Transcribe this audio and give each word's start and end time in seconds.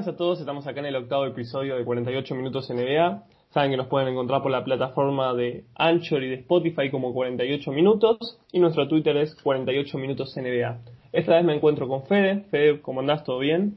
buenas 0.00 0.14
a 0.14 0.16
todos, 0.16 0.40
estamos 0.40 0.66
acá 0.66 0.80
en 0.80 0.86
el 0.86 0.96
octavo 0.96 1.26
episodio 1.26 1.76
de 1.76 1.84
48 1.84 2.34
Minutos 2.34 2.70
NBA. 2.70 3.22
Saben 3.50 3.70
que 3.70 3.76
nos 3.76 3.88
pueden 3.88 4.08
encontrar 4.08 4.40
por 4.40 4.50
la 4.50 4.64
plataforma 4.64 5.34
de 5.34 5.66
Anchor 5.74 6.22
y 6.22 6.30
de 6.30 6.36
Spotify 6.36 6.90
como 6.90 7.12
48 7.12 7.70
Minutos 7.70 8.40
y 8.50 8.60
nuestro 8.60 8.88
Twitter 8.88 9.14
es 9.18 9.34
48 9.42 9.98
Minutos 9.98 10.34
NBA. 10.34 10.78
Esta 11.12 11.36
vez 11.36 11.44
me 11.44 11.54
encuentro 11.54 11.86
con 11.86 12.06
Fede. 12.06 12.46
Fede, 12.50 12.80
¿cómo 12.80 13.00
andás? 13.00 13.24
¿Todo 13.24 13.40
bien? 13.40 13.74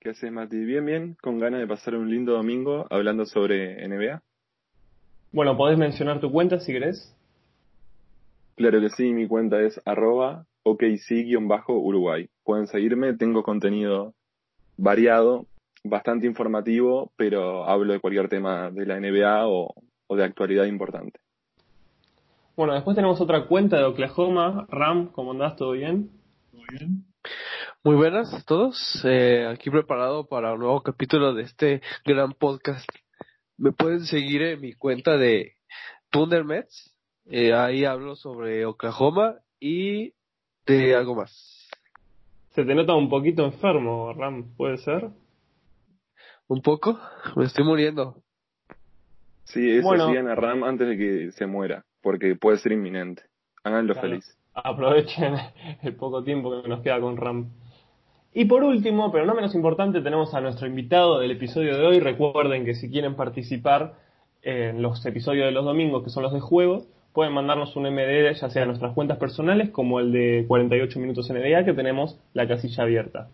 ¿Qué 0.00 0.10
haces, 0.10 0.32
Mati? 0.32 0.64
Bien, 0.64 0.84
bien, 0.84 1.16
con 1.22 1.38
ganas 1.38 1.60
de 1.60 1.68
pasar 1.68 1.94
un 1.94 2.10
lindo 2.10 2.32
domingo 2.32 2.88
hablando 2.90 3.24
sobre 3.24 3.86
NBA. 3.86 4.20
Bueno, 5.30 5.56
podés 5.56 5.78
mencionar 5.78 6.18
tu 6.18 6.32
cuenta 6.32 6.58
si 6.58 6.72
querés. 6.72 7.16
Claro 8.56 8.80
que 8.80 8.90
sí, 8.90 9.12
mi 9.12 9.28
cuenta 9.28 9.60
es 9.60 9.80
arroba 9.84 10.44
okc-uruguay. 10.64 12.28
Pueden 12.42 12.66
seguirme, 12.66 13.12
tengo 13.12 13.44
contenido 13.44 14.14
variado, 14.82 15.46
bastante 15.84 16.26
informativo, 16.26 17.12
pero 17.16 17.64
hablo 17.64 17.92
de 17.92 18.00
cualquier 18.00 18.28
tema 18.28 18.68
de 18.70 18.84
la 18.84 18.98
NBA 18.98 19.46
o, 19.46 19.74
de 20.10 20.24
actualidad 20.24 20.66
importante. 20.66 21.20
Bueno, 22.54 22.74
después 22.74 22.94
tenemos 22.94 23.18
otra 23.20 23.46
cuenta 23.46 23.78
de 23.78 23.84
Oklahoma, 23.84 24.66
Ram, 24.68 25.10
¿cómo 25.12 25.30
andás? 25.30 25.56
¿Todo 25.56 25.72
bien? 25.72 26.10
Muy 26.52 26.66
bien. 26.70 27.04
Muy 27.82 27.96
buenas 27.96 28.34
a 28.34 28.42
todos, 28.42 29.00
eh, 29.04 29.46
aquí 29.46 29.70
preparado 29.70 30.26
para 30.26 30.52
un 30.52 30.60
nuevo 30.60 30.82
capítulo 30.82 31.32
de 31.32 31.44
este 31.44 31.80
gran 32.04 32.32
podcast. 32.32 32.86
Me 33.56 33.72
pueden 33.72 34.04
seguir 34.04 34.42
en 34.42 34.60
mi 34.60 34.74
cuenta 34.74 35.16
de 35.16 35.54
Thunder 36.10 36.44
Mets, 36.44 36.94
eh, 37.30 37.54
ahí 37.54 37.84
hablo 37.84 38.16
sobre 38.16 38.66
Oklahoma 38.66 39.36
y 39.58 40.12
de 40.66 40.94
algo 40.94 41.14
más. 41.14 41.51
Se 42.54 42.64
te 42.64 42.74
nota 42.74 42.94
un 42.94 43.08
poquito 43.08 43.44
enfermo, 43.44 44.12
Ram, 44.12 44.54
¿puede 44.56 44.76
ser? 44.78 45.08
¿Un 46.48 46.60
poco? 46.60 46.98
Me 47.34 47.44
estoy 47.44 47.64
muriendo. 47.64 48.16
Sí, 49.44 49.70
eso 49.70 49.88
bueno, 49.88 50.08
sigan 50.08 50.28
a 50.28 50.34
Ram 50.34 50.62
antes 50.64 50.86
de 50.86 50.98
que 50.98 51.32
se 51.32 51.46
muera, 51.46 51.84
porque 52.02 52.36
puede 52.36 52.58
ser 52.58 52.72
inminente. 52.72 53.22
Háganlo 53.64 53.94
feliz. 53.94 54.36
Aprovechen 54.52 55.34
el 55.82 55.96
poco 55.96 56.22
tiempo 56.24 56.62
que 56.62 56.68
nos 56.68 56.80
queda 56.82 57.00
con 57.00 57.16
Ram. 57.16 57.48
Y 58.34 58.44
por 58.44 58.64
último, 58.64 59.10
pero 59.10 59.24
no 59.24 59.34
menos 59.34 59.54
importante, 59.54 60.02
tenemos 60.02 60.34
a 60.34 60.40
nuestro 60.42 60.66
invitado 60.66 61.20
del 61.20 61.30
episodio 61.30 61.76
de 61.78 61.86
hoy. 61.86 62.00
Recuerden 62.00 62.66
que 62.66 62.74
si 62.74 62.90
quieren 62.90 63.14
participar 63.14 63.94
en 64.42 64.82
los 64.82 65.04
episodios 65.06 65.46
de 65.46 65.52
los 65.52 65.64
domingos, 65.64 66.04
que 66.04 66.10
son 66.10 66.22
los 66.22 66.34
de 66.34 66.40
juego, 66.40 66.84
pueden 67.12 67.32
mandarnos 67.32 67.76
un 67.76 67.84
MD 67.84 68.32
ya 68.34 68.48
sea 68.48 68.62
a 68.62 68.66
nuestras 68.66 68.94
cuentas 68.94 69.18
personales 69.18 69.70
como 69.70 70.00
el 70.00 70.12
de 70.12 70.44
48 70.48 70.98
minutos 70.98 71.30
NBA 71.30 71.64
que 71.64 71.74
tenemos 71.74 72.18
la 72.32 72.48
casilla 72.48 72.84
abierta. 72.84 73.28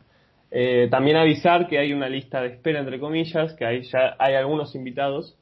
Eh, 0.50 0.88
también 0.90 1.16
avisar 1.16 1.68
que 1.68 1.78
hay 1.78 1.92
una 1.92 2.08
lista 2.08 2.40
de 2.40 2.48
espera 2.48 2.80
entre 2.80 2.98
comillas, 2.98 3.52
que 3.54 3.64
hay 3.64 3.82
ya 3.82 4.16
hay 4.18 4.34
algunos 4.34 4.74
invitados 4.74 5.36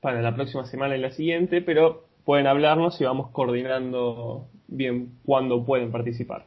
para 0.00 0.20
la 0.20 0.34
próxima 0.34 0.66
semana 0.66 0.96
y 0.96 1.00
la 1.00 1.10
siguiente, 1.10 1.62
pero 1.62 2.04
pueden 2.24 2.46
hablarnos 2.46 3.00
y 3.00 3.04
vamos 3.04 3.30
coordinando 3.30 4.46
bien 4.68 5.12
cuándo 5.24 5.64
pueden 5.64 5.90
participar. 5.90 6.44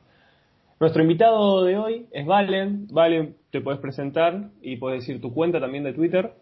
Nuestro 0.80 1.02
invitado 1.02 1.64
de 1.64 1.76
hoy 1.76 2.08
es 2.12 2.26
Valen. 2.28 2.88
Valen, 2.92 3.36
te 3.50 3.62
puedes 3.62 3.80
presentar 3.80 4.50
y 4.62 4.78
puedes 4.78 5.02
decir 5.02 5.20
tu 5.20 5.34
cuenta 5.34 5.60
también 5.60 5.84
de 5.84 5.94
Twitter. 5.94 6.34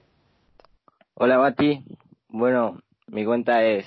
Hola 1.14 1.38
Bati. 1.38 1.84
Bueno, 2.28 2.82
mi 3.08 3.24
cuenta 3.24 3.64
es 3.64 3.86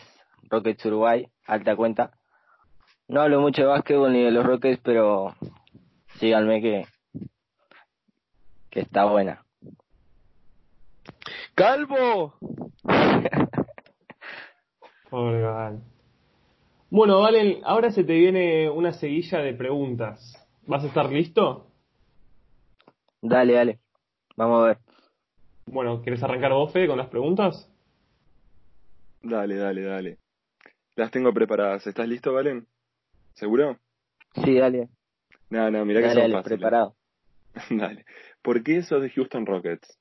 Rockets 0.48 0.84
Uruguay, 0.86 1.26
alta 1.46 1.76
cuenta. 1.76 2.12
No 3.08 3.22
hablo 3.22 3.40
mucho 3.40 3.62
de 3.62 3.68
básquetbol 3.68 4.12
ni 4.12 4.22
de 4.22 4.30
los 4.30 4.44
Rockets, 4.44 4.80
pero 4.82 5.34
síganme 6.18 6.60
que, 6.60 6.86
que 8.70 8.80
está 8.80 9.04
buena. 9.04 9.44
¡Calvo! 11.54 12.34
Bueno, 16.90 17.20
Valen, 17.20 17.60
ahora 17.64 17.90
se 17.90 18.04
te 18.04 18.12
viene 18.12 18.68
una 18.70 18.92
seguilla 18.92 19.38
de 19.38 19.54
preguntas. 19.54 20.34
¿Vas 20.66 20.84
a 20.84 20.86
estar 20.86 21.10
listo? 21.10 21.66
Dale, 23.22 23.54
dale. 23.54 23.78
Vamos 24.36 24.62
a 24.62 24.66
ver. 24.66 24.78
Bueno, 25.66 26.02
¿quieres 26.02 26.22
arrancar 26.22 26.52
vos, 26.52 26.72
Fede, 26.72 26.86
con 26.86 26.98
las 26.98 27.08
preguntas? 27.08 27.70
Dale, 29.22 29.56
dale, 29.56 29.82
dale. 29.82 30.18
Las 30.98 31.12
tengo 31.12 31.32
preparadas. 31.32 31.86
¿Estás 31.86 32.08
listo, 32.08 32.32
Valen? 32.32 32.66
¿Seguro? 33.34 33.78
Sí, 34.44 34.58
dale. 34.58 34.88
No, 35.48 35.70
no, 35.70 35.84
mira 35.84 36.00
que 36.00 36.08
son 36.08 36.32
dale, 36.32 36.42
preparado. 36.42 36.96
dale. 37.70 38.04
¿Por 38.42 38.64
qué 38.64 38.78
eso 38.78 38.98
de 38.98 39.08
Houston 39.10 39.46
Rockets? 39.46 39.96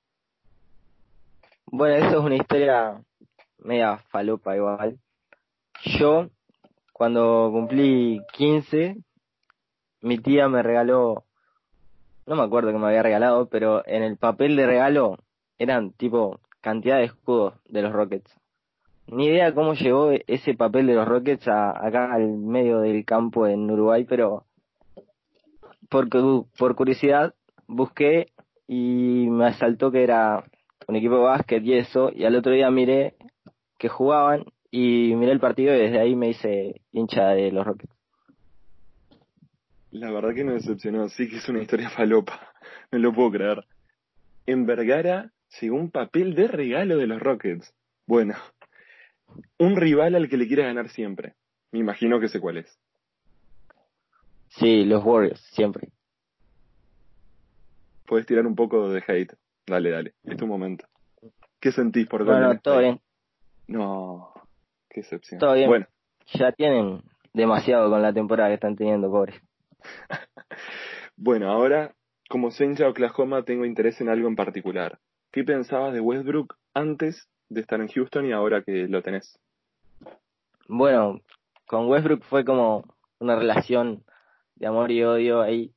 Bueno, 1.68 2.04
eso 2.04 2.18
es 2.18 2.26
una 2.26 2.38
historia 2.38 3.00
media 3.60 4.00
falopa 4.10 4.56
igual. 4.56 4.98
Yo, 6.00 6.32
cuando 6.94 7.52
cumplí 7.52 8.20
15, 8.34 8.98
mi 10.02 10.18
tía 10.18 10.50
me 10.50 10.64
regaló, 10.64 11.26
no 12.26 12.36
me 12.36 12.42
acuerdo 12.42 12.72
qué 12.72 12.80
me 12.80 12.88
había 12.88 13.04
regalado, 13.04 13.48
pero 13.50 13.86
en 13.86 14.02
el 14.02 14.18
papel 14.18 14.56
de 14.56 14.66
regalo 14.66 15.20
eran 15.60 15.92
tipo 15.92 16.40
cantidad 16.60 16.98
de 16.98 17.04
escudos 17.04 17.54
de 17.66 17.84
los 17.84 17.94
Rockets 17.94 18.36
ni 19.08 19.28
idea 19.28 19.54
cómo 19.54 19.74
llegó 19.74 20.12
ese 20.28 20.54
papel 20.54 20.88
de 20.88 20.96
los 20.96 21.08
Rockets 21.08 21.48
a, 21.48 21.72
acá 21.72 22.14
al 22.14 22.28
medio 22.28 22.80
del 22.80 23.06
campo 23.06 23.48
en 23.48 23.70
Uruguay, 23.70 24.06
pero 24.08 24.46
por, 25.90 26.10
por 26.58 26.76
curiosidad 26.76 27.34
busqué 27.68 28.28
y 28.68 29.28
me 29.30 29.48
asaltó 29.48 29.92
que 29.92 30.04
era 30.04 30.44
un 30.88 30.96
equipo 30.96 31.16
de 31.16 31.24
básquet 31.24 31.64
y 31.64 31.74
eso, 31.74 32.12
y 32.14 32.26
al 32.26 32.36
otro 32.36 32.52
día 32.52 32.70
miré 32.72 33.16
que 33.78 33.90
jugaban 33.90 34.46
y 34.72 35.14
miré 35.16 35.32
el 35.32 35.40
partido 35.40 35.74
y 35.74 35.80
desde 35.80 36.00
ahí 36.00 36.16
me 36.16 36.30
hice 36.30 36.82
hincha 36.92 37.30
de 37.30 37.52
los 37.52 37.66
Rockets. 37.66 37.94
La 39.92 40.12
verdad 40.12 40.36
que 40.36 40.44
me 40.44 40.54
decepcionó, 40.54 41.08
sí 41.10 41.30
que 41.30 41.38
es 41.38 41.48
una 41.50 41.62
historia 41.62 41.90
falopa, 41.90 42.40
no 42.92 43.00
lo 43.00 43.14
puedo 43.14 43.32
creer. 43.32 43.66
En 44.46 44.66
Vergara 44.66 45.32
llegó 45.60 45.78
un 45.78 45.92
papel 45.92 46.36
de 46.36 46.48
regalo 46.48 46.98
de 46.98 47.08
los 47.08 47.22
Rockets. 47.22 47.74
Bueno, 48.06 48.36
un 49.60 49.76
rival 49.76 50.16
al 50.16 50.30
que 50.30 50.38
le 50.38 50.48
quieras 50.48 50.68
ganar 50.68 50.90
siempre. 50.90 51.36
Me 51.72 51.80
imagino 51.80 52.20
que 52.20 52.30
sé 52.30 52.40
cuál 52.40 52.58
es. 52.58 52.80
Sí, 54.50 54.86
los 54.86 55.04
Warriors, 55.04 55.42
siempre. 55.52 55.90
Puedes 58.06 58.26
tirar 58.26 58.48
un 58.48 58.56
poco 58.56 58.90
de 58.90 59.04
hate. 59.06 59.34
Dale, 59.66 59.92
dale, 59.92 60.14
es 60.24 60.38
tu 60.38 60.48
momento. 60.48 60.86
¿Qué 61.60 61.72
sentís 61.72 62.08
por 62.08 62.24
Bueno, 62.24 62.58
todo 62.60 62.80
bien. 62.80 63.02
No, 63.68 64.32
qué 64.90 65.02
excepción. 65.02 65.40
Todo 65.40 65.54
bien. 65.56 65.68
Bueno. 65.68 65.88
Ya 66.34 66.52
tienen 66.52 67.02
demasiado 67.34 67.90
con 67.90 68.02
la 68.02 68.14
temporada 68.14 68.50
que 68.50 68.56
están 68.56 68.76
teniendo, 68.76 69.10
pobres. 69.10 69.36
bueno, 71.18 71.52
ahora, 71.52 71.94
como 72.30 72.50
hincha 72.58 72.88
Oklahoma, 72.88 73.44
tengo 73.44 73.66
interés 73.66 74.00
en 74.02 74.10
algo 74.10 74.28
en 74.28 74.36
particular. 74.36 75.00
¿Qué 75.32 75.44
pensabas 75.44 75.94
de 75.94 76.00
Westbrook 76.00 76.56
antes 76.74 77.28
de 77.50 77.62
estar 77.62 77.80
en 77.80 77.88
Houston 77.88 78.26
y 78.26 78.32
ahora 78.32 78.62
que 78.62 78.88
lo 78.88 79.02
tenés? 79.02 79.40
Bueno, 80.68 81.22
con 81.66 81.88
Westbrook 81.88 82.24
fue 82.24 82.44
como 82.44 82.84
una 83.20 83.36
relación 83.36 84.04
de 84.56 84.68
amor 84.68 84.92
y 84.92 85.04
odio 85.04 85.42
ahí. 85.42 85.72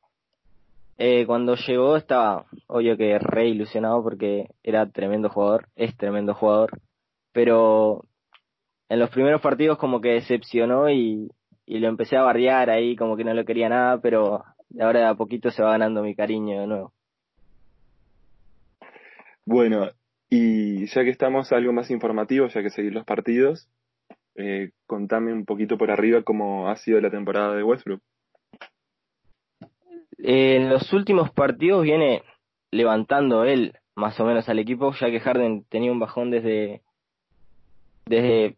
Eh, 0.98 1.25
cuando 1.26 1.54
llegó 1.54 1.97
estaba 1.97 2.44
obvio 2.66 2.97
que 2.97 3.19
re 3.19 3.48
ilusionado 3.48 4.03
porque 4.03 4.48
era 4.62 4.91
tremendo 4.91 5.30
jugador, 5.30 5.69
es 5.75 5.97
tremendo 5.97 6.34
jugador, 6.34 6.80
pero 7.32 8.04
en 8.88 8.98
los 8.98 9.09
primeros 9.10 9.41
partidos 9.41 9.78
como 9.78 10.00
que 10.00 10.10
decepcionó 10.10 10.91
y, 10.91 11.30
y 11.65 11.78
lo 11.78 11.89
empecé 11.89 12.16
a 12.16 12.22
barriar 12.22 12.68
ahí 12.68 12.97
como 12.97 13.16
que 13.16 13.24
no 13.24 13.33
lo 13.33 13.45
quería 13.45 13.68
nada, 13.68 13.98
pero 14.00 14.45
ahora 14.78 15.00
de 15.00 15.06
a 15.06 15.15
poquito 15.15 15.50
se 15.50 15.62
va 15.62 15.71
ganando 15.71 16.03
mi 16.03 16.15
cariño 16.15 16.60
de 16.60 16.66
nuevo. 16.66 16.92
Bueno, 19.47 19.89
y 20.30 20.86
ya 20.86 21.03
que 21.03 21.10
estamos, 21.10 21.50
algo 21.53 21.72
más 21.72 21.91
informativo, 21.91 22.47
ya 22.47 22.62
que 22.62 22.71
seguir 22.71 22.94
los 22.94 23.04
partidos, 23.04 23.68
eh, 24.36 24.71
contame 24.86 25.32
un 25.32 25.44
poquito 25.44 25.77
por 25.77 25.91
arriba 25.91 26.22
cómo 26.22 26.68
ha 26.68 26.77
sido 26.77 27.00
la 27.00 27.10
temporada 27.10 27.56
de 27.56 27.65
Westbrook. 27.65 28.00
En 30.18 30.68
los 30.68 30.92
últimos 30.92 31.30
partidos 31.32 31.82
viene 31.82 32.22
levantando 32.71 33.44
él 33.44 33.74
más 33.97 34.18
o 34.21 34.24
menos 34.24 34.48
al 34.48 34.60
equipo, 34.60 34.92
ya 34.92 35.10
que 35.10 35.18
Harden 35.18 35.65
tenía 35.68 35.91
un 35.91 35.98
bajón 35.98 36.30
desde, 36.30 36.83
desde 38.06 38.56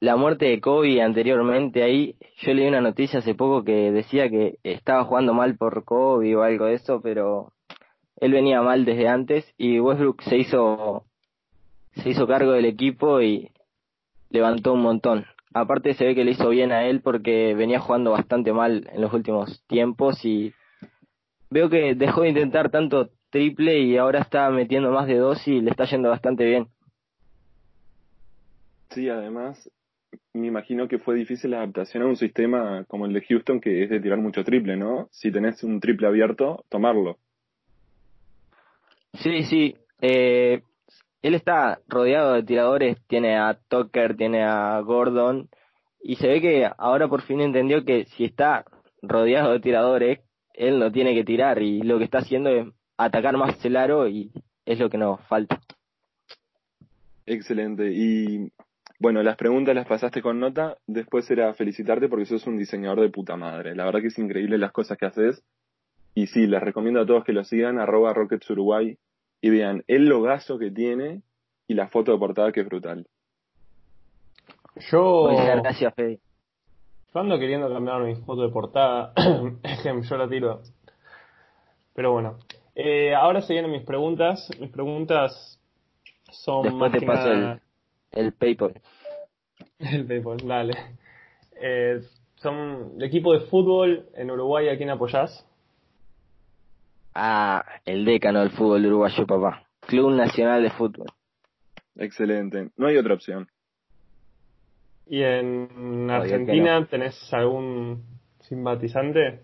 la 0.00 0.16
muerte 0.16 0.44
de 0.44 0.60
Kobe 0.60 1.00
anteriormente 1.00 1.82
ahí. 1.82 2.16
Yo 2.42 2.52
leí 2.52 2.68
una 2.68 2.82
noticia 2.82 3.20
hace 3.20 3.34
poco 3.34 3.64
que 3.64 3.90
decía 3.92 4.28
que 4.28 4.58
estaba 4.62 5.04
jugando 5.04 5.32
mal 5.32 5.56
por 5.56 5.84
Kobe 5.84 6.36
o 6.36 6.42
algo 6.42 6.66
de 6.66 6.74
eso, 6.74 7.00
pero 7.00 7.52
él 8.16 8.32
venía 8.32 8.60
mal 8.60 8.84
desde 8.84 9.08
antes 9.08 9.50
y 9.56 9.80
Westbrook 9.80 10.22
se 10.22 10.36
hizo 10.36 11.06
se 11.96 12.10
hizo 12.10 12.26
cargo 12.26 12.52
del 12.52 12.64
equipo 12.64 13.20
y 13.20 13.50
levantó 14.30 14.72
un 14.72 14.82
montón. 14.82 15.26
Aparte 15.52 15.94
se 15.94 16.04
ve 16.04 16.14
que 16.14 16.24
le 16.24 16.32
hizo 16.32 16.48
bien 16.48 16.72
a 16.72 16.86
él 16.86 17.00
porque 17.00 17.54
venía 17.54 17.78
jugando 17.78 18.10
bastante 18.10 18.52
mal 18.52 18.88
en 18.92 19.00
los 19.00 19.12
últimos 19.12 19.64
tiempos 19.66 20.24
y 20.24 20.52
veo 21.50 21.70
que 21.70 21.94
dejó 21.94 22.22
de 22.22 22.30
intentar 22.30 22.70
tanto 22.70 23.10
triple 23.30 23.78
y 23.80 23.96
ahora 23.96 24.20
está 24.20 24.50
metiendo 24.50 24.90
más 24.90 25.06
de 25.06 25.16
dos 25.16 25.46
y 25.46 25.60
le 25.60 25.70
está 25.70 25.84
yendo 25.84 26.08
bastante 26.08 26.44
bien. 26.44 26.66
Sí, 28.90 29.08
además, 29.08 29.70
me 30.32 30.48
imagino 30.48 30.88
que 30.88 30.98
fue 30.98 31.14
difícil 31.14 31.52
la 31.52 31.58
adaptación 31.58 32.02
a 32.02 32.06
un 32.06 32.16
sistema 32.16 32.84
como 32.88 33.06
el 33.06 33.12
de 33.12 33.22
Houston, 33.22 33.60
que 33.60 33.84
es 33.84 33.90
de 33.90 34.00
tirar 34.00 34.18
mucho 34.18 34.44
triple, 34.44 34.76
¿no? 34.76 35.08
Si 35.10 35.30
tenés 35.30 35.62
un 35.62 35.80
triple 35.80 36.06
abierto, 36.06 36.64
tomarlo. 36.68 37.18
Sí, 39.14 39.44
sí. 39.44 39.76
Eh, 40.00 40.62
él 41.24 41.34
está 41.34 41.80
rodeado 41.88 42.34
de 42.34 42.42
tiradores, 42.42 42.98
tiene 43.06 43.38
a 43.38 43.58
Tucker, 43.68 44.14
tiene 44.14 44.42
a 44.42 44.78
Gordon, 44.80 45.48
y 46.02 46.16
se 46.16 46.28
ve 46.28 46.42
que 46.42 46.70
ahora 46.76 47.08
por 47.08 47.22
fin 47.22 47.40
entendió 47.40 47.82
que 47.82 48.04
si 48.04 48.24
está 48.24 48.66
rodeado 49.00 49.52
de 49.52 49.60
tiradores, 49.60 50.20
él 50.52 50.78
no 50.78 50.92
tiene 50.92 51.14
que 51.14 51.24
tirar, 51.24 51.62
y 51.62 51.80
lo 51.80 51.96
que 51.96 52.04
está 52.04 52.18
haciendo 52.18 52.50
es 52.50 52.66
atacar 52.98 53.38
más 53.38 53.64
el 53.64 53.76
aro, 53.76 54.06
y 54.06 54.32
es 54.66 54.78
lo 54.78 54.90
que 54.90 54.98
nos 54.98 55.18
falta. 55.22 55.58
Excelente. 57.24 57.90
Y 57.90 58.52
bueno, 58.98 59.22
las 59.22 59.38
preguntas 59.38 59.74
las 59.74 59.86
pasaste 59.86 60.20
con 60.20 60.38
nota. 60.38 60.76
Después 60.86 61.30
era 61.30 61.54
felicitarte 61.54 62.06
porque 62.06 62.26
sos 62.26 62.46
un 62.46 62.58
diseñador 62.58 63.00
de 63.00 63.08
puta 63.08 63.34
madre. 63.34 63.74
La 63.74 63.86
verdad 63.86 64.02
que 64.02 64.08
es 64.08 64.18
increíble 64.18 64.58
las 64.58 64.72
cosas 64.72 64.98
que 64.98 65.06
haces. 65.06 65.42
Y 66.14 66.26
sí, 66.26 66.46
les 66.46 66.62
recomiendo 66.62 67.00
a 67.00 67.06
todos 67.06 67.24
que 67.24 67.32
lo 67.32 67.44
sigan, 67.44 67.78
arroba 67.78 68.12
Rockets 68.12 68.46
y 69.44 69.50
vean 69.50 69.84
el 69.88 70.06
logazo 70.06 70.58
que 70.58 70.70
tiene 70.70 71.20
y 71.68 71.74
la 71.74 71.88
foto 71.88 72.12
de 72.12 72.18
portada 72.18 72.50
que 72.50 72.60
es 72.60 72.66
brutal. 72.66 73.06
Yo, 74.90 75.28
Muchas 75.30 75.60
gracias, 75.60 75.94
Fede. 75.94 76.18
yo 77.12 77.20
ando 77.20 77.38
queriendo 77.38 77.68
cambiar 77.68 78.00
mi 78.04 78.14
foto 78.14 78.40
de 78.40 78.48
portada. 78.48 79.12
Yo 80.08 80.16
la 80.16 80.28
tiro. 80.30 80.62
Pero 81.92 82.12
bueno. 82.12 82.38
Eh, 82.74 83.14
ahora 83.14 83.42
se 83.42 83.52
vienen 83.52 83.70
mis 83.70 83.82
preguntas. 83.82 84.48
Mis 84.58 84.70
preguntas 84.70 85.60
son 86.30 86.62
Después 86.62 86.80
más 86.80 86.92
te 86.92 87.00
que 87.00 87.06
paso 87.06 87.34
nada... 87.34 87.60
El 88.12 88.32
PayPal. 88.32 88.80
El 89.78 90.04
béisbol, 90.04 90.38
dale. 90.38 90.72
Eh, 91.60 92.00
son 92.36 92.94
el 92.96 93.02
equipo 93.02 93.34
de 93.34 93.40
fútbol 93.40 94.08
en 94.14 94.30
Uruguay, 94.30 94.70
¿a 94.70 94.78
quién 94.78 94.88
apoyás? 94.88 95.46
Ah, 97.14 97.64
el 97.84 98.04
decano 98.04 98.40
del 98.40 98.50
fútbol 98.50 98.86
uruguayo, 98.86 99.26
papá. 99.26 99.62
Club 99.86 100.12
Nacional 100.12 100.62
de 100.62 100.70
Fútbol. 100.70 101.06
Excelente. 101.96 102.70
No 102.76 102.88
hay 102.88 102.96
otra 102.96 103.14
opción. 103.14 103.48
¿Y 105.06 105.22
en 105.22 106.10
Argentina 106.10 106.84
tenés 106.86 107.32
algún 107.32 108.02
simpatizante? 108.40 109.42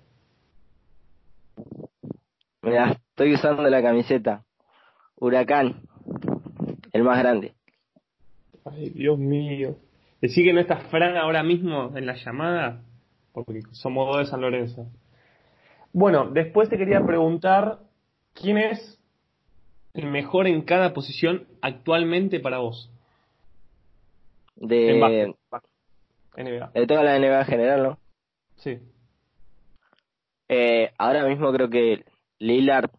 Mira, 2.62 2.98
estoy 3.10 3.34
usando 3.34 3.62
la 3.62 3.82
camiseta. 3.82 4.44
Huracán. 5.16 5.82
El 6.92 7.04
más 7.04 7.18
grande. 7.18 7.54
Ay, 8.64 8.90
Dios 8.90 9.18
mío. 9.18 9.76
Decí 10.20 10.42
que 10.42 10.52
no 10.52 10.60
estás 10.60 10.82
Fran 10.90 11.16
ahora 11.16 11.42
mismo 11.42 11.96
en 11.96 12.06
la 12.06 12.14
llamada, 12.14 12.82
porque 13.32 13.60
somos 13.72 14.08
dos 14.08 14.18
de 14.18 14.26
San 14.26 14.40
Lorenzo. 14.40 14.86
Bueno, 15.92 16.30
después 16.30 16.68
te 16.68 16.78
quería 16.78 17.04
preguntar, 17.04 17.80
¿quién 18.34 18.58
es 18.58 19.00
el 19.94 20.06
mejor 20.06 20.46
en 20.46 20.62
cada 20.62 20.94
posición 20.94 21.46
actualmente 21.62 22.40
para 22.40 22.58
vos? 22.58 22.90
En 24.56 24.68
De, 24.68 25.34
básquet. 25.50 25.70
NBA. 26.36 26.70
de 26.74 26.86
toda 26.86 27.02
la 27.02 27.18
NBA 27.18 27.40
en 27.40 27.46
general, 27.46 27.82
¿no? 27.82 27.98
Sí. 28.56 28.78
Eh, 30.48 30.92
ahora 30.98 31.26
mismo 31.26 31.52
creo 31.52 31.68
que 31.68 32.04
Lillard 32.38 32.90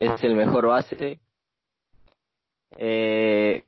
es 0.00 0.22
el 0.24 0.34
mejor 0.34 0.66
base. 0.66 1.20
Eh, 2.78 3.64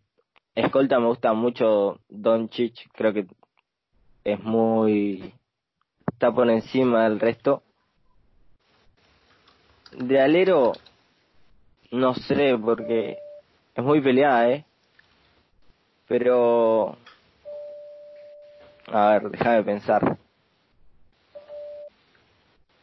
escolta 0.54 0.98
me 0.98 1.06
gusta 1.06 1.32
mucho 1.32 2.00
Doncic, 2.08 2.90
creo 2.92 3.12
que 3.12 3.26
es 4.24 4.40
muy 4.40 5.32
está 6.12 6.32
por 6.32 6.50
encima 6.50 7.04
del 7.04 7.20
resto. 7.20 7.62
De 9.92 10.20
alero 10.20 10.74
no 11.90 12.14
sé 12.14 12.56
porque 12.62 13.18
es 13.74 13.84
muy 13.84 14.00
peleada, 14.00 14.50
eh. 14.50 14.64
Pero 16.06 16.96
a 18.92 19.08
ver, 19.12 19.30
déjame 19.30 19.62
pensar. 19.62 20.16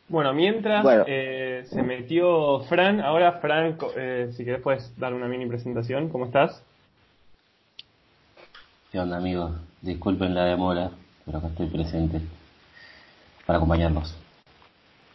Bueno, 0.07 0.33
mientras 0.33 0.83
Bueno. 0.83 1.03
eh, 1.07 1.65
se 1.67 1.81
metió 1.81 2.59
Fran, 2.61 3.01
ahora 3.01 3.33
Fran, 3.33 3.75
co- 3.77 3.93
eh, 3.97 4.31
si 4.33 4.45
querés 4.45 4.61
puedes 4.61 4.97
dar 4.99 5.13
una 5.13 5.27
mini 5.27 5.47
presentación, 5.47 6.09
¿cómo 6.09 6.25
estás? 6.25 6.63
¿Qué 8.91 8.99
onda 8.99 9.17
amigos? 9.17 9.51
Disculpen 9.81 10.35
la 10.35 10.45
demora, 10.45 10.91
pero 11.25 11.39
acá 11.39 11.47
estoy 11.47 11.67
presente 11.67 12.21
para 13.47 13.57
acompañarlos. 13.57 14.15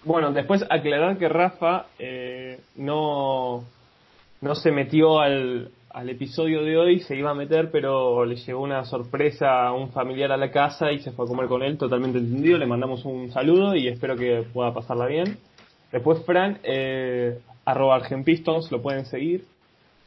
Bueno, 0.03 0.33
después 0.33 0.65
aclarar 0.71 1.19
que 1.19 1.29
Rafa 1.29 1.87
eh, 1.99 2.59
no, 2.77 3.65
no 4.41 4.55
se 4.55 4.73
metió 4.73 5.21
al, 5.21 5.71
al 5.91 6.09
episodio 6.09 6.63
de 6.63 6.79
hoy, 6.79 7.01
se 7.01 7.17
iba 7.17 7.31
a 7.31 7.35
meter, 7.35 7.71
pero 7.71 8.25
le 8.25 8.37
llegó 8.37 8.63
una 8.63 8.85
sorpresa 8.85 9.67
a 9.67 9.73
un 9.73 9.91
familiar 9.91 10.33
a 10.33 10.39
la 10.39 10.51
casa 10.51 10.91
y 10.91 11.01
se 11.01 11.13
fue 11.13 11.27
a 11.27 11.29
comer 11.29 11.49
con 11.49 11.63
él, 11.63 11.77
totalmente 11.77 12.17
entendido. 12.17 12.57
Le 12.57 12.67
mandamos 12.67 13.05
un 13.05 13.31
saludo 13.31 13.77
y 13.77 13.89
espero 13.89 14.17
que 14.17 14.43
pueda 14.55 14.73
pasarla 14.73 15.05
bien. 15.05 15.37
Después 15.93 16.25
Fran, 16.25 16.61
eh, 16.63 17.39
arroba 17.67 17.97
Argenpistons, 17.97 18.73
lo 18.73 18.81
pueden 18.81 19.05
seguir. 19.05 19.45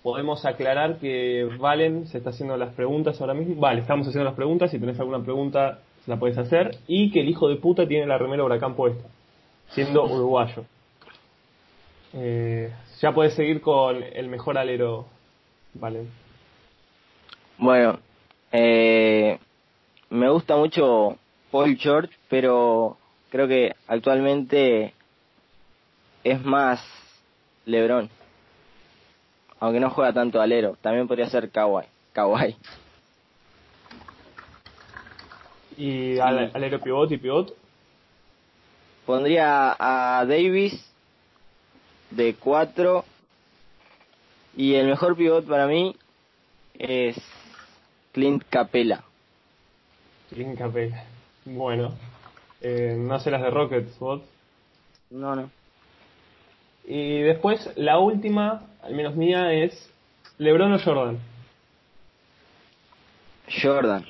Podemos 0.01 0.44
aclarar 0.44 0.98
que 0.98 1.48
Valen 1.60 2.07
se 2.07 2.18
está 2.18 2.31
haciendo 2.31 2.57
las 2.57 2.74
preguntas 2.74 3.22
ahora 3.22 3.36
mismo. 3.36 3.62
Vale, 3.62 3.81
estamos 3.81 4.07
haciendo 4.07 4.25
las 4.25 4.36
preguntas. 4.36 4.72
Si 4.72 4.80
tenés 4.80 5.00
alguna 5.00 5.22
pregunta, 5.24 5.81
se 6.04 6.10
la 6.10 6.18
puedes 6.18 6.38
hacer. 6.39 6.78
Y 6.88 7.12
que 7.12 7.22
el 7.22 7.30
hijo 7.30 7.48
de 7.48 7.57
puta 7.57 7.88
tiene 7.88 8.07
la 8.07 8.18
remera 8.18 8.44
huracán 8.44 8.74
puesta 8.74 9.07
siendo 9.74 10.04
uruguayo. 10.06 10.66
Eh, 12.14 12.72
ya 13.00 13.12
puedes 13.12 13.34
seguir 13.34 13.62
con 13.62 14.04
el 14.04 14.28
mejor 14.28 14.58
alero, 14.58 15.08
vale. 15.74 16.06
Bueno, 17.58 18.00
eh, 18.52 19.40
me 20.10 20.30
gusta 20.30 20.56
mucho 20.56 21.18
Paul 21.52 21.75
George, 21.78 22.14
pero 22.30 22.98
creo 23.30 23.48
que 23.48 23.75
actualmente 23.88 24.94
es 26.24 26.44
más 26.44 26.84
LeBron. 27.65 28.10
Aunque 29.60 29.80
no 29.80 29.89
juega 29.89 30.13
tanto 30.13 30.42
alero, 30.42 30.77
también 30.82 31.08
podría 31.08 31.30
ser 31.30 31.50
Kawhi. 31.50 31.86
Kawhi. 32.12 32.56
Y 35.77 36.20
al, 36.20 36.51
alero 36.53 36.80
pivot 36.80 37.12
y 37.12 37.18
pivot, 37.18 37.56
Pondría 39.05 39.75
a 39.77 40.25
Davis 40.25 40.74
de 42.12 42.36
4 42.36 43.03
y 44.55 44.75
el 44.75 44.88
mejor 44.88 45.17
pivot 45.17 45.45
para 45.45 45.67
mí 45.67 45.95
es 46.79 47.17
Clint 48.13 48.43
Capella. 48.50 49.03
Clint 50.29 50.57
Capela. 50.57 51.03
Bueno, 51.43 51.95
eh, 52.62 52.95
no 52.98 53.19
sé 53.19 53.29
las 53.29 53.41
de 53.41 53.50
Rockets, 53.50 54.00
vos. 54.00 54.22
No, 55.10 55.36
no. 55.36 55.50
Y 56.86 57.22
después, 57.22 57.69
la 57.75 58.00
última, 58.00 58.63
al 58.81 58.95
menos 58.95 59.15
mía, 59.15 59.51
es 59.53 59.91
LeBron 60.38 60.74
o 60.74 60.79
Jordan. 60.79 61.19
Jordan. 63.62 64.05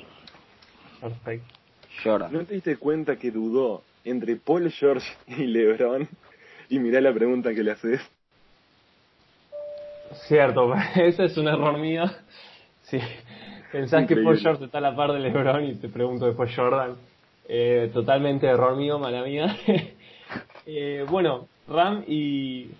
Perfecto. 1.00 1.54
Jordan. 2.02 2.32
¿No 2.32 2.44
te 2.44 2.54
diste 2.54 2.76
cuenta 2.76 3.16
que 3.16 3.30
dudó 3.30 3.82
entre 4.04 4.36
Paul 4.36 4.70
George 4.70 5.06
y 5.26 5.46
LeBron? 5.46 6.08
Y 6.68 6.78
mirá 6.78 7.00
la 7.00 7.12
pregunta 7.12 7.54
que 7.54 7.62
le 7.62 7.72
haces. 7.72 8.00
Cierto, 10.28 10.72
ese 10.96 11.24
es 11.24 11.36
un 11.36 11.48
error 11.48 11.78
mío. 11.78 12.04
Si 12.82 12.98
pensás 13.72 14.06
que 14.06 14.16
Paul. 14.16 14.38
George 14.38 14.64
está 14.64 14.78
a 14.78 14.80
la 14.80 14.96
par 14.96 15.12
de 15.12 15.20
LeBron 15.20 15.64
y 15.64 15.74
te 15.74 15.88
pregunto 15.88 16.26
después 16.26 16.54
Jordan, 16.54 16.96
eh, 17.48 17.90
totalmente 17.92 18.46
error 18.46 18.76
mío, 18.76 18.98
mala 18.98 19.22
mía. 19.22 19.56
Eh, 20.66 21.04
bueno, 21.10 21.46
Ram 21.68 22.04
y, 22.08 22.70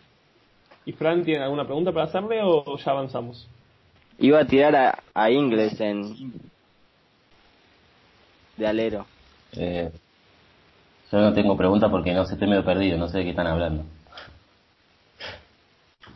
y 0.87 0.93
Fran, 0.93 1.23
¿tienen 1.23 1.43
alguna 1.43 1.67
pregunta 1.67 1.93
para 1.93 2.07
hacerle 2.07 2.41
o 2.43 2.79
ya 2.79 2.93
avanzamos? 2.93 3.47
Iba 4.19 4.41
a 4.41 4.47
tirar 4.47 4.75
a, 4.75 4.99
a 5.13 5.31
Ingles 5.31 5.79
en 5.81 6.33
de 8.57 8.67
alero. 8.67 9.07
Eh, 9.53 9.91
yo 11.11 11.19
no 11.19 11.33
tengo 11.33 11.57
preguntas 11.57 11.91
porque 11.91 12.13
no 12.13 12.25
sé, 12.25 12.35
estoy 12.35 12.49
medio 12.49 12.65
perdido, 12.65 12.99
no 12.99 13.09
sé 13.09 13.19
de 13.19 13.25
qué 13.25 13.31
están 13.31 13.47
hablando. 13.47 13.85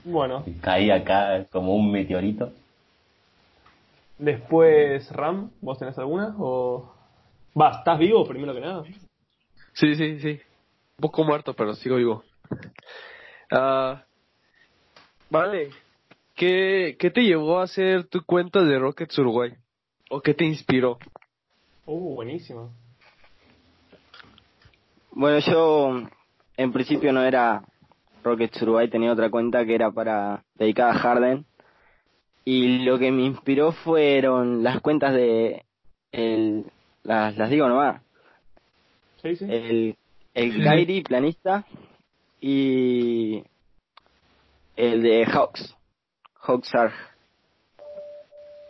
Bueno, 0.05 0.45
Caí 0.61 0.91
acá 0.91 1.45
como 1.51 1.75
un 1.75 1.91
meteorito. 1.93 2.53
después 4.19 5.11
Ram, 5.13 5.51
¿vos 5.61 5.79
tenés 5.79 5.99
alguna? 5.99 6.35
O... 6.39 6.95
Va, 7.61 7.79
¿estás 7.79 7.99
vivo 7.99 8.27
primero 8.27 8.55
que 8.55 8.61
nada? 8.61 8.85
Sí, 9.75 9.95
sí, 9.95 10.21
sí. 10.21 10.41
Un 10.99 11.03
poco 11.03 11.25
muerto, 11.25 11.55
pero 11.55 11.75
sigo 11.75 11.97
vivo. 11.97 12.25
Ah, 13.51 14.03
Vale. 15.31 15.71
¿Qué, 16.35 16.97
¿Qué 16.99 17.11
te 17.11 17.23
llevó 17.23 17.59
a 17.59 17.65
hacer 17.65 18.05
tu 18.09 18.25
cuenta 18.25 18.63
de 18.63 18.79
Rockets 18.79 19.19
Uruguay? 19.19 19.53
¿O 20.11 20.21
qué 20.21 20.35
te 20.35 20.45
inspiró? 20.45 20.99
Uh, 21.85 22.15
buenísimo. 22.15 22.73
Bueno, 25.19 25.41
yo 25.41 26.09
en 26.57 26.73
principio 26.73 27.13
no 27.13 27.25
era 27.25 27.65
Rockets 28.23 28.63
Uruguay, 28.63 28.89
tenía 28.89 29.13
otra 29.13 29.31
cuenta 29.31 29.67
que 29.67 29.75
era 29.75 29.91
para 29.91 30.45
dedicada 30.55 30.93
a 30.93 30.99
Harden. 30.99 31.45
Y 32.45 32.85
lo 32.85 33.01
que 33.01 33.11
me 33.11 33.23
inspiró 33.25 33.73
fueron 33.73 34.63
las 34.63 34.81
cuentas 34.81 35.13
de 35.15 35.65
el, 36.13 36.67
las, 37.03 37.37
las 37.37 37.51
digo 37.51 37.69
nomás, 37.69 38.01
Sí, 39.21 39.35
sí. 39.35 39.45
el, 39.51 39.97
el 40.35 40.53
Kyrie 40.63 41.03
planista 41.03 41.65
y 42.41 43.43
el 44.77 45.03
de 45.03 45.27
Hawks, 45.27 45.75
Hawks 46.35 46.73
Arg. 46.77 46.93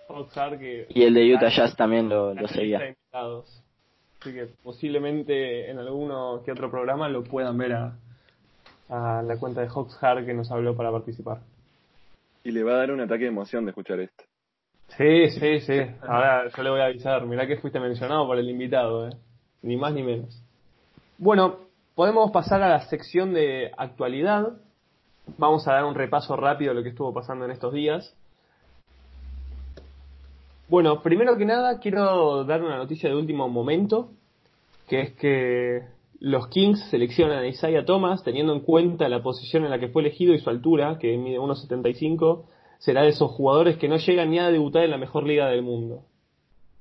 Rockstar 0.08 0.58
que 0.58 0.86
Y 0.88 1.02
el 1.02 1.12
de 1.12 1.34
Utah 1.34 1.50
Jazz 1.50 1.76
también 1.76 2.08
lo, 2.08 2.32
lo 2.32 2.48
seguía. 2.48 2.88
invitados. 2.88 3.62
Así 4.20 4.32
que 4.32 4.46
posiblemente 4.62 5.70
en 5.70 5.78
alguno 5.78 6.42
que 6.44 6.52
otro 6.52 6.70
programa 6.70 7.08
lo 7.08 7.22
puedan 7.22 7.56
ver 7.56 7.72
a, 7.74 7.96
a 8.88 9.22
la 9.22 9.36
cuenta 9.38 9.60
de 9.60 9.68
Hawkshard 9.68 10.26
que 10.26 10.34
nos 10.34 10.50
habló 10.50 10.76
para 10.76 10.90
participar. 10.90 11.38
Y 12.42 12.50
le 12.50 12.64
va 12.64 12.72
a 12.72 12.76
dar 12.78 12.90
un 12.92 13.00
ataque 13.00 13.24
de 13.24 13.28
emoción 13.28 13.64
de 13.64 13.70
escuchar 13.70 14.00
esto. 14.00 14.24
Sí, 14.96 15.30
sí, 15.30 15.60
sí. 15.60 15.80
Ahora 16.02 16.48
yo 16.48 16.62
le 16.62 16.70
voy 16.70 16.80
a 16.80 16.86
avisar. 16.86 17.26
Mirá 17.26 17.46
que 17.46 17.58
fuiste 17.58 17.78
mencionado 17.78 18.26
por 18.26 18.38
el 18.38 18.48
invitado, 18.48 19.08
¿eh? 19.08 19.12
Ni 19.62 19.76
más 19.76 19.92
ni 19.92 20.02
menos. 20.02 20.42
Bueno, 21.18 21.58
podemos 21.94 22.30
pasar 22.30 22.62
a 22.62 22.68
la 22.68 22.80
sección 22.88 23.34
de 23.34 23.70
actualidad. 23.76 24.52
Vamos 25.36 25.68
a 25.68 25.74
dar 25.74 25.84
un 25.84 25.94
repaso 25.94 26.36
rápido 26.36 26.70
de 26.70 26.76
lo 26.76 26.82
que 26.82 26.90
estuvo 26.90 27.12
pasando 27.12 27.44
en 27.44 27.50
estos 27.50 27.74
días. 27.74 28.14
Bueno, 30.68 31.00
primero 31.00 31.38
que 31.38 31.46
nada 31.46 31.78
quiero 31.78 32.44
dar 32.44 32.62
una 32.62 32.76
noticia 32.76 33.08
de 33.08 33.16
último 33.16 33.48
momento, 33.48 34.10
que 34.86 35.00
es 35.00 35.12
que 35.14 35.82
los 36.20 36.48
Kings 36.48 36.90
seleccionan 36.90 37.38
a 37.38 37.46
Isaiah 37.46 37.86
Thomas 37.86 38.22
teniendo 38.22 38.52
en 38.52 38.60
cuenta 38.60 39.08
la 39.08 39.22
posición 39.22 39.64
en 39.64 39.70
la 39.70 39.78
que 39.78 39.88
fue 39.88 40.02
elegido 40.02 40.34
y 40.34 40.40
su 40.40 40.50
altura, 40.50 40.98
que 40.98 41.16
mide 41.16 41.38
1.75, 41.38 42.44
será 42.76 43.00
de 43.00 43.08
esos 43.08 43.30
jugadores 43.30 43.78
que 43.78 43.88
no 43.88 43.96
llegan 43.96 44.28
ni 44.28 44.40
a 44.40 44.50
debutar 44.50 44.84
en 44.84 44.90
la 44.90 44.98
mejor 44.98 45.26
liga 45.26 45.48
del 45.48 45.62
mundo. 45.62 46.02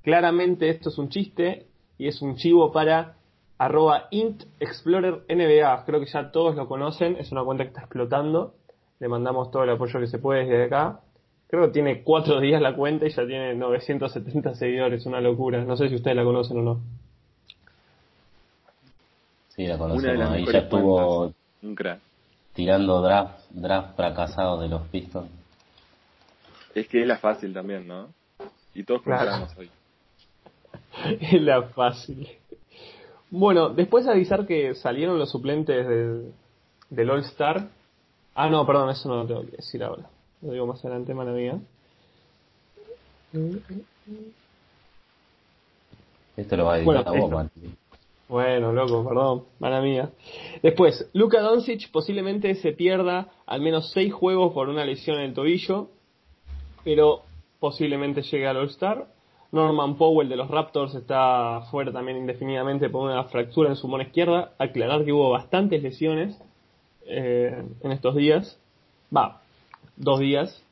Claramente 0.04 0.68
esto 0.68 0.90
es 0.90 0.98
un 0.98 1.08
chiste 1.08 1.68
y 1.98 2.08
es 2.08 2.22
un 2.22 2.36
chivo 2.36 2.74
para 2.74 3.16
arroba 3.58 4.10
int 4.12 4.44
explorer 4.60 5.24
NBA. 5.30 5.86
Creo 5.86 6.02
que 6.02 6.08
ya 6.08 6.32
todos 6.32 6.58
lo 6.58 6.68
conocen, 6.68 7.16
es 7.16 7.32
una 7.32 7.46
cuenta 7.46 7.64
que 7.64 7.70
está 7.70 7.82
explotando. 7.84 8.56
Le 9.00 9.08
mandamos 9.08 9.50
todo 9.50 9.64
el 9.64 9.70
apoyo 9.70 9.98
que 10.02 10.08
se 10.08 10.20
puede 10.20 10.42
desde 10.42 10.66
acá. 10.66 11.00
Creo 11.50 11.68
que 11.68 11.72
tiene 11.74 12.04
cuatro 12.04 12.40
días 12.42 12.62
la 12.62 12.76
cuenta 12.76 13.06
y 13.06 13.10
ya 13.10 13.26
tiene 13.26 13.56
970 13.56 14.56
seguidores, 14.56 15.06
una 15.06 15.22
locura. 15.22 15.64
No 15.64 15.78
sé 15.78 15.90
si 15.90 15.96
ustedes 15.96 16.18
la 16.18 16.24
conocen 16.24 16.58
o 16.60 16.62
no. 16.62 16.82
Sí, 19.50 19.66
la 19.66 19.78
conocemos. 19.78 20.30
Ahí 20.30 20.46
ya 20.46 20.60
estuvo 20.60 21.34
cuentas. 21.62 22.00
Tirando 22.54 23.02
draft, 23.02 23.40
draft 23.52 23.96
fracasado 23.96 24.60
de 24.62 24.68
los 24.68 24.82
Pistons. 24.90 25.30
Es 26.76 26.88
que 26.88 27.02
es 27.02 27.08
la 27.08 27.18
fácil 27.18 27.54
también, 27.54 27.88
¿no? 27.88 28.10
Y 28.74 28.84
todos 28.84 29.02
Claro. 29.02 29.30
compramos 29.32 29.58
hoy. 29.58 29.70
Es 31.22 31.42
la 31.42 31.64
fácil. 31.64 32.28
Bueno, 33.30 33.70
después 33.70 34.06
de 34.06 34.12
avisar 34.12 34.46
que 34.48 34.74
salieron 34.76 35.20
los 35.20 35.30
suplentes 35.32 35.88
del, 35.88 36.32
del 36.90 37.10
All 37.10 37.22
Star. 37.22 37.68
Ah, 38.36 38.50
no, 38.50 38.66
perdón, 38.66 38.90
eso 38.92 39.10
no 39.10 39.18
lo 39.18 39.28
tengo 39.28 39.42
que 39.46 39.58
decir 39.58 39.84
ahora. 39.84 40.04
Lo 40.42 40.52
digo 40.52 40.68
más 40.68 40.84
adelante, 40.86 41.14
mala 41.14 41.32
mía. 41.32 41.60
Esto 46.38 46.58
lo 46.58 46.66
va 46.66 46.76
a 46.76 46.78
editar 46.78 47.04
Bueno, 47.06 47.40
a 47.40 47.42
vos. 47.42 47.52
Bueno, 48.30 48.74
loco, 48.74 49.08
perdón, 49.08 49.44
mala 49.60 49.82
mía. 49.82 50.10
Después, 50.62 51.10
Luka 51.14 51.40
Doncic 51.42 51.90
posiblemente 51.92 52.56
se 52.56 52.74
pierda 52.74 53.32
al 53.46 53.62
menos 53.62 53.92
seis 53.92 54.14
juegos 54.14 54.54
por 54.54 54.68
una 54.68 54.86
lesión 54.86 55.18
en 55.18 55.24
el 55.28 55.34
tobillo, 55.34 55.90
pero 56.84 57.24
posiblemente 57.60 58.22
llegue 58.22 58.48
al 58.48 58.58
All-Star. 58.58 59.08
Norman 59.52 59.96
Powell 59.96 60.28
de 60.28 60.36
los 60.36 60.50
Raptors 60.50 60.94
está 60.94 61.62
fuera 61.72 61.94
también 61.94 62.18
indefinidamente 62.18 62.90
por 62.90 63.10
una 63.10 63.24
fractura 63.26 63.70
en 63.70 63.78
su 63.78 63.88
mano 63.88 64.04
izquierda. 64.04 64.52
Aclarar 64.58 65.06
que 65.06 65.14
hubo 65.14 65.30
bastantes 65.30 65.82
lesiones 65.82 66.38
eh, 67.06 67.64
en 67.82 67.92
estos 67.94 68.16
días. 68.16 68.60
Va, 69.16 69.42
dos 69.98 70.20
días. 70.20 70.64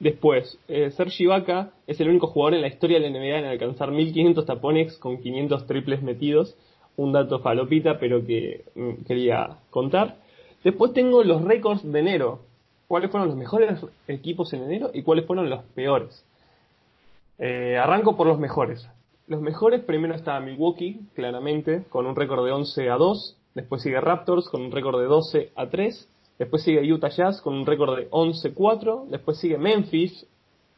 Después, 0.00 0.58
eh, 0.66 0.90
Serge 0.90 1.24
Ibaka 1.24 1.70
es 1.86 2.00
el 2.00 2.08
único 2.08 2.26
jugador 2.26 2.54
en 2.54 2.62
la 2.62 2.68
historia 2.68 2.98
de 2.98 3.08
la 3.08 3.18
NBA 3.18 3.38
en 3.38 3.44
alcanzar 3.44 3.92
1500 3.92 4.46
tapones 4.46 4.96
con 4.98 5.18
500 5.18 5.66
triples 5.66 6.02
metidos. 6.02 6.56
Un 6.96 7.12
dato 7.12 7.38
falopita, 7.38 7.98
pero 7.98 8.24
que 8.26 8.64
mm, 8.74 9.04
quería 9.06 9.58
contar. 9.70 10.16
Después 10.64 10.92
tengo 10.92 11.22
los 11.22 11.42
récords 11.42 11.84
de 11.84 11.98
enero. 11.98 12.40
¿Cuáles 12.88 13.10
fueron 13.10 13.28
los 13.28 13.36
mejores 13.36 13.78
equipos 14.08 14.52
en 14.52 14.64
enero 14.64 14.90
y 14.92 15.02
cuáles 15.02 15.24
fueron 15.24 15.48
los 15.48 15.62
peores? 15.74 16.24
Eh, 17.38 17.76
arranco 17.78 18.16
por 18.16 18.26
los 18.26 18.38
mejores. 18.38 18.88
Los 19.28 19.40
mejores, 19.40 19.82
primero 19.82 20.14
está 20.14 20.38
Milwaukee, 20.40 21.00
claramente, 21.14 21.84
con 21.88 22.06
un 22.06 22.16
récord 22.16 22.44
de 22.44 22.52
11 22.52 22.90
a 22.90 22.96
2. 22.96 23.38
Después 23.54 23.82
sigue 23.82 24.00
Raptors 24.00 24.48
con 24.48 24.62
un 24.62 24.72
récord 24.72 25.00
de 25.00 25.06
12 25.06 25.52
a 25.54 25.68
3. 25.68 26.08
Después 26.38 26.62
sigue 26.62 26.92
Utah 26.92 27.10
Jazz 27.10 27.40
con 27.40 27.54
un 27.54 27.66
récord 27.66 27.96
de 27.96 28.10
11-4. 28.10 29.08
Después 29.08 29.38
sigue 29.38 29.58
Memphis, 29.58 30.26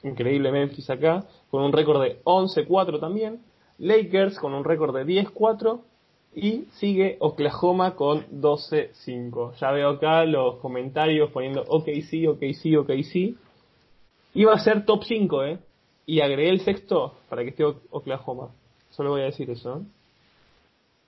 increíble 0.03 0.53
Memphis 0.53 0.91
acá, 0.91 1.25
con 1.51 1.63
un 1.63 1.73
récord 1.73 2.03
de 2.03 2.23
11-4 2.25 3.01
también. 3.01 3.41
Lakers 3.79 4.39
con 4.39 4.55
un 4.55 4.65
récord 4.65 4.95
de 4.95 5.05
10-4. 5.05 5.81
Y 6.37 6.67
sigue 6.73 7.17
Oklahoma 7.21 7.95
con 7.95 8.27
12-5. 8.41 9.55
Ya 9.61 9.71
veo 9.71 9.91
acá 9.91 10.25
los 10.25 10.57
comentarios 10.57 11.31
poniendo 11.31 11.63
OKC, 11.63 12.29
OKC, 12.29 12.77
OKC. 12.79 13.37
Iba 14.35 14.53
a 14.53 14.59
ser 14.59 14.85
top 14.85 15.05
5, 15.05 15.45
¿eh? 15.45 15.59
Y 16.07 16.21
agregué 16.21 16.51
el 16.51 16.61
sexto 16.61 17.15
para 17.29 17.43
que 17.43 17.51
esté 17.51 17.65
Oklahoma. 17.65 18.51
Solo 18.91 19.11
voy 19.11 19.23
a 19.23 19.27
decir 19.27 19.49
eso. 19.49 19.79
¿eh? 19.79 19.83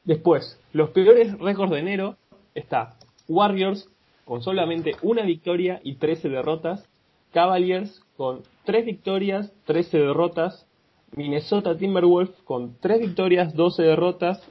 Después, 0.04 0.58
los 0.72 0.90
peores 0.90 1.36
récords 1.38 1.72
de 1.72 1.80
enero 1.80 2.16
está 2.54 2.96
Warriors 3.28 3.88
con 4.26 4.42
solamente 4.42 4.96
una 5.02 5.22
victoria 5.22 5.80
y 5.82 5.94
13 5.94 6.28
derrotas, 6.28 6.84
Cavaliers 7.32 8.02
con 8.16 8.42
3 8.64 8.84
victorias, 8.84 9.52
13 9.64 9.98
derrotas, 9.98 10.66
Minnesota 11.14 11.76
Timberwolves 11.76 12.34
con 12.44 12.76
3 12.80 13.00
victorias, 13.00 13.54
12 13.54 13.82
derrotas, 13.84 14.42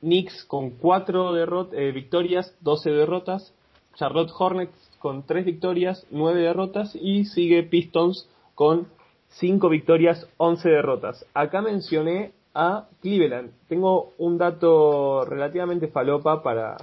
Knicks 0.00 0.44
con 0.44 0.70
4 0.70 1.32
derrot- 1.32 1.72
eh, 1.74 1.92
victorias, 1.92 2.56
12 2.60 2.90
derrotas, 2.90 3.54
Charlotte 3.96 4.32
Hornets 4.36 4.90
con 4.98 5.24
3 5.24 5.44
victorias, 5.44 6.06
9 6.10 6.40
derrotas. 6.40 6.96
Y 6.96 7.24
sigue 7.26 7.62
Pistons 7.62 8.28
con 8.54 8.88
5 9.28 9.68
victorias, 9.68 10.26
11 10.38 10.68
derrotas. 10.68 11.24
Acá 11.34 11.62
mencioné 11.62 12.32
a 12.54 12.88
Cleveland. 13.00 13.52
Tengo 13.68 14.12
un 14.18 14.38
dato 14.38 15.24
relativamente 15.24 15.86
falopa 15.88 16.42
para 16.42 16.76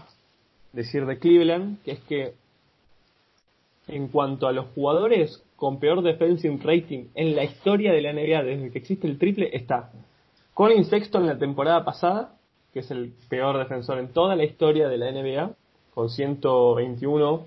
decir 0.78 1.08
de 1.08 1.18
Cleveland, 1.18 1.82
que 1.82 1.92
es 1.92 2.00
que 2.02 2.34
en 3.88 4.10
cuanto 4.10 4.48
a 4.48 4.52
los 4.52 4.68
jugadores 4.76 5.44
con 5.56 5.80
peor 5.80 6.04
defensive 6.04 6.60
rating 6.64 7.06
en 7.16 7.36
la 7.36 7.44
historia 7.44 7.92
de 7.92 8.02
la 8.02 8.14
NBA 8.14 8.44
desde 8.44 8.70
que 8.70 8.78
existe 8.78 9.08
el 9.08 9.18
triple 9.18 9.50
está 9.54 9.92
Colin 10.54 10.86
Sexton 10.86 11.24
en 11.24 11.30
la 11.30 11.40
temporada 11.40 11.84
pasada, 11.84 12.36
que 12.74 12.82
es 12.82 12.92
el 12.92 13.12
peor 13.28 13.58
defensor 13.58 13.98
en 13.98 14.10
toda 14.10 14.36
la 14.36 14.44
historia 14.44 14.88
de 14.88 14.98
la 15.00 15.12
NBA, 15.12 15.52
con 15.96 16.10
121. 16.10 17.46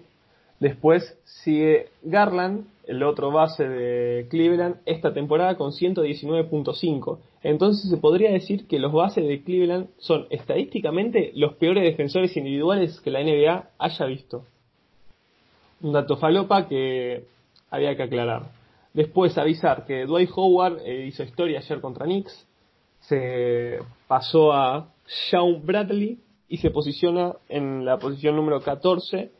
Después 0.58 1.16
sigue 1.24 1.88
Garland, 2.02 2.66
el 2.86 3.04
otro 3.04 3.30
base 3.30 3.68
de 3.68 4.26
Cleveland, 4.28 4.76
esta 4.86 5.14
temporada 5.14 5.56
con 5.56 5.70
119.5. 5.70 7.18
Entonces 7.42 7.88
se 7.88 7.96
podría 7.96 8.30
decir 8.30 8.66
que 8.66 8.78
los 8.78 8.92
bases 8.92 9.26
de 9.26 9.42
Cleveland 9.42 9.88
son 9.98 10.26
estadísticamente 10.30 11.32
los 11.34 11.54
peores 11.54 11.84
defensores 11.84 12.36
individuales 12.36 13.00
que 13.00 13.10
la 13.10 13.22
NBA 13.22 13.70
haya 13.78 14.06
visto. 14.06 14.44
Un 15.80 15.92
dato 15.92 16.18
falopa 16.18 16.68
que 16.68 17.24
había 17.70 17.96
que 17.96 18.02
aclarar. 18.02 18.50
Después 18.92 19.38
avisar 19.38 19.86
que 19.86 20.04
Dwight 20.04 20.30
Howard 20.34 20.80
eh, 20.84 21.06
hizo 21.06 21.22
historia 21.22 21.60
ayer 21.60 21.80
contra 21.80 22.04
Knicks, 22.04 22.46
se 23.00 23.78
pasó 24.06 24.52
a 24.52 24.88
Sean 25.06 25.64
Bradley 25.64 26.18
y 26.48 26.58
se 26.58 26.70
posiciona 26.70 27.36
en 27.48 27.84
la 27.84 27.98
posición 27.98 28.36
número 28.36 28.60
14 28.60 29.30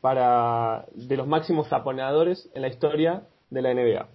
para 0.00 0.86
de 0.94 1.16
los 1.16 1.26
máximos 1.26 1.68
taponadores 1.68 2.48
en 2.54 2.62
la 2.62 2.68
historia 2.68 3.24
de 3.50 3.60
la 3.60 3.74
NBA. 3.74 4.06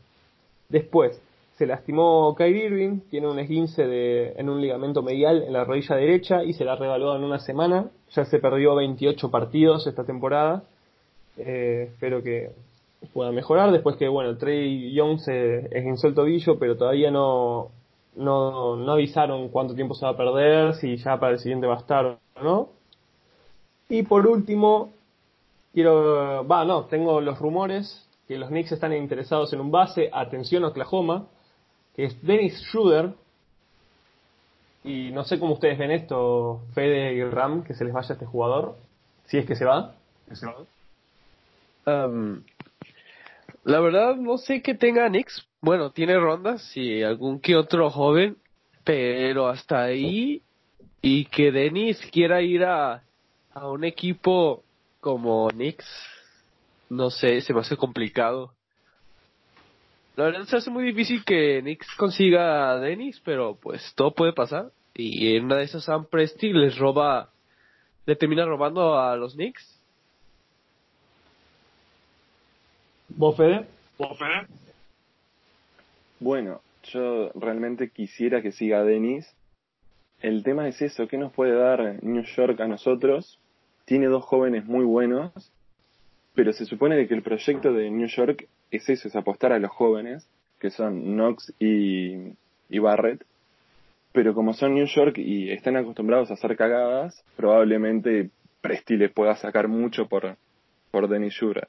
Después 0.69 1.21
se 1.57 1.65
lastimó 1.65 2.35
Kyrie 2.35 2.65
Irving, 2.65 2.99
tiene 3.09 3.27
un 3.27 3.39
esguince 3.39 3.87
de, 3.87 4.33
en 4.35 4.49
un 4.49 4.61
ligamento 4.61 5.01
medial 5.01 5.43
en 5.43 5.53
la 5.53 5.63
rodilla 5.63 5.95
derecha 5.95 6.43
y 6.43 6.53
se 6.53 6.65
la 6.65 6.75
revaluó 6.75 7.15
en 7.15 7.23
una 7.23 7.39
semana. 7.39 7.91
Ya 8.11 8.25
se 8.25 8.39
perdió 8.39 8.75
28 8.75 9.31
partidos 9.31 9.87
esta 9.87 10.03
temporada. 10.03 10.63
Eh, 11.37 11.89
espero 11.93 12.21
que 12.21 12.51
pueda 13.13 13.31
mejorar. 13.31 13.71
Después 13.71 13.95
que, 13.95 14.09
bueno, 14.09 14.37
Trey 14.37 14.93
Young 14.93 15.19
se 15.19 15.67
esguinzó 15.77 16.07
el 16.07 16.15
tobillo, 16.15 16.59
pero 16.59 16.75
todavía 16.75 17.09
no, 17.09 17.69
no, 18.15 18.75
no 18.75 18.91
avisaron 18.91 19.47
cuánto 19.47 19.75
tiempo 19.75 19.95
se 19.95 20.05
va 20.05 20.11
a 20.11 20.17
perder, 20.17 20.73
si 20.75 20.97
ya 20.97 21.17
para 21.19 21.33
el 21.33 21.39
siguiente 21.39 21.67
va 21.67 21.75
a 21.75 21.79
estar 21.79 22.05
o 22.05 22.43
no. 22.43 22.69
Y 23.87 24.03
por 24.03 24.27
último, 24.27 24.91
quiero, 25.73 26.45
va, 26.45 26.65
no, 26.65 26.85
tengo 26.85 27.21
los 27.21 27.39
rumores 27.39 28.01
que 28.27 28.37
los 28.37 28.49
Knicks 28.49 28.73
están 28.73 28.91
interesados 28.91 29.53
en 29.53 29.61
un 29.61 29.71
base, 29.71 30.09
atención 30.11 30.65
Oklahoma, 30.65 31.27
que 31.95 32.05
es 32.05 32.21
Dennis 32.21 32.59
Schroeder. 32.67 33.13
Y 34.83 35.11
no 35.11 35.23
sé 35.23 35.39
cómo 35.39 35.53
ustedes 35.53 35.77
ven 35.77 35.91
esto, 35.91 36.61
Fede 36.73 37.13
y 37.13 37.23
Ram, 37.23 37.63
que 37.63 37.73
se 37.73 37.83
les 37.83 37.93
vaya 37.93 38.13
este 38.13 38.25
jugador, 38.25 38.75
si 39.25 39.37
es 39.37 39.45
que 39.45 39.55
se 39.55 39.65
va. 39.65 39.95
Que 40.27 40.35
se 40.35 40.45
va. 40.45 42.05
Um, 42.05 42.43
la 43.63 43.79
verdad, 43.79 44.15
no 44.15 44.37
sé 44.37 44.61
qué 44.61 44.75
tenga 44.75 45.07
Knicks. 45.07 45.47
Bueno, 45.61 45.91
tiene 45.91 46.19
rondas 46.19 46.75
y 46.77 47.01
algún 47.01 47.39
que 47.39 47.55
otro 47.55 47.89
joven, 47.89 48.37
pero 48.83 49.47
hasta 49.47 49.83
ahí. 49.83 50.43
Y 51.01 51.25
que 51.25 51.51
Dennis 51.51 51.99
quiera 52.11 52.41
ir 52.41 52.63
a, 52.63 53.03
a 53.53 53.69
un 53.69 53.83
equipo 53.83 54.63
como 54.99 55.47
Knicks, 55.49 55.85
no 56.89 57.09
sé, 57.09 57.41
se 57.41 57.53
me 57.53 57.61
hace 57.61 57.77
complicado. 57.77 58.54
La 60.15 60.25
verdad 60.25 60.45
se 60.45 60.55
hace 60.55 60.69
muy 60.69 60.85
difícil 60.85 61.25
que 61.25 61.59
Knicks 61.61 61.93
consiga 61.97 62.71
a 62.71 62.79
Dennis, 62.79 63.21
pero 63.25 63.57
pues 63.61 63.93
todo 63.95 64.13
puede 64.13 64.31
pasar. 64.31 64.71
Y 64.93 65.35
en 65.35 65.45
una 65.45 65.57
de 65.57 65.63
esas 65.65 65.83
Sam 65.83 66.05
Presti 66.05 66.53
les 66.53 66.77
roba, 66.77 67.31
le 68.05 68.15
termina 68.15 68.45
robando 68.45 68.97
a 68.97 69.17
los 69.17 69.33
Knicks. 69.33 69.81
¿Vos, 73.09 73.35
Fede? 73.35 73.67
Bueno, 76.19 76.61
yo 76.83 77.31
realmente 77.35 77.89
quisiera 77.89 78.41
que 78.41 78.53
siga 78.53 78.83
Dennis. 78.83 79.29
El 80.21 80.43
tema 80.43 80.67
es 80.69 80.81
eso, 80.81 81.07
¿qué 81.09 81.17
nos 81.17 81.33
puede 81.33 81.55
dar 81.55 82.01
New 82.03 82.23
York 82.23 82.59
a 82.61 82.67
nosotros? 82.67 83.37
Tiene 83.83 84.07
dos 84.07 84.23
jóvenes 84.23 84.65
muy 84.65 84.85
buenos, 84.85 85.51
pero 86.33 86.53
se 86.53 86.65
supone 86.65 87.05
que 87.05 87.13
el 87.13 87.21
proyecto 87.21 87.73
de 87.73 87.91
New 87.91 88.07
York 88.07 88.47
es 88.75 88.89
eso, 88.89 89.07
es 89.07 89.15
apostar 89.15 89.51
a 89.51 89.59
los 89.59 89.71
jóvenes, 89.71 90.27
que 90.59 90.69
son 90.69 91.01
Knox 91.15 91.53
y, 91.59 92.33
Barrett. 92.79 93.25
Pero 94.11 94.33
como 94.33 94.53
son 94.53 94.75
New 94.75 94.85
York 94.85 95.17
y 95.17 95.51
están 95.51 95.75
acostumbrados 95.75 96.31
a 96.31 96.35
hacer 96.35 96.55
cagadas, 96.55 97.23
probablemente 97.35 98.29
Presti 98.61 98.95
les 98.95 99.11
pueda 99.11 99.35
sacar 99.35 99.67
mucho 99.67 100.07
por, 100.07 100.37
por 100.91 101.07
Dennis 101.09 101.33
Schroeder. 101.33 101.67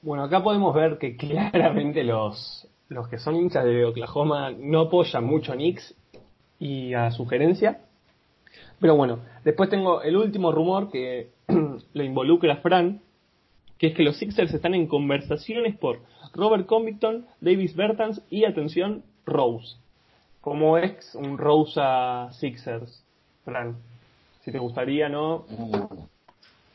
Bueno, 0.00 0.22
acá 0.22 0.42
podemos 0.42 0.74
ver 0.74 0.98
que 0.98 1.16
claramente 1.16 2.04
los, 2.04 2.68
los 2.88 3.08
que 3.08 3.18
son 3.18 3.34
hinchas 3.36 3.64
de 3.64 3.84
Oklahoma 3.84 4.52
no 4.56 4.82
apoyan 4.82 5.24
mucho 5.24 5.52
a 5.52 5.56
Knicks 5.56 5.94
y 6.60 6.94
a 6.94 7.10
su 7.10 7.26
gerencia. 7.26 7.80
Pero 8.80 8.94
bueno, 8.96 9.20
después 9.44 9.68
tengo 9.68 10.02
el 10.02 10.16
último 10.16 10.52
rumor 10.52 10.90
que 10.90 11.30
lo 11.92 12.02
involucra 12.04 12.56
Fran, 12.58 13.00
que 13.78 13.88
es 13.88 13.94
que 13.94 14.02
los 14.02 14.16
Sixers 14.16 14.52
están 14.52 14.74
en 14.74 14.86
conversaciones 14.86 15.76
por 15.76 16.00
Robert 16.34 16.66
Covington, 16.66 17.26
Davis 17.40 17.74
Bertans 17.74 18.20
y, 18.30 18.44
atención, 18.44 19.04
Rose. 19.24 19.76
Como 20.40 20.78
es 20.78 21.14
un 21.14 21.38
Rose 21.38 21.80
a 21.82 22.30
Sixers, 22.32 23.04
Fran? 23.44 23.76
Si 24.44 24.52
te 24.52 24.58
gustaría, 24.58 25.08
¿no? 25.08 25.44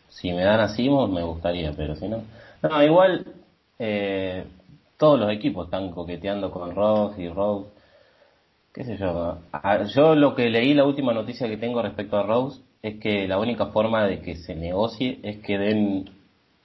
Si 0.10 0.32
me 0.32 0.44
dan 0.44 0.60
a 0.60 1.08
me 1.08 1.24
gustaría, 1.24 1.72
pero 1.74 1.96
si 1.96 2.08
no... 2.08 2.24
No, 2.62 2.84
igual 2.84 3.26
eh, 3.80 4.46
todos 4.98 5.20
los 5.20 5.32
equipos 5.32 5.66
están 5.66 5.92
coqueteando 5.92 6.52
con 6.52 6.74
Rose 6.74 7.22
y 7.22 7.30
Rose. 7.30 7.70
¿Qué 8.74 8.86
sé 8.86 8.98
yo? 8.98 9.40
Yo 9.94 10.16
lo 10.16 10.36
que 10.36 10.50
leí, 10.50 10.74
la 10.74 10.86
última 10.86 11.14
noticia 11.14 11.48
que 11.48 11.58
tengo 11.58 11.82
respecto 11.82 12.18
a 12.18 12.24
Rose, 12.24 12.62
es 12.82 13.00
que 13.00 13.28
la 13.28 13.38
única 13.38 13.68
forma 13.68 14.06
de 14.06 14.22
que 14.22 14.36
se 14.36 14.56
negocie 14.56 15.20
es 15.24 15.40
que 15.40 15.58
den 15.58 16.10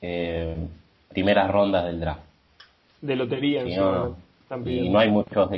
eh, 0.02 0.56
primeras 1.08 1.50
rondas 1.50 1.84
del 1.84 2.00
draft. 2.00 2.22
De 3.00 3.16
lotería, 3.16 3.62
Si 3.62 3.68
encima, 3.72 4.16
no, 4.50 4.68
y 4.70 4.88
no 4.90 4.98
hay 4.98 5.10
muchos 5.10 5.50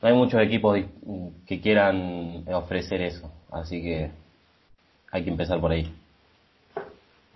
no 0.00 0.08
hay 0.08 0.14
muchos 0.14 0.40
equipos 0.42 0.78
dis- 0.78 1.32
que 1.46 1.60
quieran 1.60 2.44
ofrecer 2.52 3.00
eso, 3.02 3.32
así 3.50 3.82
que 3.82 4.10
hay 5.10 5.24
que 5.24 5.30
empezar 5.30 5.60
por 5.60 5.72
ahí. 5.72 5.92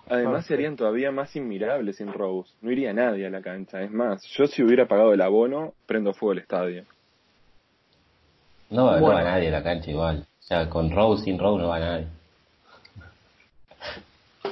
Además 0.09 0.45
serían 0.47 0.77
todavía 0.77 1.11
más 1.11 1.35
inmirables 1.37 1.97
sin 1.97 2.13
Rose. 2.13 2.53
No 2.61 2.71
iría 2.71 2.93
nadie 2.93 3.27
a 3.27 3.31
la 3.31 3.41
cancha. 3.41 3.81
Es 3.83 3.91
más, 3.91 4.23
yo 4.37 4.47
si 4.47 4.63
hubiera 4.63 4.87
pagado 4.87 5.15
el 5.15 5.23
abono, 5.23 5.73
prendo 5.87 6.13
fuego 6.13 6.33
el 6.33 6.39
estadio. 6.41 6.85
No, 8.71 8.87
va- 8.87 8.97
no 8.97 9.01
Bueno. 9.01 9.17
va 9.17 9.25
nadie 9.25 9.49
a 9.49 9.53
la 9.53 9.63
cancha 9.63 9.91
igual. 9.91 10.27
O 10.41 10.43
sea, 10.43 10.69
con 10.69 10.91
Rose, 10.91 11.25
sin 11.25 11.39
Rose 11.39 11.63
no 11.63 11.69
va 11.69 11.79
nadie. 11.79 12.07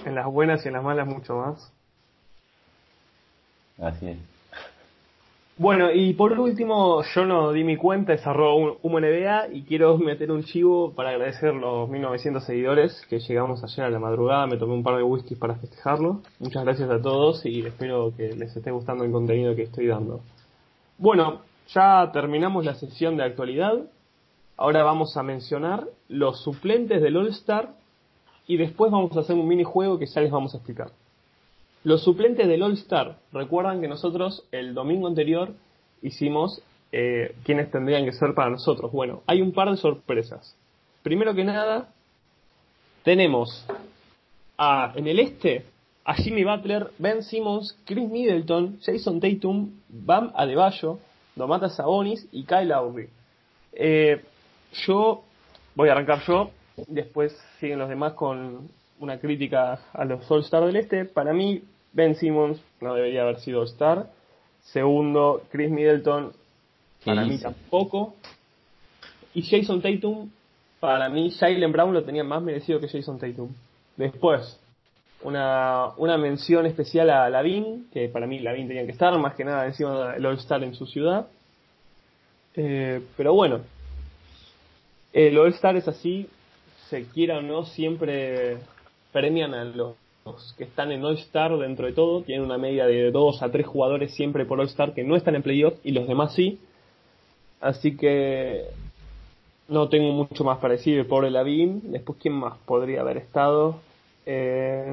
En 0.04 0.14
las 0.14 0.26
buenas 0.26 0.64
y 0.64 0.68
en 0.68 0.74
las 0.74 0.84
malas 0.84 1.06
mucho 1.06 1.36
más. 1.36 1.72
Así 3.80 4.08
es. 4.08 4.18
Bueno, 5.60 5.92
y 5.92 6.14
por 6.14 6.32
último, 6.40 7.02
yo 7.14 7.26
no 7.26 7.52
di 7.52 7.64
mi 7.64 7.76
cuenta, 7.76 8.14
es 8.14 8.26
arroba 8.26 8.76
NBA 8.82 9.48
y 9.52 9.62
quiero 9.64 9.98
meter 9.98 10.32
un 10.32 10.42
chivo 10.42 10.94
para 10.94 11.10
agradecer 11.10 11.52
los 11.52 11.86
1900 11.90 12.42
seguidores 12.42 13.04
que 13.10 13.18
llegamos 13.18 13.62
ayer 13.62 13.84
a 13.84 13.90
la 13.90 13.98
madrugada, 13.98 14.46
me 14.46 14.56
tomé 14.56 14.72
un 14.72 14.82
par 14.82 14.96
de 14.96 15.02
whiskies 15.02 15.38
para 15.38 15.56
festejarlo. 15.56 16.22
Muchas 16.38 16.64
gracias 16.64 16.88
a 16.88 17.02
todos 17.02 17.44
y 17.44 17.60
espero 17.60 18.10
que 18.16 18.32
les 18.32 18.56
esté 18.56 18.70
gustando 18.70 19.04
el 19.04 19.12
contenido 19.12 19.54
que 19.54 19.64
estoy 19.64 19.86
dando. 19.86 20.22
Bueno, 20.96 21.42
ya 21.74 22.10
terminamos 22.10 22.64
la 22.64 22.74
sesión 22.76 23.18
de 23.18 23.24
actualidad. 23.24 23.74
Ahora 24.56 24.82
vamos 24.82 25.14
a 25.18 25.22
mencionar 25.22 25.84
los 26.08 26.42
suplentes 26.42 27.02
del 27.02 27.18
All 27.18 27.28
Star 27.28 27.74
y 28.50 28.56
después 28.56 28.90
vamos 28.90 29.16
a 29.16 29.20
hacer 29.20 29.36
un 29.36 29.46
minijuego 29.46 29.96
que 29.96 30.06
ya 30.06 30.20
les 30.20 30.32
vamos 30.32 30.52
a 30.54 30.56
explicar. 30.56 30.90
Los 31.84 32.02
suplentes 32.02 32.48
del 32.48 32.64
All 32.64 32.72
Star. 32.72 33.16
Recuerdan 33.32 33.80
que 33.80 33.86
nosotros 33.86 34.44
el 34.50 34.74
domingo 34.74 35.06
anterior 35.06 35.54
hicimos 36.02 36.60
eh, 36.90 37.36
quiénes 37.44 37.70
tendrían 37.70 38.04
que 38.04 38.12
ser 38.12 38.34
para 38.34 38.50
nosotros. 38.50 38.90
Bueno, 38.90 39.22
hay 39.28 39.40
un 39.40 39.52
par 39.52 39.70
de 39.70 39.76
sorpresas. 39.76 40.56
Primero 41.04 41.32
que 41.32 41.44
nada, 41.44 41.90
tenemos 43.04 43.64
a, 44.58 44.94
en 44.96 45.06
el 45.06 45.20
este 45.20 45.64
a 46.04 46.14
Jimmy 46.14 46.42
Butler, 46.42 46.90
Ben 46.98 47.22
Simmons, 47.22 47.78
Chris 47.84 48.10
Middleton, 48.10 48.80
Jason 48.84 49.20
Tatum, 49.20 49.70
Bam 49.88 50.32
Adebayo, 50.34 50.98
Domantas 51.36 51.76
Sabonis 51.76 52.26
y 52.32 52.42
Kyle 52.42 52.66
Lowry. 52.66 53.08
Eh, 53.74 54.20
yo 54.88 55.22
voy 55.76 55.88
a 55.88 55.92
arrancar 55.92 56.24
yo, 56.26 56.50
después 56.88 57.36
siguen 57.58 57.78
los 57.78 57.88
demás 57.88 58.14
con 58.14 58.68
una 59.00 59.18
crítica 59.18 59.80
a 59.92 60.04
los 60.04 60.30
All-Star 60.30 60.64
del 60.64 60.76
Este. 60.76 61.04
Para 61.04 61.32
mí, 61.32 61.62
Ben 61.92 62.14
Simmons 62.14 62.60
no 62.80 62.94
debería 62.94 63.22
haber 63.22 63.40
sido 63.40 63.60
All-Star. 63.60 64.10
Segundo, 64.62 65.42
Chris 65.50 65.70
Middleton, 65.70 66.32
¿Qué 67.02 67.10
para 67.10 67.24
mí 67.24 67.38
tampoco. 67.38 68.14
Y 69.34 69.42
Jason 69.42 69.80
Tatum, 69.80 70.30
para 70.80 71.08
mí, 71.08 71.30
Jalen 71.30 71.72
Brown 71.72 71.92
lo 71.92 72.04
tenía 72.04 72.24
más 72.24 72.42
merecido 72.42 72.80
que 72.80 72.88
Jason 72.88 73.18
Tatum. 73.18 73.48
Después, 73.96 74.60
una, 75.22 75.90
una 75.96 76.18
mención 76.18 76.66
especial 76.66 77.10
a 77.10 77.28
Lavin, 77.30 77.88
que 77.92 78.08
para 78.08 78.26
mí 78.26 78.38
Lavin 78.38 78.68
tenía 78.68 78.84
que 78.84 78.92
estar, 78.92 79.16
más 79.18 79.34
que 79.34 79.44
nada 79.44 79.66
encima 79.66 80.12
del 80.12 80.26
All-Star 80.26 80.62
en 80.62 80.74
su 80.74 80.86
ciudad. 80.86 81.26
Eh, 82.54 83.00
pero 83.16 83.34
bueno, 83.34 83.60
el 85.12 85.38
All-Star 85.38 85.76
es 85.76 85.88
así, 85.88 86.28
se 86.90 87.04
quiera 87.04 87.38
o 87.38 87.42
no, 87.42 87.64
siempre 87.64 88.58
premian 89.12 89.54
a 89.54 89.64
los, 89.64 89.94
que 90.58 90.64
están 90.64 90.90
en 90.90 91.04
All-Star 91.04 91.56
dentro 91.56 91.86
de 91.86 91.92
todo. 91.92 92.22
Tienen 92.22 92.44
una 92.44 92.58
media 92.58 92.86
de 92.86 93.10
2 93.10 93.42
a 93.42 93.50
3 93.50 93.66
jugadores 93.66 94.14
siempre 94.14 94.44
por 94.44 94.60
All-Star 94.60 94.92
que 94.92 95.04
no 95.04 95.16
están 95.16 95.36
en 95.36 95.42
playoff 95.42 95.74
y 95.84 95.92
los 95.92 96.06
demás 96.06 96.34
sí. 96.34 96.58
Así 97.60 97.96
que 97.96 98.66
no 99.68 99.88
tengo 99.88 100.12
mucho 100.12 100.44
más 100.44 100.58
para 100.58 100.74
decir. 100.74 100.98
El 100.98 101.06
pobre 101.06 101.30
Lavin. 101.30 101.92
Después, 101.92 102.18
¿quién 102.20 102.34
más 102.34 102.58
podría 102.66 103.02
haber 103.02 103.18
estado? 103.18 103.80
Eh, 104.26 104.92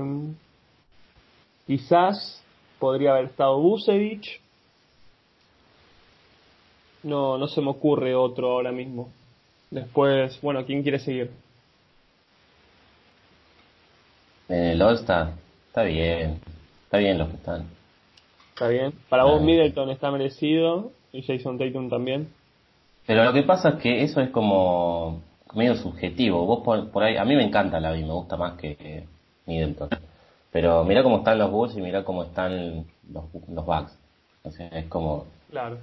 quizás 1.66 2.44
podría 2.80 3.12
haber 3.12 3.26
estado 3.26 3.60
Busevich. 3.60 4.40
No, 7.04 7.38
no 7.38 7.48
se 7.48 7.62
me 7.62 7.70
ocurre 7.70 8.16
otro 8.16 8.52
ahora 8.52 8.72
mismo. 8.72 9.10
Después, 9.72 10.40
bueno, 10.42 10.66
¿quién 10.66 10.84
quiere 10.84 11.00
seguir? 11.00 11.32
En 14.50 14.64
el 14.64 14.82
All-Star, 14.82 15.32
está 15.68 15.84
bien. 15.84 16.40
Está 16.86 16.98
bien 16.98 17.18
los 17.18 17.30
que 17.30 17.36
están. 17.36 17.66
¿Está 18.54 18.68
bien? 18.70 18.94
Para 19.10 19.24
Ah. 19.24 19.26
vos 19.26 19.42
Middleton 19.42 19.90
está 19.90 20.10
merecido 20.12 20.92
y 21.12 21.22
Jason 21.24 21.58
Tatum 21.58 21.90
también. 21.90 22.30
Pero 23.06 23.24
lo 23.24 23.34
que 23.34 23.44
pasa 23.44 23.70
es 23.70 23.76
que 23.76 24.04
eso 24.04 24.22
es 24.22 24.30
como 24.30 25.22
medio 25.54 25.76
subjetivo. 25.76 26.46
Vos 26.46 26.64
por, 26.64 26.90
por 26.92 27.04
ahí, 27.04 27.18
a 27.18 27.26
mí 27.26 27.36
me 27.36 27.44
encanta 27.44 27.80
la 27.80 27.92
me 27.92 28.04
gusta 28.04 28.36
más 28.38 28.58
que, 28.58 29.06
Middleton. 29.46 29.90
Pero 30.52 30.84
mira 30.84 31.04
cómo 31.04 31.18
están 31.18 31.38
los 31.40 31.52
Bulls 31.52 31.78
y 31.78 31.82
mira 31.82 32.04
cómo 32.04 32.24
están 32.24 32.86
los, 33.12 33.26
los 33.50 33.66
Bucks. 33.66 33.98
O 34.44 34.52
sea, 34.52 34.68
es 34.70 34.86
como, 34.88 35.26
Claro. 35.50 35.78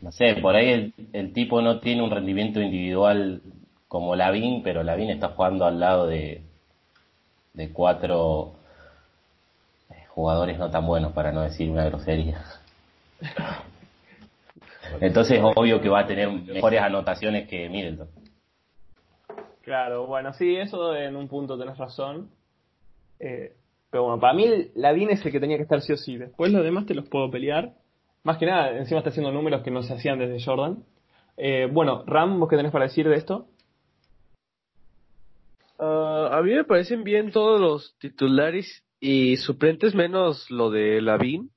no 0.00 0.12
sé, 0.12 0.36
por 0.36 0.54
ahí 0.56 0.68
el, 0.70 0.94
el 1.12 1.32
tipo 1.32 1.60
no 1.60 1.80
tiene 1.80 2.02
un 2.02 2.10
rendimiento 2.10 2.60
individual 2.60 3.42
como 3.88 4.14
Lavin, 4.16 4.62
pero 4.62 4.82
Lavin 4.82 5.10
está 5.10 5.28
jugando 5.28 5.64
al 5.66 5.78
lado 5.80 6.06
de, 6.06 6.42
de 7.56 7.72
cuatro 7.72 8.52
eh, 9.90 10.04
jugadores 10.08 10.58
no 10.58 10.70
tan 10.70 10.86
buenos, 10.86 11.12
para 11.12 11.32
no 11.32 11.40
decir 11.42 11.70
una 11.70 11.86
grosería. 11.86 12.40
Entonces, 15.00 15.40
obvio 15.42 15.80
que 15.80 15.88
va 15.88 16.00
a 16.00 16.06
tener 16.06 16.30
mejores 16.30 16.80
anotaciones 16.80 17.48
que 17.48 17.68
Middleton. 17.68 18.08
Claro, 19.62 20.06
bueno, 20.06 20.32
sí, 20.34 20.54
eso 20.54 20.94
en 20.94 21.16
un 21.16 21.26
punto 21.26 21.58
tenés 21.58 21.76
razón. 21.76 22.30
Eh, 23.18 23.52
pero 23.90 24.04
bueno, 24.04 24.20
para 24.20 24.34
mí 24.34 24.46
Lavin 24.74 25.10
es 25.10 25.24
el 25.24 25.32
que 25.32 25.40
tenía 25.40 25.56
que 25.56 25.64
estar 25.64 25.80
sí 25.80 25.92
o 25.92 25.96
sí. 25.96 26.16
Después 26.16 26.52
los 26.52 26.62
demás 26.62 26.86
te 26.86 26.94
los 26.94 27.08
puedo 27.08 27.30
pelear. 27.30 27.72
Más 28.22 28.38
que 28.38 28.46
nada, 28.46 28.76
encima 28.78 28.98
está 29.00 29.10
haciendo 29.10 29.32
números 29.32 29.62
que 29.62 29.70
no 29.70 29.82
se 29.82 29.94
hacían 29.94 30.18
desde 30.18 30.44
Jordan. 30.44 30.84
Eh, 31.36 31.68
bueno, 31.70 32.04
Ram, 32.06 32.38
¿vos 32.38 32.48
qué 32.48 32.56
tenés 32.56 32.72
para 32.72 32.84
decir 32.84 33.08
de 33.08 33.16
esto? 33.16 33.46
Ah, 35.78 36.30
a 36.32 36.42
mí 36.42 36.54
me 36.54 36.64
parecen 36.64 37.04
bien 37.04 37.30
todos 37.30 37.60
los 37.60 37.96
titulares 37.98 38.84
y 39.00 39.36
suplentes 39.36 39.94
menos 39.94 40.50
lo 40.50 40.70
de 40.70 41.00
Lavín. 41.02 41.50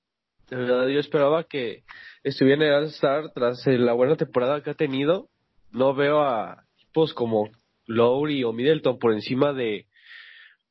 De 0.50 0.58
verdad, 0.58 0.88
yo 0.88 1.00
esperaba 1.00 1.44
que 1.44 1.84
estuviera 2.24 2.64
en 2.64 2.70
el 2.70 2.76
All-Star 2.76 3.32
tras 3.34 3.66
eh, 3.68 3.78
la 3.78 3.94
buena 3.94 4.16
temporada 4.16 4.62
que 4.62 4.72
ha 4.72 4.76
tenido. 4.76 5.30
No 5.72 5.94
veo 5.94 6.22
a 6.22 6.66
equipos 6.76 7.14
como 7.14 7.50
Lowry 7.86 8.44
o 8.44 8.52
Middleton 8.52 9.00
por 9.00 9.14
encima 9.14 9.54
de, 9.54 9.86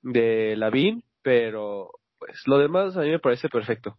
de 0.02 0.56
Lavín, 0.56 1.04
pero 1.22 1.90
pues 2.18 2.42
lo 2.46 2.58
demás 2.58 2.96
a 2.96 3.02
mí 3.02 3.10
me 3.10 3.20
parece 3.20 3.48
perfecto. 3.48 3.96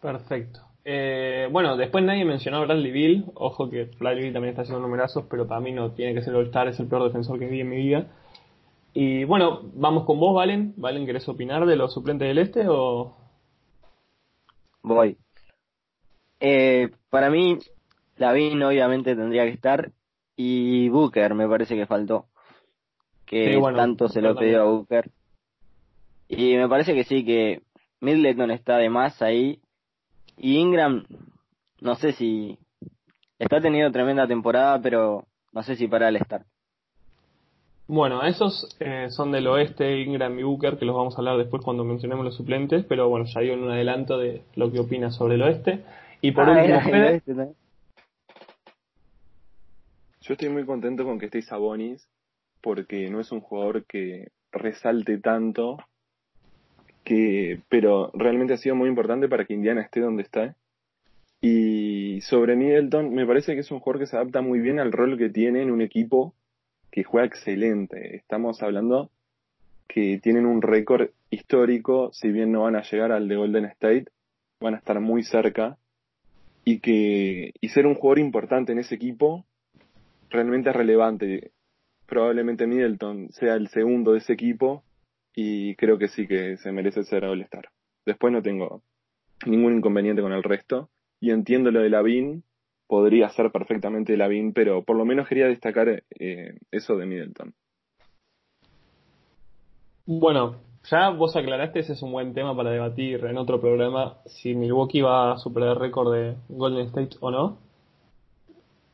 Perfecto. 0.00 0.71
Eh, 0.84 1.48
bueno, 1.52 1.76
después 1.76 2.02
nadie 2.04 2.24
mencionó 2.24 2.58
a 2.58 2.64
Bradley 2.64 2.90
Bill. 2.90 3.24
Ojo 3.34 3.70
que 3.70 3.90
Bradley 3.98 4.24
Bill 4.24 4.32
también 4.32 4.50
está 4.50 4.62
haciendo 4.62 4.82
numerazos, 4.82 5.24
pero 5.30 5.46
para 5.46 5.60
mí 5.60 5.72
no 5.72 5.92
tiene 5.92 6.14
que 6.14 6.22
ser 6.22 6.34
All-Star, 6.34 6.68
es 6.68 6.80
el 6.80 6.88
peor 6.88 7.04
defensor 7.04 7.38
que 7.38 7.46
vi 7.46 7.60
en 7.60 7.68
mi 7.68 7.76
vida. 7.76 8.06
Y 8.94 9.24
bueno, 9.24 9.60
vamos 9.74 10.04
con 10.04 10.20
vos, 10.20 10.34
Valen. 10.34 10.74
Valen, 10.76 11.06
¿querés 11.06 11.28
opinar 11.28 11.64
de 11.66 11.76
los 11.76 11.94
suplentes 11.94 12.28
del 12.28 12.38
Este 12.38 12.66
o...? 12.68 13.16
Voy. 14.82 15.16
Eh, 16.40 16.90
para 17.08 17.30
mí, 17.30 17.58
Lavin 18.16 18.62
obviamente 18.62 19.14
tendría 19.14 19.44
que 19.44 19.50
estar 19.52 19.92
y 20.36 20.88
Booker 20.88 21.34
me 21.34 21.48
parece 21.48 21.76
que 21.76 21.86
faltó. 21.86 22.26
Que 23.24 23.52
Sí, 23.52 23.56
bueno, 23.56 23.78
tanto 23.78 24.08
se 24.08 24.20
lo 24.20 24.36
pidió 24.36 24.62
a 24.62 24.64
Booker. 24.64 25.10
Y 26.28 26.56
me 26.56 26.68
parece 26.68 26.94
que 26.94 27.04
sí, 27.04 27.24
que 27.24 27.62
Middleton 28.00 28.50
está 28.50 28.76
de 28.76 28.90
más 28.90 29.22
ahí. 29.22 29.61
Y 30.36 30.56
Ingram, 30.58 31.04
no 31.80 31.94
sé 31.96 32.12
si... 32.12 32.58
Está 33.38 33.60
teniendo 33.60 33.90
tremenda 33.90 34.26
temporada, 34.26 34.80
pero 34.80 35.24
no 35.52 35.62
sé 35.62 35.76
si 35.76 35.88
para 35.88 36.08
el 36.08 36.16
estar. 36.16 36.44
Bueno, 37.88 38.22
esos 38.22 38.74
eh, 38.80 39.08
son 39.10 39.32
del 39.32 39.48
Oeste, 39.48 40.00
Ingram 40.00 40.38
y 40.38 40.44
Booker, 40.44 40.78
que 40.78 40.84
los 40.84 40.94
vamos 40.94 41.14
a 41.14 41.18
hablar 41.18 41.36
después 41.36 41.62
cuando 41.62 41.84
mencionemos 41.84 42.24
los 42.24 42.36
suplentes, 42.36 42.84
pero 42.84 43.08
bueno, 43.08 43.26
ya 43.26 43.40
dio 43.40 43.54
en 43.54 43.64
un 43.64 43.70
adelanto 43.70 44.16
de 44.16 44.44
lo 44.54 44.70
que 44.70 44.80
opina 44.80 45.10
sobre 45.10 45.34
el 45.34 45.42
Oeste. 45.42 45.84
Y 46.20 46.30
por 46.32 46.48
Ah, 46.48 46.52
último, 46.52 46.94
era. 46.94 47.48
Yo 50.20 50.34
estoy 50.34 50.48
muy 50.48 50.64
contento 50.64 51.04
con 51.04 51.18
que 51.18 51.26
esté 51.26 51.42
Sabonis, 51.42 52.08
porque 52.60 53.10
no 53.10 53.18
es 53.20 53.32
un 53.32 53.40
jugador 53.40 53.84
que 53.84 54.28
resalte 54.52 55.18
tanto, 55.18 55.78
que, 57.12 57.60
pero 57.68 58.10
realmente 58.14 58.54
ha 58.54 58.56
sido 58.56 58.74
muy 58.74 58.88
importante 58.88 59.28
para 59.28 59.44
que 59.44 59.52
Indiana 59.52 59.82
esté 59.82 60.00
donde 60.00 60.22
está. 60.22 60.56
Y 61.42 62.22
sobre 62.22 62.56
Middleton, 62.56 63.14
me 63.14 63.26
parece 63.26 63.52
que 63.52 63.60
es 63.60 63.70
un 63.70 63.80
jugador 63.80 64.00
que 64.00 64.06
se 64.06 64.16
adapta 64.16 64.40
muy 64.40 64.60
bien 64.60 64.80
al 64.80 64.92
rol 64.92 65.18
que 65.18 65.28
tiene 65.28 65.60
en 65.60 65.70
un 65.70 65.82
equipo 65.82 66.32
que 66.90 67.04
juega 67.04 67.26
excelente. 67.26 68.16
Estamos 68.16 68.62
hablando 68.62 69.10
que 69.88 70.20
tienen 70.22 70.46
un 70.46 70.62
récord 70.62 71.10
histórico, 71.28 72.10
si 72.14 72.32
bien 72.32 72.50
no 72.50 72.62
van 72.62 72.76
a 72.76 72.82
llegar 72.82 73.12
al 73.12 73.28
de 73.28 73.36
Golden 73.36 73.66
State, 73.66 74.06
van 74.58 74.74
a 74.74 74.78
estar 74.78 74.98
muy 75.00 75.22
cerca. 75.22 75.76
Y 76.64 76.78
que, 76.78 77.52
y 77.60 77.68
ser 77.68 77.86
un 77.86 77.96
jugador 77.96 78.20
importante 78.20 78.72
en 78.72 78.78
ese 78.78 78.94
equipo 78.94 79.44
realmente 80.30 80.70
es 80.70 80.76
relevante. 80.76 81.50
Probablemente 82.06 82.66
Middleton 82.66 83.32
sea 83.32 83.54
el 83.56 83.68
segundo 83.68 84.12
de 84.12 84.18
ese 84.18 84.32
equipo 84.32 84.82
y 85.34 85.74
creo 85.76 85.98
que 85.98 86.08
sí 86.08 86.26
que 86.26 86.56
se 86.58 86.72
merece 86.72 87.04
ser 87.04 87.24
All-Star. 87.24 87.68
Después 88.04 88.32
no 88.32 88.42
tengo 88.42 88.82
ningún 89.46 89.76
inconveniente 89.76 90.22
con 90.22 90.32
el 90.32 90.42
resto 90.42 90.88
y 91.20 91.30
entiendo 91.30 91.70
lo 91.70 91.80
de 91.80 91.90
Lavin, 91.90 92.44
podría 92.86 93.28
ser 93.30 93.50
perfectamente 93.50 94.16
Lavin, 94.16 94.52
pero 94.52 94.84
por 94.84 94.96
lo 94.96 95.04
menos 95.04 95.28
quería 95.28 95.46
destacar 95.46 96.02
eh, 96.18 96.58
eso 96.70 96.96
de 96.96 97.06
Middleton. 97.06 97.54
bueno, 100.06 100.56
ya 100.90 101.10
vos 101.10 101.36
aclaraste, 101.36 101.80
ese 101.80 101.92
es 101.92 102.02
un 102.02 102.12
buen 102.12 102.34
tema 102.34 102.56
para 102.56 102.70
debatir 102.70 103.24
en 103.24 103.38
otro 103.38 103.60
programa 103.60 104.18
si 104.26 104.54
Milwaukee 104.54 105.00
va 105.00 105.32
a 105.32 105.38
superar 105.38 105.70
el 105.70 105.80
récord 105.80 106.12
de 106.12 106.36
Golden 106.48 106.86
State 106.86 107.16
o 107.20 107.30
no. 107.30 107.58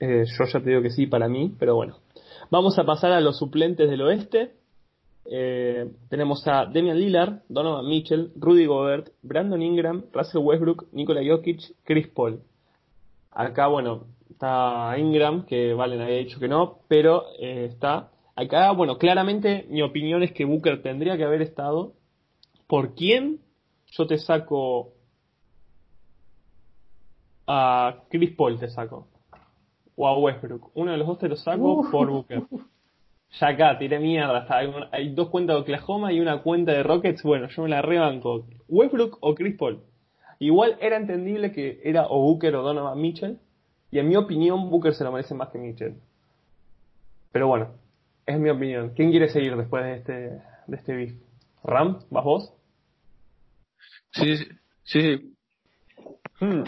Eh, 0.00 0.24
yo 0.26 0.44
ya 0.44 0.60
te 0.60 0.70
digo 0.70 0.82
que 0.82 0.90
sí 0.90 1.06
para 1.06 1.28
mí, 1.28 1.54
pero 1.58 1.74
bueno. 1.74 1.96
Vamos 2.50 2.78
a 2.78 2.84
pasar 2.84 3.12
a 3.12 3.20
los 3.20 3.38
suplentes 3.38 3.90
del 3.90 4.02
Oeste. 4.02 4.52
Eh, 5.24 5.90
tenemos 6.08 6.46
a 6.48 6.66
Damian 6.66 6.98
Lillard, 6.98 7.42
Donovan 7.48 7.86
Mitchell, 7.86 8.32
Rudy 8.36 8.66
Gobert, 8.66 9.10
Brandon 9.22 9.60
Ingram, 9.60 10.04
Russell 10.12 10.40
Westbrook, 10.42 10.86
Nikola 10.92 11.20
Jokic, 11.22 11.60
Chris 11.84 12.08
Paul. 12.08 12.42
Acá, 13.30 13.66
bueno, 13.66 14.06
está 14.30 14.96
Ingram, 14.98 15.44
que 15.44 15.74
Valen 15.74 16.00
había 16.00 16.16
dicho 16.16 16.40
que 16.40 16.48
no, 16.48 16.78
pero 16.88 17.24
eh, 17.38 17.66
está. 17.66 18.10
Acá, 18.36 18.70
bueno, 18.72 18.98
claramente 18.98 19.66
mi 19.68 19.82
opinión 19.82 20.22
es 20.22 20.32
que 20.32 20.44
Booker 20.44 20.82
tendría 20.82 21.16
que 21.16 21.24
haber 21.24 21.42
estado. 21.42 21.92
¿Por 22.66 22.94
quién? 22.94 23.40
Yo 23.86 24.06
te 24.06 24.18
saco 24.18 24.92
a 27.46 28.04
Chris 28.08 28.34
Paul, 28.36 28.58
te 28.58 28.68
saco. 28.68 29.08
O 29.96 30.06
a 30.06 30.16
Westbrook. 30.18 30.70
Uno 30.74 30.92
de 30.92 30.98
los 30.98 31.06
dos 31.06 31.18
te 31.18 31.28
lo 31.28 31.36
saco 31.36 31.88
por 31.90 32.08
Booker. 32.08 32.44
Ya 33.32 33.48
acá, 33.48 33.78
tiré 33.78 33.98
mierda. 33.98 34.46
Hay 34.90 35.14
dos 35.14 35.28
cuentas 35.28 35.56
de 35.56 35.62
Oklahoma 35.62 36.12
y 36.12 36.20
una 36.20 36.42
cuenta 36.42 36.72
de 36.72 36.82
Rockets. 36.82 37.22
Bueno, 37.22 37.48
yo 37.48 37.62
me 37.62 37.68
la 37.68 37.82
rebanco. 37.82 38.46
Westbrook 38.68 39.18
o 39.20 39.34
Chris 39.34 39.56
Paul. 39.56 39.82
Igual 40.38 40.78
era 40.80 40.96
entendible 40.96 41.52
que 41.52 41.80
era 41.84 42.06
o 42.08 42.20
Booker 42.20 42.56
o 42.56 42.62
Donovan 42.62 43.00
Mitchell. 43.00 43.38
Y 43.90 43.98
en 43.98 44.08
mi 44.08 44.16
opinión, 44.16 44.70
Booker 44.70 44.94
se 44.94 45.04
lo 45.04 45.12
merece 45.12 45.34
más 45.34 45.48
que 45.50 45.58
Mitchell. 45.58 45.94
Pero 47.32 47.48
bueno, 47.48 47.74
es 48.26 48.38
mi 48.38 48.50
opinión. 48.50 48.92
¿Quién 48.94 49.10
quiere 49.10 49.28
seguir 49.28 49.56
después 49.56 49.84
de 49.84 49.96
este, 49.96 50.12
de 50.66 50.76
este 50.76 50.94
beef? 50.94 51.12
¿Ram? 51.64 52.00
¿Vas 52.10 52.24
vos? 52.24 52.52
Sí, 54.12 54.36
sí, 54.36 54.46
sí. 54.84 55.34
Hmm. 56.40 56.62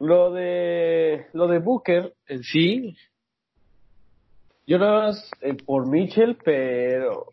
Lo 0.00 0.32
de 0.32 1.26
lo 1.32 1.46
de 1.46 1.58
Booker 1.60 2.14
en 2.26 2.42
sí, 2.42 2.96
yo 4.66 4.78
nada 4.78 5.06
más 5.06 5.30
eh, 5.40 5.54
por 5.54 5.86
Mitchell, 5.86 6.36
pero 6.44 7.26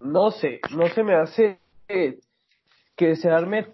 no 0.00 0.30
sé, 0.30 0.60
no 0.74 0.88
se 0.88 1.02
me 1.02 1.14
hace 1.14 1.58
eh, 1.88 2.18
que 2.96 3.16
se 3.16 3.28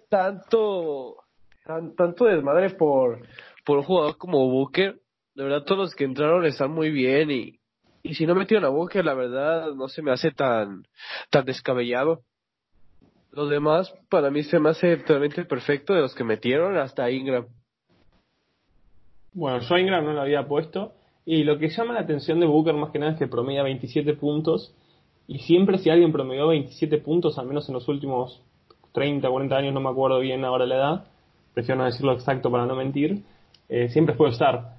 tanto 0.09 1.17
tan- 1.65 1.95
tanto 1.95 2.25
desmadre 2.25 2.71
por 2.71 3.21
por 3.65 3.79
un 3.79 3.83
jugador 3.83 4.17
como 4.17 4.49
Booker. 4.49 4.99
De 5.35 5.43
verdad 5.43 5.63
todos 5.63 5.79
los 5.79 5.95
que 5.95 6.03
entraron 6.03 6.45
están 6.45 6.71
muy 6.71 6.89
bien 6.89 7.31
y 7.31 7.59
y 8.01 8.15
si 8.15 8.25
no 8.25 8.33
metieron 8.33 8.65
a 8.65 8.69
Booker, 8.69 9.03
la 9.03 9.13
verdad 9.13 9.73
no 9.73 9.87
se 9.89 10.01
me 10.01 10.11
hace 10.11 10.31
tan 10.31 10.85
tan 11.29 11.45
descabellado. 11.45 12.21
Los 13.31 13.49
demás, 13.49 13.93
para 14.09 14.31
mí 14.31 14.41
se 14.43 14.59
me 14.59 14.69
hace 14.69 14.97
totalmente 14.97 15.45
perfecto 15.45 15.93
de 15.93 16.01
los 16.01 16.15
que 16.15 16.23
metieron 16.23 16.77
hasta 16.77 17.11
Ingram. 17.11 17.45
Bueno, 19.33 19.59
yo 19.59 19.77
Ingram 19.77 20.03
no 20.05 20.13
lo 20.13 20.21
había 20.21 20.47
puesto. 20.47 20.93
Y 21.31 21.43
lo 21.43 21.59
que 21.59 21.69
llama 21.69 21.93
la 21.93 21.99
atención 21.99 22.39
de 22.39 22.47
Booker 22.47 22.73
más 22.73 22.89
que 22.89 22.97
nada 22.97 23.11
es 23.11 23.19
que 23.19 23.27
promedia 23.27 23.61
27 23.61 24.15
puntos. 24.15 24.73
Y 25.27 25.37
siempre 25.37 25.77
si 25.77 25.91
alguien 25.91 26.11
promedió 26.11 26.47
27 26.47 26.97
puntos, 26.97 27.37
al 27.37 27.45
menos 27.45 27.69
en 27.69 27.75
los 27.75 27.87
últimos 27.87 28.41
30, 28.93 29.29
40 29.29 29.55
años, 29.55 29.71
no 29.75 29.79
me 29.79 29.91
acuerdo 29.91 30.19
bien 30.21 30.43
ahora 30.43 30.65
la 30.65 30.75
edad, 30.75 31.05
prefiero 31.53 31.77
no 31.77 31.85
decirlo 31.85 32.13
exacto 32.13 32.49
para 32.49 32.65
no 32.65 32.75
mentir, 32.75 33.21
eh, 33.69 33.89
siempre 33.89 34.15
fue 34.15 34.29
estar. 34.29 34.73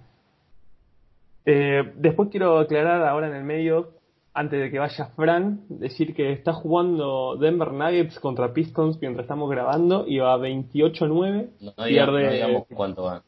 Eh, 1.44 1.92
después 1.94 2.30
quiero 2.30 2.58
aclarar 2.58 3.06
ahora 3.06 3.28
en 3.28 3.36
el 3.36 3.44
medio, 3.44 3.90
antes 4.34 4.60
de 4.60 4.72
que 4.72 4.80
vaya 4.80 5.06
Fran, 5.14 5.60
decir 5.68 6.16
que 6.16 6.32
está 6.32 6.52
jugando 6.52 7.36
Denver 7.36 7.72
Nuggets 7.72 8.18
contra 8.18 8.52
Pistons 8.52 9.00
mientras 9.00 9.22
estamos 9.22 9.48
grabando 9.48 10.04
y 10.04 10.18
va 10.18 10.36
28-9. 10.36 11.50
No, 11.60 11.72
no 11.76 11.84
digamos, 11.84 11.86
pierde 11.86 12.24
no 12.24 12.32
digamos 12.32 12.62
cuánto 12.74 13.04
va. 13.04 13.22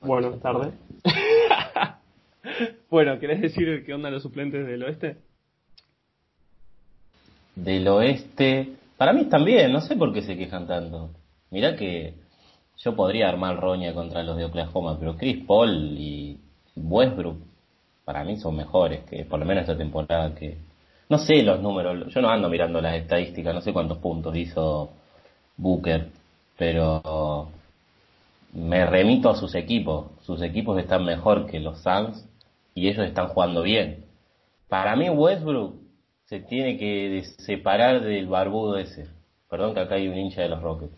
bueno, 0.00 0.32
tarde. 0.38 0.72
bueno, 2.90 3.18
¿querés 3.18 3.40
decir 3.40 3.84
qué 3.84 3.94
onda 3.94 4.10
los 4.10 4.22
suplentes 4.22 4.66
del 4.66 4.82
oeste? 4.82 5.16
Del 7.54 7.88
oeste, 7.88 8.74
Para 8.96 9.12
mí 9.12 9.24
también, 9.24 9.72
no 9.72 9.80
sé 9.80 9.96
por 9.96 10.12
qué 10.12 10.22
se 10.22 10.36
quejan 10.36 10.66
tanto. 10.66 11.10
Mirá 11.50 11.76
que 11.76 12.14
yo 12.78 12.94
podría 12.94 13.28
armar 13.28 13.60
roña 13.60 13.92
contra 13.92 14.22
los 14.22 14.36
de 14.36 14.44
Oklahoma, 14.44 14.98
pero 14.98 15.16
Chris 15.16 15.44
Paul 15.44 15.96
y 15.98 16.38
Westbrook 16.76 17.36
para 18.04 18.24
mí 18.24 18.36
son 18.38 18.56
mejores 18.56 19.00
que 19.04 19.24
por 19.24 19.38
lo 19.38 19.44
menos 19.44 19.62
esta 19.62 19.76
temporada 19.76 20.34
que 20.34 20.56
no 21.08 21.18
sé 21.18 21.42
los 21.42 21.60
números, 21.60 22.12
yo 22.12 22.20
no 22.20 22.30
ando 22.30 22.48
mirando 22.48 22.80
las 22.80 22.94
estadísticas, 22.94 23.54
no 23.54 23.60
sé 23.60 23.72
cuántos 23.72 23.98
puntos 23.98 24.36
hizo 24.36 24.90
Booker, 25.56 26.08
pero 26.56 27.50
me 28.52 28.86
remito 28.86 29.30
a 29.30 29.36
sus 29.36 29.54
equipos. 29.54 30.06
Sus 30.22 30.42
equipos 30.42 30.78
están 30.78 31.04
mejor 31.04 31.46
que 31.46 31.60
los 31.60 31.80
Suns 31.82 32.26
y 32.74 32.88
ellos 32.88 33.06
están 33.06 33.28
jugando 33.28 33.62
bien. 33.62 34.04
Para 34.68 34.96
mí 34.96 35.08
Westbrook 35.10 35.74
se 36.26 36.40
tiene 36.40 36.76
que 36.78 37.22
separar 37.38 38.02
del 38.02 38.26
barbudo 38.26 38.76
ese. 38.78 39.08
Perdón 39.48 39.74
que 39.74 39.80
acá 39.80 39.94
hay 39.94 40.08
un 40.08 40.16
hincha 40.18 40.42
de 40.42 40.48
los 40.50 40.60
Rockets. 40.62 40.92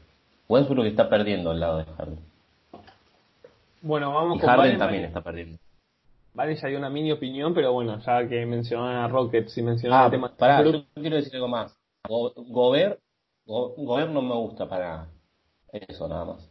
Westbrook 0.49 0.87
está 0.87 1.09
perdiendo 1.09 1.51
al 1.53 1.61
lado 1.61 1.79
de 1.79 1.85
Harden. 1.85 2.19
Bueno, 3.83 4.13
vamos 4.13 4.37
y 4.37 4.41
con 4.41 4.49
Harden 4.49 4.59
Valen. 4.65 4.79
también 4.79 5.05
está 5.05 5.21
perdiendo. 5.21 5.59
Vale, 6.35 6.55
ya 6.57 6.69
dio 6.69 6.79
una 6.79 6.91
mini 6.91 7.13
opinión, 7.13 7.55
pero 7.55 7.73
bueno, 7.73 7.99
ya 8.01 8.29
que 8.29 8.45
mencionaban 8.47 8.97
a 8.97 9.09
Rockets 9.09 9.57
y 9.59 9.63
mencionaban 9.63 10.03
Ah, 10.03 10.07
el 10.07 10.11
tema 10.13 10.37
pará, 10.37 10.63
yo 10.63 10.85
quiero 10.95 11.17
decir 11.17 11.35
algo 11.35 11.49
más. 11.49 11.77
Go- 12.09 12.33
Gobert, 12.37 13.01
Go- 13.47 13.75
Gobert 13.77 14.11
no 14.11 14.23
me 14.23 14.35
gusta 14.35 14.69
para 14.69 15.07
eso 15.73 16.09
nada 16.09 16.25
más. 16.25 16.50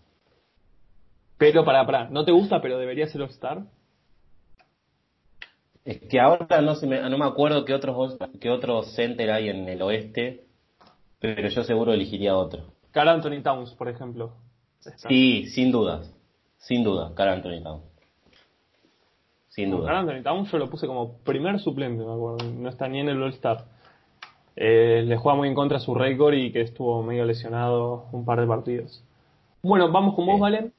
Pero 1.40 1.64
para, 1.64 1.86
para, 1.86 2.10
¿no 2.10 2.26
te 2.26 2.34
gusta, 2.34 2.62
pero 2.62 2.78
debería 2.78 3.08
ser 3.08 3.22
All-Star? 3.22 3.64
Es 5.86 6.02
que 6.02 6.20
ahora 6.20 6.62
no 6.62 6.76
se 6.76 6.86
me, 6.86 7.02
no 7.10 7.18
me 7.18 7.26
acuerdo 7.26 7.64
qué 7.64 7.74
otros 7.74 8.18
qué 8.40 8.50
otros 8.52 8.94
center 8.94 9.32
hay 9.32 9.48
en 9.48 9.68
el 9.68 9.82
oeste, 9.82 10.44
pero 11.20 11.48
yo 11.48 11.64
seguro 11.64 11.94
elegiría 11.94 12.36
otro. 12.36 12.74
Carl 12.92 13.08
Anthony 13.08 13.42
Towns, 13.42 13.74
por 13.76 13.88
ejemplo. 13.88 14.34
Sí, 15.08 15.48
sin 15.48 15.72
dudas. 15.72 16.14
Sin 16.58 16.84
duda, 16.84 17.14
Carl 17.16 17.30
Anthony 17.30 17.64
Towns. 17.64 17.84
Sin 19.48 19.72
Carl 19.72 19.82
duda. 19.82 20.00
Anthony 20.00 20.24
Towns 20.24 20.52
yo 20.52 20.58
lo 20.58 20.70
puse 20.70 20.88
como 20.88 21.20
primer 21.20 21.58
suplente, 21.60 22.04
me 22.04 22.12
acuerdo. 22.12 22.46
No 22.52 22.68
está 22.68 22.90
ni 22.90 23.00
en 23.00 23.08
el 23.08 23.24
All-Star. 23.24 23.64
Eh, 24.58 25.04
le 25.06 25.16
juega 25.16 25.38
muy 25.38 25.48
en 25.48 25.56
contra 25.56 25.80
su 25.80 25.96
récord 25.96 26.34
y 26.34 26.52
que 26.52 26.60
estuvo 26.60 27.02
medio 27.02 27.24
lesionado 27.24 28.08
un 28.12 28.26
par 28.26 28.42
de 28.42 28.48
partidos. 28.48 29.02
Bueno, 29.64 29.90
vamos 29.90 30.16
con 30.16 30.26
vos, 30.26 30.36
Sí. 30.36 30.42
Valen. 30.42 30.74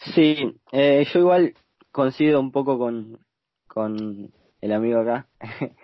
Sí, 0.00 0.54
eh, 0.72 1.06
yo 1.12 1.20
igual 1.20 1.54
coincido 1.90 2.40
un 2.40 2.52
poco 2.52 2.78
con, 2.78 3.18
con 3.66 4.32
el 4.60 4.72
amigo 4.72 5.00
acá. 5.00 5.26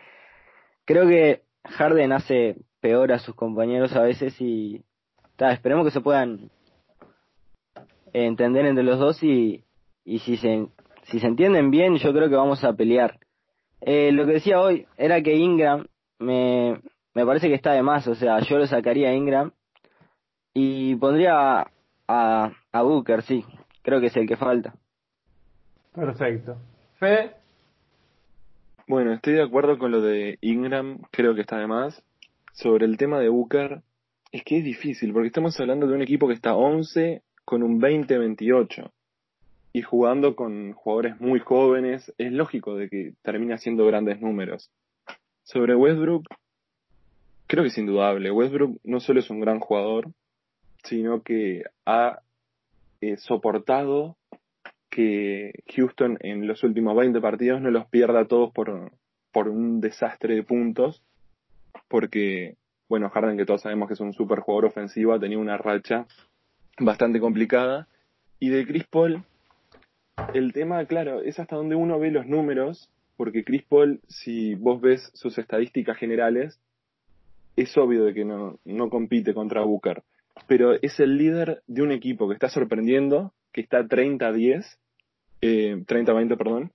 Creo 0.84 1.08
que 1.08 1.42
Harden 1.64 2.12
hace 2.12 2.56
peor 2.80 3.12
a 3.12 3.18
sus 3.18 3.34
compañeros 3.34 3.94
a 3.96 4.02
veces 4.02 4.34
y 4.40 4.82
ta, 5.36 5.52
esperemos 5.52 5.84
que 5.84 5.90
se 5.90 6.00
puedan 6.00 6.50
entender 8.12 8.66
entre 8.66 8.84
los 8.84 8.98
dos 8.98 9.22
y, 9.22 9.64
y 10.04 10.20
si 10.20 10.36
se 10.36 10.68
si 11.04 11.18
se 11.18 11.26
entienden 11.26 11.70
bien 11.70 11.96
yo 11.96 12.12
creo 12.12 12.28
que 12.28 12.36
vamos 12.36 12.62
a 12.64 12.74
pelear. 12.74 13.18
Eh, 13.80 14.12
lo 14.12 14.24
que 14.26 14.34
decía 14.34 14.60
hoy 14.60 14.86
era 14.96 15.22
que 15.22 15.34
Ingram 15.34 15.86
me, 16.18 16.80
me 17.14 17.26
parece 17.26 17.48
que 17.48 17.54
está 17.54 17.72
de 17.72 17.82
más, 17.82 18.06
o 18.06 18.14
sea, 18.14 18.38
yo 18.40 18.58
lo 18.58 18.66
sacaría 18.66 19.08
a 19.08 19.14
Ingram 19.14 19.52
y 20.54 20.94
pondría 20.96 21.60
a, 21.60 21.70
a, 22.06 22.52
a 22.72 22.82
Booker, 22.82 23.22
sí, 23.22 23.44
creo 23.84 24.00
que 24.00 24.06
es 24.06 24.16
el 24.16 24.26
que 24.26 24.36
falta. 24.36 24.74
Perfecto. 25.94 26.56
Fede, 26.98 27.36
Bueno, 28.88 29.12
estoy 29.12 29.34
de 29.34 29.42
acuerdo 29.42 29.78
con 29.78 29.92
lo 29.92 30.00
de 30.00 30.38
Ingram, 30.40 30.98
creo 31.12 31.34
que 31.34 31.42
está 31.42 31.58
de 31.58 31.68
más. 31.68 32.02
Sobre 32.52 32.86
el 32.86 32.96
tema 32.96 33.20
de 33.20 33.28
Booker, 33.28 33.82
es 34.32 34.42
que 34.42 34.58
es 34.58 34.64
difícil, 34.64 35.12
porque 35.12 35.28
estamos 35.28 35.58
hablando 35.60 35.86
de 35.86 35.94
un 35.94 36.02
equipo 36.02 36.26
que 36.26 36.34
está 36.34 36.56
11 36.56 37.22
con 37.44 37.62
un 37.62 37.80
20-28 37.80 38.90
y 39.72 39.82
jugando 39.82 40.34
con 40.34 40.72
jugadores 40.72 41.20
muy 41.20 41.40
jóvenes, 41.40 42.12
es 42.16 42.32
lógico 42.32 42.76
de 42.76 42.88
que 42.88 43.12
termine 43.22 43.54
haciendo 43.54 43.84
grandes 43.86 44.20
números. 44.20 44.70
Sobre 45.42 45.74
Westbrook, 45.74 46.26
creo 47.46 47.64
que 47.64 47.68
es 47.68 47.78
indudable. 47.78 48.30
Westbrook 48.30 48.80
no 48.84 49.00
solo 49.00 49.20
es 49.20 49.30
un 49.30 49.40
gran 49.40 49.60
jugador, 49.60 50.10
sino 50.84 51.22
que 51.22 51.64
ha 51.86 52.20
eh, 53.12 53.16
soportado 53.16 54.16
que 54.90 55.52
Houston 55.74 56.18
en 56.20 56.46
los 56.46 56.62
últimos 56.62 56.96
20 56.96 57.20
partidos 57.20 57.60
no 57.60 57.70
los 57.70 57.86
pierda 57.86 58.26
todos 58.26 58.52
por, 58.52 58.92
por 59.32 59.48
un 59.48 59.80
desastre 59.80 60.36
de 60.36 60.42
puntos, 60.44 61.02
porque, 61.88 62.56
bueno, 62.88 63.10
Harden, 63.10 63.36
que 63.36 63.44
todos 63.44 63.62
sabemos 63.62 63.88
que 63.88 63.94
es 63.94 64.00
un 64.00 64.12
super 64.12 64.40
jugador 64.40 64.66
ofensivo, 64.66 65.18
tenía 65.18 65.38
una 65.38 65.56
racha 65.58 66.06
bastante 66.78 67.18
complicada. 67.18 67.88
Y 68.38 68.50
de 68.50 68.66
Chris 68.66 68.84
Paul, 68.86 69.24
el 70.32 70.52
tema, 70.52 70.84
claro, 70.86 71.20
es 71.22 71.40
hasta 71.40 71.56
donde 71.56 71.74
uno 71.74 71.98
ve 71.98 72.10
los 72.10 72.26
números, 72.26 72.88
porque 73.16 73.44
Chris 73.44 73.64
Paul, 73.64 74.00
si 74.08 74.54
vos 74.54 74.80
ves 74.80 75.10
sus 75.14 75.36
estadísticas 75.38 75.96
generales, 75.96 76.60
es 77.56 77.76
obvio 77.76 78.04
de 78.04 78.14
que 78.14 78.24
no, 78.24 78.58
no 78.64 78.90
compite 78.90 79.34
contra 79.34 79.62
Booker, 79.62 80.02
pero 80.46 80.74
es 80.80 81.00
el 81.00 81.16
líder 81.16 81.62
de 81.66 81.82
un 81.82 81.92
equipo 81.92 82.28
que 82.28 82.34
está 82.34 82.48
sorprendiendo, 82.48 83.32
que 83.52 83.60
está 83.60 83.82
30-10, 83.84 84.64
eh, 85.40 85.76
30-20, 85.86 86.36
perdón, 86.36 86.72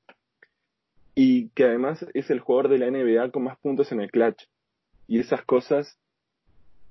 y 1.16 1.50
que 1.50 1.66
además 1.66 2.06
es 2.14 2.30
el 2.30 2.40
jugador 2.40 2.70
de 2.70 2.78
la 2.80 2.90
NBA 2.90 3.32
con 3.32 3.44
más 3.44 3.58
puntos 3.60 3.92
en 3.92 4.02
el 4.02 4.10
clutch. 4.12 4.46
Y 5.08 5.20
esas 5.20 5.44
cosas, 5.44 6.00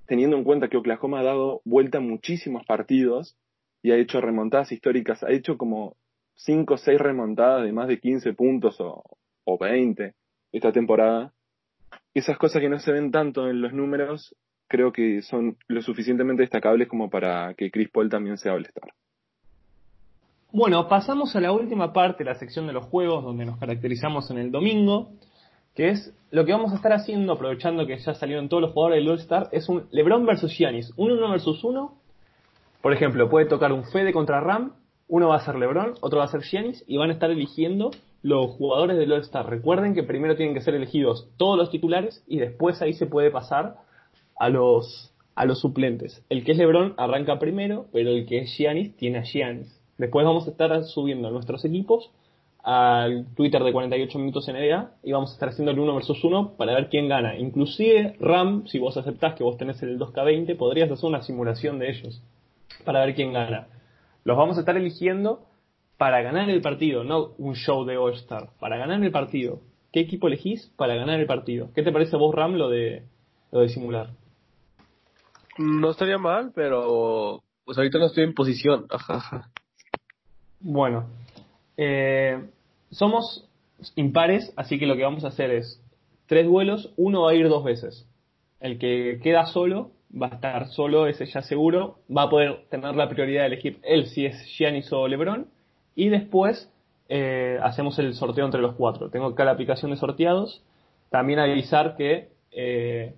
teniendo 0.07 0.37
en 0.37 0.44
cuenta 0.44 0.68
que 0.68 0.76
Oklahoma 0.76 1.20
ha 1.20 1.24
dado 1.24 1.62
vuelta 1.64 1.98
a 1.98 2.02
muchísimos 2.02 2.66
partidos 2.66 3.37
y 3.83 3.92
ha 3.92 3.96
hecho 3.96 4.20
remontadas 4.20 4.72
históricas, 4.72 5.22
ha 5.22 5.31
hecho 5.31 5.57
como 5.57 5.96
5 6.35 6.74
o 6.74 6.76
6 6.76 6.98
remontadas 7.00 7.64
de 7.64 7.72
más 7.72 7.88
de 7.88 8.00
15 8.00 8.35
puntos 8.35 8.81
o, 8.81 9.02
o 9.44 9.59
20 9.59 10.14
esta 10.52 10.72
temporada. 10.72 11.33
Esas 12.12 12.37
cosas 12.38 12.61
que 12.61 12.68
no 12.68 12.78
se 12.78 12.92
ven 12.92 13.11
tanto 13.11 13.48
en 13.48 13.62
los 13.62 13.72
números, 13.72 14.35
creo 14.68 14.92
que 14.92 15.22
son 15.22 15.57
lo 15.66 15.83
suficientemente 15.83 16.42
destacables 16.42 16.88
como 16.88 17.11
para 17.11 17.54
que 17.54 17.70
Chris 17.70 17.88
Paul 17.88 18.09
también 18.09 18.38
sea 18.38 18.54
All-Star. 18.54 18.92
Bueno, 20.52 20.88
pasamos 20.88 21.35
a 21.37 21.40
la 21.40 21.52
última 21.52 21.92
parte 21.92 22.24
la 22.24 22.35
sección 22.35 22.66
de 22.66 22.72
los 22.72 22.87
juegos, 22.87 23.24
donde 23.24 23.44
nos 23.44 23.59
caracterizamos 23.59 24.31
en 24.31 24.38
el 24.38 24.50
domingo, 24.50 25.11
que 25.74 25.90
es 25.90 26.14
lo 26.31 26.44
que 26.44 26.52
vamos 26.52 26.72
a 26.72 26.76
estar 26.76 26.92
haciendo, 26.92 27.35
aprovechando 27.35 27.87
que 27.87 27.98
ya 27.98 28.14
salieron 28.14 28.48
todos 28.48 28.62
los 28.62 28.72
jugadores 28.72 28.98
del 28.98 29.11
All-Star, 29.11 29.48
es 29.52 29.68
un 29.68 29.87
LeBron 29.90 30.24
versus 30.24 30.52
Giannis, 30.57 30.92
un 30.96 31.12
1 31.12 31.31
versus 31.31 31.62
1. 31.64 31.94
Por 32.81 32.92
ejemplo, 32.92 33.28
puede 33.28 33.46
tocar 33.46 33.72
un 33.72 33.85
Fede 33.85 34.12
contra 34.12 34.40
Ram, 34.40 34.72
uno 35.09 35.28
va 35.28 35.37
a 35.37 35.40
ser 35.40 35.57
LeBron, 35.57 35.94
otro 36.00 36.18
va 36.18 36.24
a 36.24 36.28
ser 36.28 36.42
Giannis, 36.42 36.85
y 36.87 36.96
van 36.96 37.11
a 37.11 37.14
estar 37.14 37.31
eligiendo 37.31 37.90
los 38.22 38.50
jugadores 38.52 38.98
del 38.98 39.12
All-Star. 39.12 39.48
Recuerden 39.48 39.94
que 39.94 40.02
primero 40.02 40.37
tienen 40.37 40.54
que 40.54 40.61
ser 40.61 40.74
elegidos 40.74 41.28
todos 41.37 41.57
los 41.57 41.70
titulares 41.70 42.24
y 42.26 42.38
después 42.38 42.81
ahí 42.83 42.94
se 42.94 43.07
puede 43.07 43.31
pasar 43.31 43.76
a 44.38 44.48
los, 44.48 45.12
a 45.35 45.44
los 45.44 45.61
suplentes. 45.61 46.24
El 46.29 46.44
que 46.44 46.53
es 46.53 46.59
LeBron 46.59 46.94
arranca 46.96 47.38
primero, 47.38 47.87
pero 47.92 48.11
el 48.11 48.27
que 48.27 48.38
es 48.38 48.57
Giannis 48.57 48.96
tiene 48.96 49.18
a 49.18 49.22
Giannis. 49.22 49.81
Después 49.98 50.24
vamos 50.24 50.46
a 50.46 50.51
estar 50.51 50.85
subiendo 50.85 51.31
nuestros 51.31 51.64
equipos 51.64 52.11
al 52.62 53.27
Twitter 53.35 53.62
de 53.62 53.72
48 53.72 54.18
minutos 54.18 54.48
NBA 54.48 54.90
y 55.03 55.12
vamos 55.12 55.31
a 55.31 55.33
estar 55.35 55.48
haciendo 55.48 55.72
el 55.72 55.79
1 55.79 55.94
versus 55.94 56.22
1 56.22 56.53
para 56.57 56.74
ver 56.74 56.88
quién 56.88 57.09
gana. 57.09 57.37
Inclusive 57.37 58.16
Ram, 58.20 58.66
si 58.66 58.79
vos 58.79 58.96
aceptás 58.96 59.35
que 59.35 59.44
vos 59.44 59.57
tenés 59.57 59.83
el 59.83 59.98
2K20, 59.98 60.57
podrías 60.57 60.90
hacer 60.90 61.09
una 61.09 61.22
simulación 61.22 61.79
de 61.79 61.90
ellos 61.90 62.22
para 62.85 63.05
ver 63.05 63.14
quién 63.14 63.33
gana. 63.33 63.68
Los 64.24 64.37
vamos 64.37 64.57
a 64.57 64.61
estar 64.61 64.77
eligiendo 64.77 65.46
para 65.96 66.22
ganar 66.22 66.48
el 66.51 66.61
partido, 66.61 67.03
no 67.03 67.31
un 67.38 67.55
show 67.55 67.85
de 67.85 67.96
All-Star, 67.96 68.51
para 68.61 68.77
ganar 68.77 69.03
el 69.03 69.11
partido. 69.11 69.61
¿Qué 69.92 70.01
equipo 70.01 70.29
elegís 70.29 70.70
para 70.77 70.94
ganar 70.94 71.18
el 71.18 71.27
partido? 71.27 71.70
¿Qué 71.74 71.83
te 71.83 71.90
parece 71.90 72.16
a 72.16 72.18
vos, 72.18 72.35
Ram, 72.35 72.55
lo 72.55 72.68
de, 72.68 73.03
lo 73.51 73.61
de 73.61 73.68
simular? 73.68 74.11
No 75.58 75.90
estaría 75.90 76.18
mal, 76.18 76.52
pero 76.54 77.42
pues 77.64 77.76
ahorita 77.76 77.98
no 77.98 78.06
estoy 78.06 78.24
en 78.24 78.34
posición. 78.34 78.86
Ajá, 78.90 79.16
ajá. 79.16 79.50
Bueno, 80.60 81.06
eh, 81.76 82.42
somos 82.90 83.48
impares, 83.94 84.52
así 84.56 84.78
que 84.78 84.86
lo 84.86 84.96
que 84.96 85.04
vamos 85.04 85.24
a 85.24 85.28
hacer 85.28 85.50
es 85.50 85.80
tres 86.26 86.46
duelos, 86.46 86.92
uno 86.96 87.22
va 87.22 87.32
a 87.32 87.34
ir 87.34 87.48
dos 87.48 87.64
veces. 87.64 88.08
El 88.60 88.78
que 88.78 89.20
queda 89.22 89.46
solo 89.46 89.90
va 90.10 90.28
a 90.28 90.34
estar 90.34 90.68
solo, 90.68 91.06
ese 91.06 91.26
ya 91.26 91.42
seguro, 91.42 91.98
va 92.14 92.22
a 92.22 92.30
poder 92.30 92.64
tener 92.70 92.96
la 92.96 93.08
prioridad 93.08 93.42
de 93.42 93.46
elegir 93.48 93.78
él 93.82 94.06
si 94.06 94.26
es 94.26 94.42
Giannis 94.56 94.92
o 94.92 95.06
LeBron, 95.06 95.46
y 95.94 96.08
después 96.08 96.72
eh, 97.08 97.58
hacemos 97.62 97.98
el 97.98 98.14
sorteo 98.14 98.44
entre 98.44 98.60
los 98.60 98.74
cuatro. 98.74 99.10
Tengo 99.10 99.26
acá 99.26 99.44
la 99.44 99.52
aplicación 99.52 99.90
de 99.90 99.96
sorteados, 99.96 100.62
también 101.10 101.38
avisar 101.38 101.96
que 101.96 102.30
eh, 102.52 103.14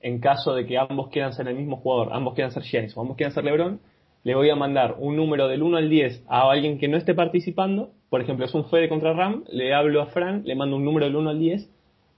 en 0.00 0.20
caso 0.20 0.54
de 0.54 0.66
que 0.66 0.78
ambos 0.78 1.08
quieran 1.08 1.32
ser 1.32 1.48
el 1.48 1.56
mismo 1.56 1.76
jugador, 1.76 2.12
ambos 2.12 2.34
quieran 2.34 2.52
ser 2.52 2.62
Giannis 2.62 2.96
o 2.96 3.00
ambos 3.00 3.16
quieran 3.16 3.32
ser 3.32 3.44
LeBron, 3.44 3.80
le 4.24 4.34
voy 4.34 4.50
a 4.50 4.56
mandar 4.56 4.96
un 4.98 5.16
número 5.16 5.48
del 5.48 5.62
1 5.62 5.76
al 5.76 5.88
10 5.88 6.24
a 6.28 6.50
alguien 6.50 6.78
que 6.78 6.88
no 6.88 6.96
esté 6.96 7.14
participando. 7.14 7.90
Por 8.10 8.20
ejemplo, 8.20 8.44
es 8.44 8.54
un 8.54 8.64
Fede 8.66 8.88
contra 8.88 9.12
Ram, 9.12 9.44
le 9.48 9.74
hablo 9.74 10.02
a 10.02 10.06
Fran, 10.06 10.42
le 10.44 10.54
mando 10.54 10.76
un 10.76 10.84
número 10.84 11.06
del 11.06 11.16
1 11.16 11.30
al 11.30 11.38
10 11.38 11.70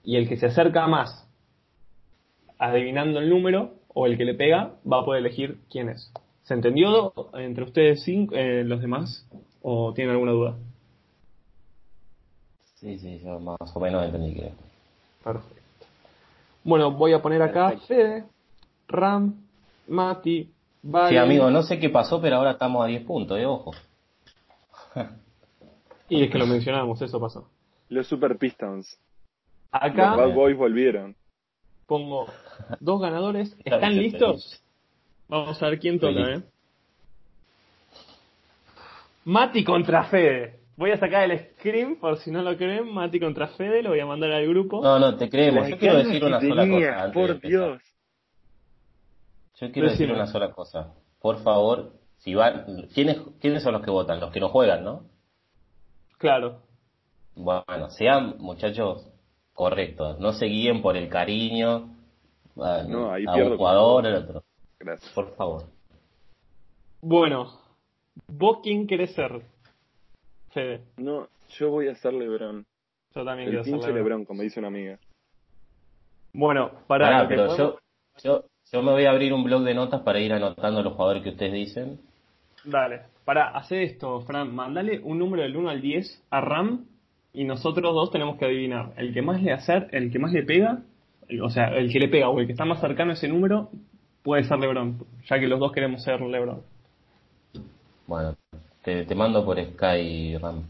y 0.03 0.15
el 0.15 0.27
que 0.27 0.37
se 0.37 0.47
acerca 0.47 0.87
más 0.87 1.27
adivinando 2.57 3.19
el 3.19 3.29
número 3.29 3.73
o 3.87 4.05
el 4.05 4.17
que 4.17 4.25
le 4.25 4.35
pega 4.35 4.75
va 4.89 5.01
a 5.01 5.05
poder 5.05 5.21
elegir 5.21 5.59
quién 5.69 5.89
es. 5.89 6.11
¿Se 6.43 6.53
entendió 6.53 7.13
entre 7.33 7.63
ustedes 7.63 8.03
cinco, 8.03 8.35
eh, 8.35 8.63
los 8.63 8.81
demás? 8.81 9.27
¿O 9.61 9.93
tienen 9.93 10.11
alguna 10.11 10.31
duda? 10.31 10.57
Sí, 12.75 12.97
sí, 12.97 13.19
yo 13.23 13.39
más 13.39 13.57
o 13.75 13.79
menos 13.79 14.03
entendí 14.03 14.33
que. 14.33 14.51
Perfecto. 15.23 15.60
Bueno, 16.63 16.91
voy 16.91 17.13
a 17.13 17.21
poner 17.21 17.41
acá 17.41 17.71
Fede, 17.87 18.25
Ram, 18.87 19.33
Mati, 19.87 20.51
Vale. 20.83 21.09
Sí, 21.09 21.17
amigo, 21.17 21.51
no 21.51 21.61
sé 21.63 21.79
qué 21.79 21.89
pasó, 21.89 22.19
pero 22.21 22.37
ahora 22.37 22.51
estamos 22.51 22.83
a 22.83 22.87
10 22.87 23.03
puntos, 23.05 23.37
eh, 23.37 23.45
ojo. 23.45 23.71
Y 26.09 26.23
es 26.23 26.31
que 26.31 26.37
lo 26.37 26.47
mencionamos, 26.47 27.01
eso 27.01 27.19
pasó. 27.19 27.47
Los 27.89 28.07
Super 28.07 28.37
Pistons. 28.37 28.99
Acá 29.71 30.15
Los 30.15 30.17
Bad 30.17 30.33
Boys 30.33 30.57
volvieron. 30.57 31.15
pongo 31.85 32.27
dos 32.79 32.99
ganadores. 32.99 33.55
¿Están 33.63 33.95
listos? 33.95 34.61
Vamos 35.29 35.61
a 35.61 35.69
ver 35.69 35.79
quién 35.79 35.99
toca, 35.99 36.33
¿eh? 36.33 36.43
Mati 39.23 39.63
contra 39.63 40.03
Fede. 40.05 40.59
Voy 40.81 40.89
a 40.89 40.97
sacar 40.97 41.29
el 41.29 41.37
screen 41.51 41.99
por 41.99 42.17
si 42.17 42.31
no 42.31 42.41
lo 42.41 42.57
creen. 42.57 42.91
Mati 42.91 43.19
contra 43.19 43.49
Fede, 43.49 43.83
lo 43.83 43.91
voy 43.91 43.99
a 43.99 44.05
mandar 44.07 44.31
al 44.31 44.47
grupo. 44.47 44.81
No, 44.81 44.97
no, 44.97 45.15
te 45.15 45.29
creemos. 45.29 45.69
Yo 45.69 45.77
quiero 45.77 45.97
decir 45.99 46.25
una 46.25 46.41
sola 46.41 46.63
tenía, 46.63 46.87
cosa 46.87 47.03
antes 47.03 47.13
por. 47.13 47.41
Dios. 47.41 47.83
Yo 49.59 49.71
quiero 49.71 49.89
decir 49.91 50.11
una 50.11 50.25
sola 50.25 50.51
cosa. 50.51 50.95
Por 51.21 51.43
favor, 51.43 51.91
si 52.17 52.33
van, 52.33 52.87
¿quiénes, 52.95 53.21
¿quiénes 53.39 53.61
son 53.61 53.73
los 53.73 53.83
que 53.83 53.91
votan? 53.91 54.19
Los 54.19 54.31
que 54.31 54.39
no 54.39 54.49
juegan, 54.49 54.83
¿no? 54.83 55.03
Claro. 56.17 56.63
Bueno, 57.35 57.91
sean 57.91 58.37
muchachos 58.39 59.07
correctos. 59.53 60.19
No 60.19 60.33
se 60.33 60.47
guíen 60.47 60.81
por 60.81 60.97
el 60.97 61.09
cariño 61.09 61.95
a, 62.59 62.81
No, 62.87 63.11
ahí 63.11 63.25
a 63.27 63.35
un 63.35 63.55
jugador, 63.55 64.07
al 64.07 64.15
otro. 64.15 64.43
Gracias. 64.79 65.13
Por 65.13 65.35
favor. 65.35 65.65
Bueno, 67.03 67.51
¿vos 68.27 68.61
quién 68.63 68.87
querés 68.87 69.13
ser? 69.13 69.43
Fede. 70.53 70.81
No, 70.97 71.27
yo 71.49 71.69
voy 71.69 71.87
a 71.87 71.95
ser 71.95 72.13
LeBron. 72.13 72.65
Yo 73.15 73.25
también 73.25 73.49
El 73.49 73.53
quiero 73.55 73.63
ser 73.63 73.73
pinche 73.73 73.87
Lebron. 73.87 74.03
LeBron, 74.03 74.25
como 74.25 74.41
dice 74.41 74.59
una 74.59 74.67
amiga. 74.69 74.97
Bueno, 76.33 76.71
para 76.87 77.05
Pará, 77.05 77.27
pero 77.27 77.47
podemos- 77.47 77.57
yo, 77.57 77.79
yo, 78.23 78.45
yo 78.71 78.81
me 78.83 78.91
voy 78.91 79.05
a 79.05 79.11
abrir 79.11 79.33
un 79.33 79.43
blog 79.43 79.63
de 79.63 79.73
notas 79.73 80.01
para 80.01 80.19
ir 80.19 80.31
anotando 80.33 80.81
los 80.81 80.93
jugadores 80.93 81.23
que 81.23 81.29
ustedes 81.29 81.53
dicen. 81.53 81.99
Dale, 82.63 83.01
para 83.25 83.49
hacer 83.49 83.79
esto, 83.81 84.21
Fran, 84.21 84.53
mandale 84.53 84.99
un 84.99 85.17
número 85.19 85.43
del 85.43 85.57
1 85.57 85.69
al 85.69 85.81
10 85.81 86.23
a 86.29 86.41
Ram 86.41 86.85
y 87.33 87.43
nosotros 87.43 87.93
dos 87.93 88.11
tenemos 88.11 88.37
que 88.37 88.45
adivinar. 88.45 88.93
El 88.97 89.13
que 89.13 89.21
más 89.21 89.41
le 89.41 89.51
hacer, 89.51 89.87
el 89.91 90.11
que 90.11 90.19
más 90.19 90.31
le 90.31 90.43
pega, 90.43 90.79
el- 91.27 91.41
o 91.41 91.49
sea, 91.49 91.67
el 91.75 91.91
que 91.91 91.99
le 91.99 92.07
pega 92.07 92.29
o 92.29 92.39
el 92.39 92.45
que 92.45 92.51
está 92.53 92.65
más 92.65 92.79
cercano 92.79 93.11
a 93.11 93.13
ese 93.15 93.27
número 93.27 93.69
puede 94.23 94.43
ser 94.43 94.59
LeBron, 94.59 95.03
ya 95.27 95.39
que 95.39 95.47
los 95.47 95.59
dos 95.59 95.71
queremos 95.71 96.03
ser 96.03 96.21
LeBron. 96.21 96.61
Bueno, 98.07 98.35
te, 98.83 99.05
te 99.05 99.15
mando 99.15 99.45
por 99.45 99.57
Sky, 99.63 100.37
Ram. 100.37 100.63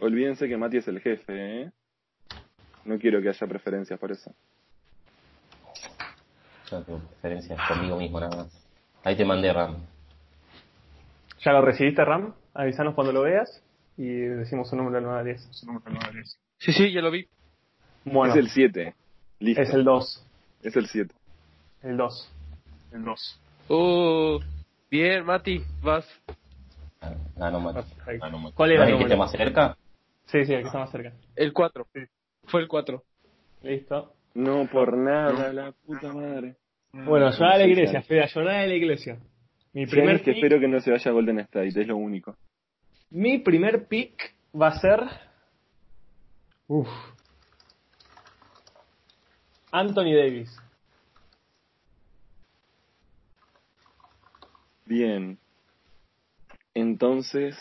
Olvídense 0.00 0.48
que 0.48 0.56
Mati 0.56 0.78
es 0.78 0.88
el 0.88 1.00
jefe, 1.00 1.62
¿eh? 1.62 1.70
No 2.84 2.98
quiero 2.98 3.20
que 3.22 3.28
haya 3.30 3.46
preferencias 3.46 3.98
por 3.98 4.12
eso. 4.12 4.32
Yo 6.70 6.82
tengo 6.82 6.98
preferencias 7.00 7.58
conmigo 7.68 7.96
mismo 7.96 8.20
nada 8.20 8.36
más. 8.36 8.66
Ahí 9.04 9.16
te 9.16 9.24
mandé, 9.24 9.52
Ram. 9.52 9.76
¿Ya 11.44 11.52
lo 11.52 11.62
recibiste, 11.62 12.04
Ram? 12.04 12.34
Avisanos 12.54 12.94
cuando 12.94 13.12
lo 13.12 13.22
veas 13.22 13.62
y 13.96 14.06
decimos 14.06 14.70
un 14.72 14.78
número 14.78 14.96
del 14.96 15.04
9 15.04 15.18
al 15.18 15.24
10. 15.26 16.38
Sí, 16.58 16.72
sí, 16.72 16.92
ya 16.92 17.00
lo 17.00 17.10
vi. 17.10 17.26
Bueno, 18.04 18.32
Es 18.34 18.38
el 18.38 18.48
7. 18.50 18.94
Listo. 19.40 19.62
es 19.62 19.70
el 19.70 19.84
2. 19.84 20.26
Es 20.62 20.76
el 20.76 20.86
7. 20.86 21.14
El 21.82 21.96
2. 21.96 22.32
El 22.92 23.04
2. 23.04 23.40
Uh, 23.68 24.40
bien, 24.90 25.24
Mati, 25.24 25.62
vas. 25.82 26.06
Ah, 27.00 27.50
Mati. 27.50 27.90
¿Cuál 28.54 28.72
era 28.72 28.84
¿No 28.84 28.90
el 28.90 28.96
que 28.98 29.02
esté 29.02 29.14
número? 29.14 29.16
más 29.18 29.30
cerca? 29.32 29.76
Sí, 30.26 30.44
sí, 30.44 30.52
el 30.54 30.60
que 30.60 30.66
está 30.66 30.78
más 30.78 30.90
cerca. 30.90 31.12
El 31.36 31.52
4. 31.52 31.86
Fue 32.44 32.60
el 32.62 32.68
4. 32.68 33.02
Listo. 33.62 34.12
No 34.34 34.66
por 34.66 34.96
nada, 34.96 35.52
la 35.52 35.72
puta 35.72 36.12
madre. 36.12 36.56
Bueno, 36.92 37.30
llorar 37.30 37.54
a 37.54 37.58
la 37.58 37.64
sí, 37.64 37.70
iglesia, 37.70 38.02
sí. 38.02 38.08
Fede, 38.08 38.22
a 38.22 38.26
llorar 38.26 38.54
a 38.56 38.66
la 38.66 38.74
iglesia. 38.74 39.18
Mi 39.72 39.86
primer 39.86 40.18
que 40.22 40.32
pick, 40.32 40.36
espero 40.36 40.60
que 40.60 40.68
no 40.68 40.80
se 40.80 40.90
vaya 40.90 41.10
a 41.10 41.14
Golden 41.14 41.38
State, 41.40 41.68
es 41.68 41.86
lo 41.86 41.96
único. 41.96 42.36
mi 43.10 43.38
primer 43.38 43.86
pick 43.86 44.34
va 44.58 44.68
a 44.68 44.78
ser 44.80 45.00
Uf. 46.68 46.88
Anthony 49.70 50.14
Davis. 50.14 50.56
Bien. 54.86 55.38
Entonces, 56.76 57.56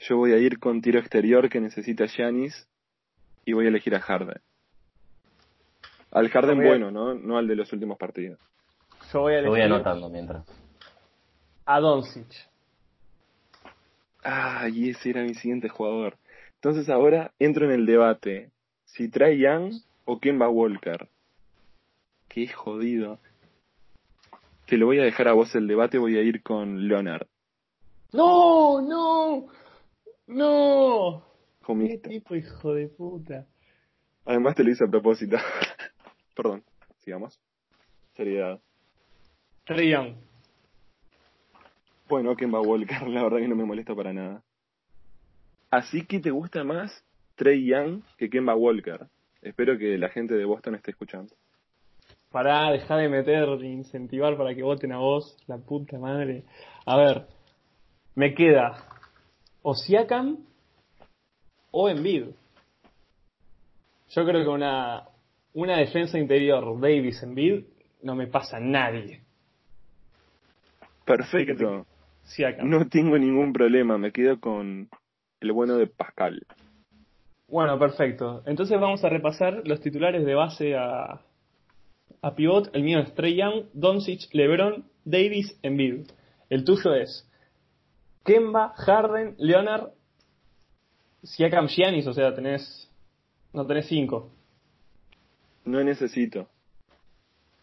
yo 0.00 0.16
voy 0.16 0.32
a 0.32 0.38
ir 0.38 0.58
con 0.58 0.82
tiro 0.82 0.98
exterior 0.98 1.48
que 1.48 1.60
necesita 1.60 2.06
Giannis 2.06 2.68
y 3.44 3.52
voy 3.52 3.66
a 3.66 3.68
elegir 3.68 3.94
a 3.94 4.00
Harden. 4.00 4.40
Al 6.10 6.28
Harden 6.28 6.58
a- 6.60 6.64
bueno, 6.64 6.90
¿no? 6.90 7.14
No 7.14 7.38
al 7.38 7.46
de 7.46 7.54
los 7.54 7.72
últimos 7.72 7.96
partidos. 7.98 8.40
Yo 9.12 9.20
voy 9.20 9.34
a 9.34 9.40
Lo 9.40 9.50
voy 9.50 9.60
elegir 9.60 9.72
anotando 9.72 10.08
mientras. 10.08 10.44
a 11.64 11.78
Doncic. 11.78 12.26
Ah, 14.24 14.68
y 14.68 14.90
ese 14.90 15.10
era 15.10 15.22
mi 15.22 15.34
siguiente 15.34 15.68
jugador. 15.68 16.18
Entonces 16.56 16.88
ahora 16.88 17.32
entro 17.38 17.66
en 17.66 17.70
el 17.70 17.86
debate. 17.86 18.50
Si 18.84 19.08
trae 19.10 19.38
Young 19.38 19.74
o 20.06 20.18
Kemba 20.18 20.48
Walker. 20.48 21.08
Qué 22.28 22.48
jodido. 22.48 23.20
Te 24.66 24.76
lo 24.76 24.86
voy 24.86 24.98
a 24.98 25.04
dejar 25.04 25.28
a 25.28 25.34
vos 25.34 25.54
el 25.54 25.68
debate, 25.68 25.98
voy 25.98 26.16
a 26.18 26.22
ir 26.22 26.42
con 26.42 26.88
Leonard. 26.88 27.28
No, 28.12 28.82
no, 28.82 29.46
no. 30.26 31.24
¿Qué 31.66 31.98
tipo 31.98 32.34
hijo 32.34 32.74
de 32.74 32.88
puta? 32.88 33.46
Además 34.26 34.54
te 34.54 34.64
lo 34.64 34.70
hice 34.70 34.84
a 34.84 34.88
propósito. 34.88 35.36
Perdón, 36.36 36.62
sigamos. 36.98 37.40
Seriedad. 38.14 38.60
Trey 39.64 39.90
Young. 39.90 40.14
Bueno, 42.08 42.36
Kemba 42.36 42.60
Walker, 42.60 43.08
la 43.08 43.22
verdad 43.22 43.38
que 43.38 43.48
no 43.48 43.56
me 43.56 43.64
molesta 43.64 43.94
para 43.94 44.12
nada. 44.12 44.42
Así 45.70 46.04
que 46.04 46.20
te 46.20 46.30
gusta 46.30 46.64
más 46.64 47.04
Trey 47.36 47.64
Young 47.64 48.02
que 48.18 48.28
Kemba 48.28 48.54
Walker. 48.54 49.06
Espero 49.40 49.78
que 49.78 49.96
la 49.96 50.10
gente 50.10 50.34
de 50.34 50.44
Boston 50.44 50.74
esté 50.74 50.90
escuchando. 50.90 51.34
Pará, 52.30 52.70
dejá 52.70 52.96
de 52.96 53.08
meter, 53.08 53.46
de 53.58 53.68
incentivar 53.68 54.36
para 54.36 54.54
que 54.54 54.62
voten 54.62 54.92
a 54.92 54.98
vos, 54.98 55.36
la 55.46 55.56
puta 55.56 55.98
madre. 55.98 56.44
A 56.84 56.96
ver, 56.96 57.26
me 58.14 58.34
queda 58.34 58.76
o 59.62 59.74
Siakam 59.74 60.38
o 61.70 61.88
Embiid. 61.88 62.26
Yo 64.10 64.24
creo 64.26 64.42
que 64.42 64.48
una, 64.48 65.04
una 65.54 65.78
defensa 65.78 66.18
interior 66.18 66.78
Davis 66.80 67.22
Embiid 67.22 67.64
no 68.02 68.14
me 68.14 68.26
pasa 68.26 68.58
a 68.58 68.60
nadie. 68.60 69.22
Perfecto. 71.04 71.86
Siakam. 72.24 72.68
No 72.68 72.88
tengo 72.88 73.18
ningún 73.18 73.52
problema, 73.52 73.98
me 73.98 74.12
quedo 74.12 74.38
con 74.38 74.88
el 75.40 75.52
bueno 75.52 75.76
de 75.76 75.86
Pascal. 75.86 76.46
Bueno, 77.48 77.78
perfecto. 77.78 78.42
Entonces 78.46 78.80
vamos 78.80 79.04
a 79.04 79.08
repasar 79.08 79.62
los 79.66 79.80
titulares 79.80 80.24
de 80.24 80.34
base 80.34 80.74
a, 80.74 81.20
a 82.22 82.34
pivot. 82.34 82.74
El 82.74 82.82
mío 82.82 83.00
es 83.00 83.14
Trey 83.14 83.36
Young, 83.36 83.66
Doncic, 83.74 84.32
LeBron, 84.32 84.84
Davis, 85.04 85.58
Embiid. 85.62 86.06
El 86.48 86.64
tuyo 86.64 86.94
es 86.94 87.28
Kemba, 88.24 88.72
Harden, 88.76 89.34
Leonard, 89.38 89.88
Siakam, 91.22 91.68
Giannis, 91.68 92.06
o 92.06 92.12
sea, 92.12 92.34
tenés 92.34 92.88
no 93.52 93.66
tenés 93.66 93.86
cinco. 93.86 94.30
No 95.64 95.82
necesito. 95.84 96.48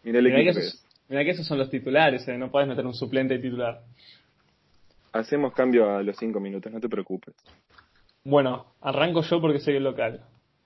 Mira 0.02 0.18
el 0.18 0.24
Mirá 0.24 0.36
que, 0.36 0.42
equipo 0.42 0.54
que 0.60 0.66
esos, 0.66 0.86
mirá 1.08 1.24
que 1.24 1.30
esos 1.30 1.46
son 1.46 1.58
los 1.58 1.68
titulares, 1.68 2.26
eh, 2.28 2.38
no 2.38 2.50
podés 2.50 2.68
meter 2.68 2.86
un 2.86 2.94
suplente 2.94 3.34
de 3.34 3.40
titular. 3.40 3.80
Hacemos 5.12 5.52
cambio 5.52 5.90
a 5.96 6.02
los 6.02 6.16
cinco 6.16 6.40
minutos, 6.40 6.72
no 6.72 6.80
te 6.80 6.88
preocupes. 6.88 7.34
Bueno, 8.24 8.66
arranco 8.80 9.22
yo 9.22 9.40
porque 9.40 9.58
soy 9.58 9.76
el 9.76 9.84
local. 9.84 10.20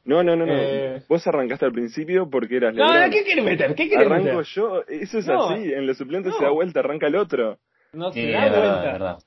No, 0.04 0.22
no, 0.22 0.36
no, 0.36 0.44
no. 0.44 0.52
Eh. 0.54 1.02
Vos 1.08 1.26
arrancaste 1.26 1.64
al 1.64 1.72
principio 1.72 2.28
porque 2.28 2.56
eras 2.58 2.74
No, 2.74 2.84
LeBron. 2.92 3.00
no, 3.06 3.10
¿qué 3.10 3.24
querés 3.24 3.44
meter? 3.44 3.74
¿Qué 3.74 3.88
querés 3.88 4.06
Arranco 4.06 4.24
meter? 4.28 4.44
yo, 4.44 4.82
eso 4.86 5.18
es 5.18 5.26
No. 5.26 5.48
así, 5.48 5.72
en 5.72 5.86
los 5.86 5.96
suplentes 5.96 6.32
No. 6.32 6.38
se 6.38 6.44
da 6.44 6.50
vuelta, 6.50 6.80
arranca 6.80 7.06
el 7.06 7.16
otro. 7.16 7.58
No 7.94 8.12
se 8.12 8.20
Sí, 8.20 8.30
da 8.30 8.44
verdad, 8.44 8.58
vuelta. 8.60 8.76
es 8.86 8.92
verdad. 8.92 9.18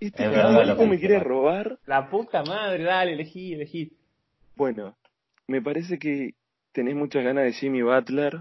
Este 0.00 0.24
Es 0.24 0.30
verdad 0.30 0.76
me 0.76 0.98
quiere 0.98 1.18
robar. 1.20 1.78
La 1.86 2.08
puta 2.10 2.42
madre, 2.42 2.84
dale, 2.84 3.12
elegí, 3.12 3.54
elegí. 3.54 3.96
Bueno, 4.56 4.96
me 5.46 5.62
parece 5.62 5.98
que 5.98 6.34
tenés 6.72 6.94
muchas 6.94 7.24
ganas 7.24 7.44
de 7.44 7.52
Jimmy 7.52 7.82
Butler, 7.82 8.40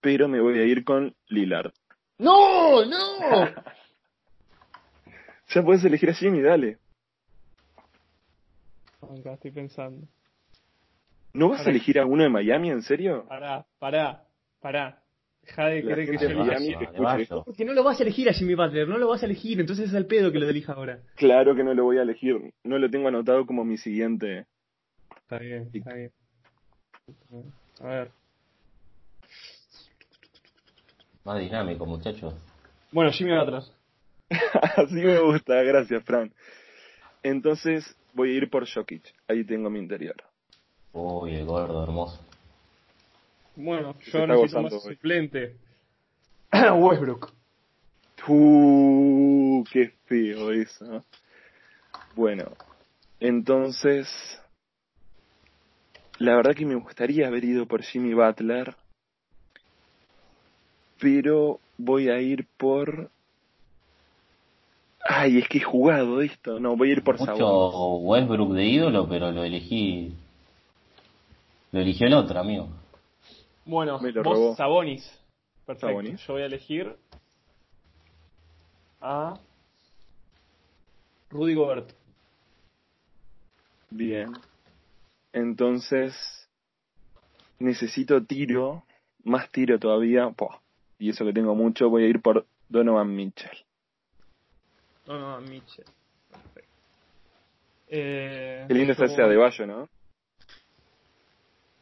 pero 0.00 0.28
me 0.28 0.40
voy 0.40 0.58
a 0.58 0.64
ir 0.64 0.84
con 0.84 1.14
Lillard. 1.28 1.72
¡No! 2.18 2.84
¡No! 2.84 2.98
Ya 5.50 5.62
puedes 5.62 5.82
elegir 5.82 6.10
a 6.10 6.12
Jimmy, 6.12 6.42
dale. 6.42 6.76
Acá 9.00 9.32
estoy 9.32 9.50
pensando. 9.50 10.06
¿No 11.32 11.48
vas 11.48 11.66
a 11.66 11.70
elegir 11.70 11.98
a 11.98 12.04
uno 12.04 12.22
de 12.22 12.28
Miami, 12.28 12.70
en 12.70 12.82
serio? 12.82 13.24
Pará, 13.26 13.64
pará, 13.78 14.24
pará. 14.60 15.02
Deja 15.48 15.64
de 15.66 15.82
La 15.82 15.94
creer 15.94 16.10
que 16.10 16.28
yo. 16.28 16.38
Miami 16.38 16.74
escuche. 16.74 17.42
Porque 17.44 17.64
no 17.64 17.72
lo 17.72 17.82
vas 17.82 17.98
a 17.98 18.02
elegir 18.02 18.28
a 18.28 18.34
Jimmy 18.34 18.54
Butler, 18.54 18.86
no 18.86 18.98
lo 18.98 19.08
vas 19.08 19.22
a 19.22 19.26
elegir, 19.26 19.58
entonces 19.58 19.88
es 19.88 19.94
al 19.94 20.04
pedo 20.04 20.30
que 20.30 20.38
lo 20.38 20.48
elija 20.48 20.74
ahora. 20.74 21.00
Claro 21.16 21.56
que 21.56 21.64
no 21.64 21.72
lo 21.72 21.84
voy 21.84 21.96
a 21.96 22.02
elegir. 22.02 22.52
No 22.64 22.78
lo 22.78 22.90
tengo 22.90 23.08
anotado 23.08 23.46
como 23.46 23.64
mi 23.64 23.78
siguiente. 23.78 24.46
Está 25.22 25.38
bien, 25.38 25.70
está 25.72 25.94
bien. 25.94 26.12
A 27.80 27.86
ver. 27.86 28.10
Más 31.24 31.40
dinámico, 31.40 31.86
muchachos. 31.86 32.34
Bueno, 32.92 33.10
Jimmy 33.10 33.34
Butler. 33.34 33.62
Así 34.76 34.94
me 34.94 35.18
gusta, 35.20 35.62
gracias, 35.62 36.04
Fran. 36.04 36.30
Entonces 37.22 37.96
voy 38.12 38.32
a 38.32 38.34
ir 38.34 38.50
por 38.50 38.68
Jokic. 38.68 39.14
Ahí 39.26 39.44
tengo 39.44 39.70
mi 39.70 39.78
interior. 39.78 40.16
Uy, 40.92 41.36
el 41.36 41.46
gordo 41.46 41.82
hermoso. 41.82 42.27
Bueno, 43.58 43.96
yo 44.12 44.24
necesito 44.24 44.36
gozando 44.36 44.70
más 44.70 44.86
hoy. 44.86 44.94
suplente. 44.94 45.56
Westbrook. 46.78 47.32
Uh, 48.28 49.64
qué 49.72 49.92
feo 50.04 50.52
eso. 50.52 51.04
Bueno, 52.14 52.52
entonces, 53.18 54.08
la 56.18 56.36
verdad 56.36 56.54
que 56.54 56.66
me 56.66 56.76
gustaría 56.76 57.26
haber 57.26 57.44
ido 57.44 57.66
por 57.66 57.82
Jimmy 57.82 58.14
Butler, 58.14 58.76
pero 61.00 61.58
voy 61.78 62.10
a 62.10 62.20
ir 62.20 62.46
por... 62.56 63.10
Ay, 65.00 65.38
es 65.38 65.48
que 65.48 65.58
he 65.58 65.62
jugado 65.62 66.20
esto. 66.20 66.60
No, 66.60 66.76
voy 66.76 66.90
a 66.90 66.92
ir 66.92 67.02
por 67.02 67.18
Sabonis. 67.18 67.40
Mucho 67.40 67.96
Westbrook 67.96 68.52
de 68.52 68.64
ídolo, 68.66 69.08
pero 69.08 69.32
lo 69.32 69.42
elegí. 69.42 70.12
Lo 71.72 71.80
eligió 71.80 72.06
el 72.06 72.14
otro, 72.14 72.38
amigo. 72.38 72.68
Bueno, 73.68 73.98
Me 73.98 74.12
lo 74.12 74.22
vos 74.22 74.34
robó. 74.34 74.56
Sabonis. 74.56 75.04
Perfecto. 75.66 75.88
Sabonis. 75.88 76.26
Yo 76.26 76.32
voy 76.32 76.42
a 76.42 76.46
elegir 76.46 76.96
a 79.02 79.34
Rudy 81.28 81.54
Gobert. 81.54 81.92
Bien. 83.90 84.32
Entonces, 85.34 86.48
necesito 87.58 88.24
tiro, 88.24 88.84
más 89.22 89.50
tiro 89.50 89.78
todavía. 89.78 90.30
Poh, 90.30 90.62
y 90.98 91.10
eso 91.10 91.26
que 91.26 91.34
tengo 91.34 91.54
mucho, 91.54 91.90
voy 91.90 92.04
a 92.04 92.08
ir 92.08 92.22
por 92.22 92.46
Donovan 92.70 93.14
Mitchell. 93.14 93.66
No, 95.06 95.18
no, 95.18 95.40
Mitchell. 95.42 95.84
Perfecto. 96.30 96.70
Eh, 97.88 98.64
Qué 98.66 98.74
lindo 98.74 98.92
está 98.92 99.04
ese 99.04 99.22
Adebayo, 99.22 99.66
¿no? 99.66 99.88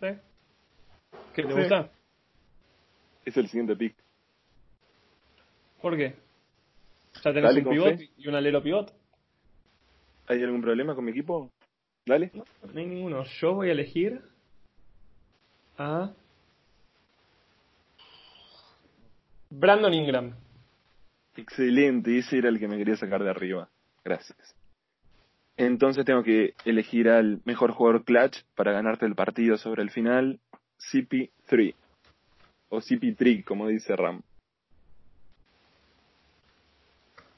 ¿Sí? 0.01 0.09
¿Qué 1.37 1.43
te 1.43 1.53
Sí. 1.53 1.59
gusta? 1.59 1.91
Es 3.27 3.37
el 3.37 3.47
siguiente 3.49 3.77
pick. 3.77 3.95
¿Por 5.83 5.95
qué? 5.97 6.17
Ya 7.23 7.23
tenés 7.33 7.43
Dale, 7.43 7.61
un 7.61 7.69
pivot 7.71 7.99
fe. 7.99 8.11
y 8.17 8.27
un 8.29 8.35
alero 8.35 8.63
pivot. 8.63 8.93
¿Hay 10.29 10.43
algún 10.43 10.63
problema 10.63 10.95
con 10.95 11.05
mi 11.05 11.11
equipo? 11.11 11.53
Dale. 12.07 12.31
No 12.35 12.45
hay 12.81 12.87
ninguno. 12.87 13.23
Yo 13.25 13.55
voy 13.55 13.69
a 13.69 13.73
elegir 13.73 14.23
a 15.77 16.11
Brandon 19.51 19.93
Ingram. 19.93 20.35
Excelente, 21.37 22.19
ese 22.19 22.39
era 22.39 22.49
el 22.49 22.59
que 22.59 22.69
me 22.69 22.79
quería 22.79 22.97
sacar 22.97 23.23
de 23.23 23.31
arriba. 23.31 23.69
Gracias. 24.05 24.39
Entonces 25.59 26.05
tengo 26.05 26.23
que 26.23 26.55
elegir 26.65 27.09
al 27.09 27.41
mejor 27.45 27.73
jugador 27.73 28.05
clutch 28.05 28.43
para 28.55 28.73
ganarte 28.73 29.07
el 29.07 29.15
partido 29.15 29.57
sobre 29.57 29.83
el 29.83 29.91
final, 29.91 30.39
CP3. 30.79 31.75
O 32.69 32.79
CP3, 32.79 33.45
como 33.45 33.69
dice 33.69 33.95
Ram. 33.95 34.23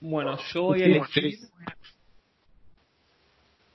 Bueno, 0.01 0.39
yo 0.53 0.63
voy 0.63 0.83
a 0.83 0.87
elegir. 0.87 1.39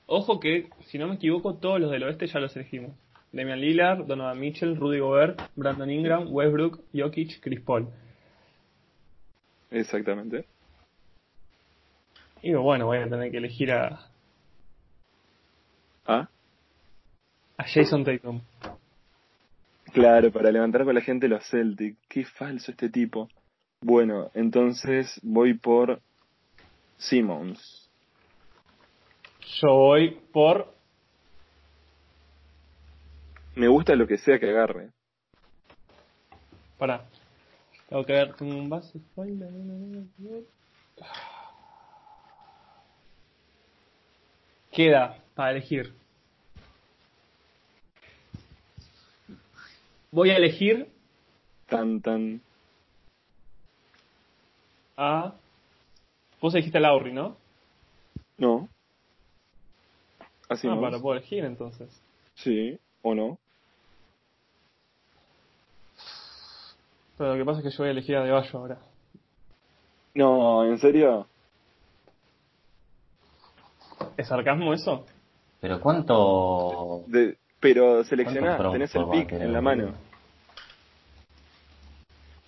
Ojo 0.06 0.40
que, 0.40 0.68
si 0.86 0.98
no 0.98 1.08
me 1.08 1.14
equivoco, 1.14 1.54
todos 1.56 1.80
los 1.80 1.90
del 1.90 2.02
oeste 2.04 2.26
ya 2.26 2.40
los 2.40 2.54
elegimos. 2.56 2.92
Damian 3.32 3.60
Lillard, 3.60 4.06
Donovan 4.06 4.38
Mitchell, 4.38 4.76
Rudy 4.76 5.00
Gobert, 5.00 5.40
Brandon 5.56 5.90
Ingram, 5.90 6.28
Westbrook, 6.30 6.80
Jokic, 6.92 7.40
Chris 7.40 7.60
Paul. 7.60 7.88
Exactamente. 9.70 10.46
Y 12.42 12.52
bueno, 12.54 12.86
voy 12.86 12.98
a 12.98 13.08
tener 13.08 13.30
que 13.30 13.38
elegir 13.38 13.72
a, 13.72 14.10
Ah, 16.06 16.28
a 17.56 17.64
Jason 17.64 18.04
Tatum. 18.04 18.40
Claro, 19.94 20.30
para 20.30 20.50
levantar 20.50 20.84
con 20.84 20.94
la 20.94 21.00
gente 21.00 21.28
los 21.28 21.48
Celtics. 21.48 21.98
Qué 22.08 22.24
falso 22.24 22.72
este 22.72 22.90
tipo. 22.90 23.28
Bueno, 23.80 24.30
entonces 24.34 25.18
voy 25.22 25.54
por 25.54 26.02
Simmons. 26.98 27.90
Yo 29.60 29.68
voy 29.68 30.20
por. 30.32 30.74
Me 33.54 33.68
gusta 33.68 33.94
lo 33.94 34.06
que 34.06 34.18
sea 34.18 34.38
que 34.38 34.50
agarre. 34.50 34.90
Pará. 36.76 37.04
Tengo 37.88 38.04
que 38.04 38.12
ver 38.12 38.34
un 38.40 38.68
base. 38.68 38.98
Queda 44.72 45.22
para 45.34 45.52
elegir. 45.52 45.94
Voy 50.14 50.30
a 50.30 50.36
elegir 50.36 50.86
Tan, 51.66 52.00
tan. 52.00 52.40
a. 54.96 55.34
Vos 56.40 56.54
elegiste 56.54 56.78
a 56.78 56.82
Lauri, 56.82 57.12
¿no? 57.12 57.36
No. 58.38 58.68
Así 60.48 60.68
ah, 60.68 60.76
no. 60.76 60.80
para 60.80 61.00
puedo 61.00 61.18
elegir 61.18 61.44
entonces. 61.44 62.00
Sí, 62.36 62.78
o 63.02 63.16
no. 63.16 63.38
Pero 67.18 67.32
lo 67.32 67.38
que 67.38 67.44
pasa 67.44 67.58
es 67.58 67.64
que 67.64 67.70
yo 67.72 67.78
voy 67.78 67.88
a 67.88 67.90
elegir 67.90 68.16
a 68.16 68.22
De 68.22 68.30
Bayo 68.30 68.58
ahora. 68.58 68.78
No, 70.14 70.64
¿en 70.64 70.78
serio? 70.78 71.26
¿Es 74.16 74.28
sarcasmo 74.28 74.72
eso? 74.74 75.06
Pero 75.60 75.80
cuánto. 75.80 77.02
De, 77.08 77.36
pero 77.64 78.04
seleccioná, 78.04 78.58
¿Cuántos 78.58 78.72
tenés 78.74 78.94
el 78.94 79.06
pick 79.08 79.32
en 79.32 79.50
la 79.50 79.62
mano. 79.62 79.94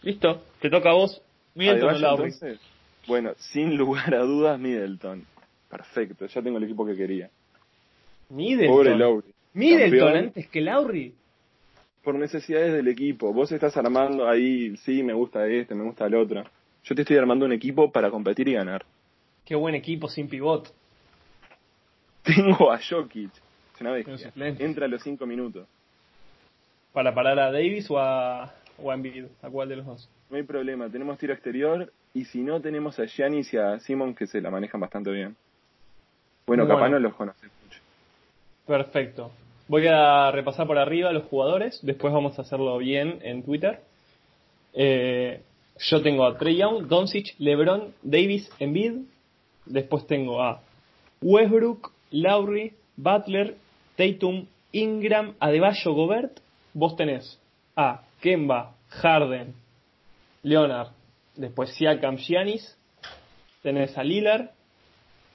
Listo, 0.02 0.42
te 0.60 0.68
toca 0.68 0.90
a 0.90 0.92
vos. 0.92 1.22
Middleton 1.54 2.04
o 2.04 2.10
entonces. 2.10 2.60
Bueno, 3.06 3.32
sin 3.38 3.78
lugar 3.78 4.14
a 4.14 4.18
dudas, 4.18 4.60
Middleton. 4.60 5.24
Perfecto, 5.70 6.26
ya 6.26 6.42
tengo 6.42 6.58
el 6.58 6.64
equipo 6.64 6.84
que 6.84 6.94
quería. 6.94 7.30
Middleton. 8.28 8.76
Pobre 8.76 8.94
Lowry. 8.94 9.32
Middleton 9.54 9.98
Campeón. 9.98 10.16
antes 10.24 10.48
que 10.48 10.60
Lauri. 10.60 11.14
Por 12.04 12.16
necesidades 12.16 12.74
del 12.74 12.88
equipo. 12.88 13.32
Vos 13.32 13.50
estás 13.50 13.74
armando 13.78 14.28
ahí, 14.28 14.76
sí, 14.84 15.02
me 15.02 15.14
gusta 15.14 15.48
este, 15.48 15.74
me 15.74 15.84
gusta 15.84 16.04
el 16.04 16.14
otro. 16.14 16.44
Yo 16.84 16.94
te 16.94 17.00
estoy 17.00 17.16
armando 17.16 17.46
un 17.46 17.52
equipo 17.54 17.90
para 17.90 18.10
competir 18.10 18.48
y 18.48 18.52
ganar. 18.52 18.84
Qué 19.46 19.54
buen 19.54 19.74
equipo 19.74 20.10
sin 20.10 20.28
pivot. 20.28 20.70
Tengo 22.22 22.70
a 22.70 22.78
Jokic. 22.78 23.45
Es 23.76 23.80
una 23.80 23.92
bestia. 23.92 24.32
Entra 24.36 24.86
a 24.86 24.88
los 24.88 25.02
5 25.02 25.24
minutos. 25.26 25.66
Para 26.92 27.14
parar 27.14 27.38
a 27.38 27.52
Davis 27.52 27.90
o 27.90 27.98
a, 27.98 28.52
o 28.82 28.90
a 28.90 28.94
Embiid. 28.94 29.26
¿A 29.42 29.50
cuál 29.50 29.68
de 29.68 29.76
los 29.76 29.86
dos? 29.86 30.08
No 30.30 30.36
hay 30.36 30.42
problema, 30.42 30.88
tenemos 30.88 31.18
tiro 31.18 31.32
exterior 31.34 31.92
y 32.14 32.24
si 32.24 32.40
no 32.42 32.60
tenemos 32.60 32.98
a 32.98 33.04
Giannis 33.06 33.52
y 33.52 33.58
a 33.58 33.78
Simon 33.80 34.14
que 34.14 34.26
se 34.26 34.40
la 34.40 34.50
manejan 34.50 34.80
bastante 34.80 35.10
bien. 35.12 35.36
Bueno, 36.46 36.64
Bueno. 36.64 36.74
capaz 36.78 36.88
no 36.88 36.98
los 36.98 37.14
conoces 37.14 37.50
mucho. 37.64 37.80
Perfecto. 38.66 39.30
Voy 39.68 39.86
a 39.88 40.30
repasar 40.30 40.66
por 40.66 40.78
arriba 40.78 41.12
los 41.12 41.24
jugadores. 41.24 41.78
Después 41.82 42.12
vamos 42.12 42.38
a 42.38 42.42
hacerlo 42.42 42.78
bien 42.78 43.18
en 43.22 43.42
Twitter. 43.42 43.80
Eh, 44.72 45.42
yo 45.78 46.02
tengo 46.02 46.24
a 46.24 46.38
Trey 46.38 46.56
Young, 46.56 46.86
Doncic, 46.86 47.34
LeBron, 47.38 47.94
Davis, 48.02 48.50
Embiid. 48.58 49.02
Después 49.66 50.06
tengo 50.06 50.42
a 50.42 50.60
Westbrook, 51.20 51.92
Lowry, 52.12 52.72
Butler, 52.96 53.56
Tatum, 53.96 54.46
Ingram, 54.72 55.34
Adebayo, 55.40 55.94
Gobert. 55.94 56.40
Vos 56.74 56.96
tenés 56.96 57.38
a 57.74 58.02
Kemba, 58.20 58.74
Harden, 58.88 59.54
Leonard. 60.42 60.92
Después 61.34 61.70
Siakam, 61.74 62.16
Giannis. 62.16 62.76
Tenés 63.62 63.96
a 63.98 64.04
Lillard, 64.04 64.50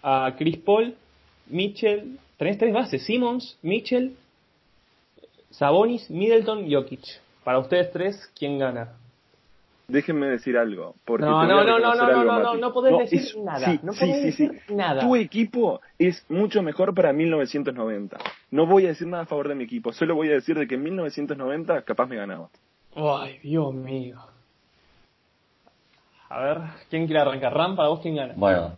a 0.02 0.34
Chris 0.38 0.58
Paul, 0.58 0.96
Mitchell. 1.48 2.18
Tenés 2.38 2.58
tres 2.58 2.74
bases: 2.74 3.06
Simmons, 3.06 3.58
Mitchell, 3.62 4.16
Sabonis, 5.52 6.10
Middleton, 6.10 6.70
Jokic. 6.72 7.04
Para 7.44 7.60
ustedes 7.60 7.92
tres, 7.92 8.32
¿quién 8.38 8.58
gana? 8.58 8.94
Déjenme 9.92 10.28
decir 10.28 10.58
algo. 10.58 10.96
Porque 11.06 11.26
No, 11.26 11.44
no, 11.46 11.64
no, 11.64 11.78
no, 11.80 11.94
no, 11.96 12.08
no, 12.08 12.24
no, 12.24 12.44
Mati. 12.44 12.60
no 12.62 12.74
podés 12.74 12.98
decir 12.98 13.20
es- 13.20 13.38
nada. 13.38 13.60
sí, 13.72 13.80
no 13.84 13.94
sí, 13.94 14.00
podés 14.00 14.16
sí, 14.22 14.32
sí. 14.32 14.48
decir 14.48 14.62
nada. 14.76 15.02
Tu 15.02 15.16
equipo 15.16 15.82
es 16.00 16.26
mucho 16.30 16.62
mejor 16.64 16.94
para 16.96 17.14
1990. 17.14 18.18
No 18.52 18.66
voy 18.66 18.86
a 18.86 18.90
decir 18.90 19.08
nada 19.08 19.24
a 19.24 19.26
favor 19.28 19.48
de 19.48 19.56
mi 19.56 19.66
equipo, 19.66 19.94
solo 19.94 20.16
voy 20.16 20.30
a 20.30 20.34
decir 20.34 20.58
de 20.58 20.68
que 20.68 20.76
en 20.76 20.84
1990 20.84 21.82
capaz 21.84 22.08
me 22.08 22.16
ganaba. 22.16 22.50
Ay, 22.96 23.40
Dios 23.44 23.74
mío. 23.74 24.18
A 26.30 26.40
ver, 26.42 26.58
¿quién 26.90 27.06
quiere 27.06 27.20
arrancar? 27.22 27.54
¿Ram? 27.54 27.76
¿Para 27.76 27.90
vos 27.90 28.00
quién 28.02 28.16
gana? 28.16 28.34
Bueno, 28.38 28.78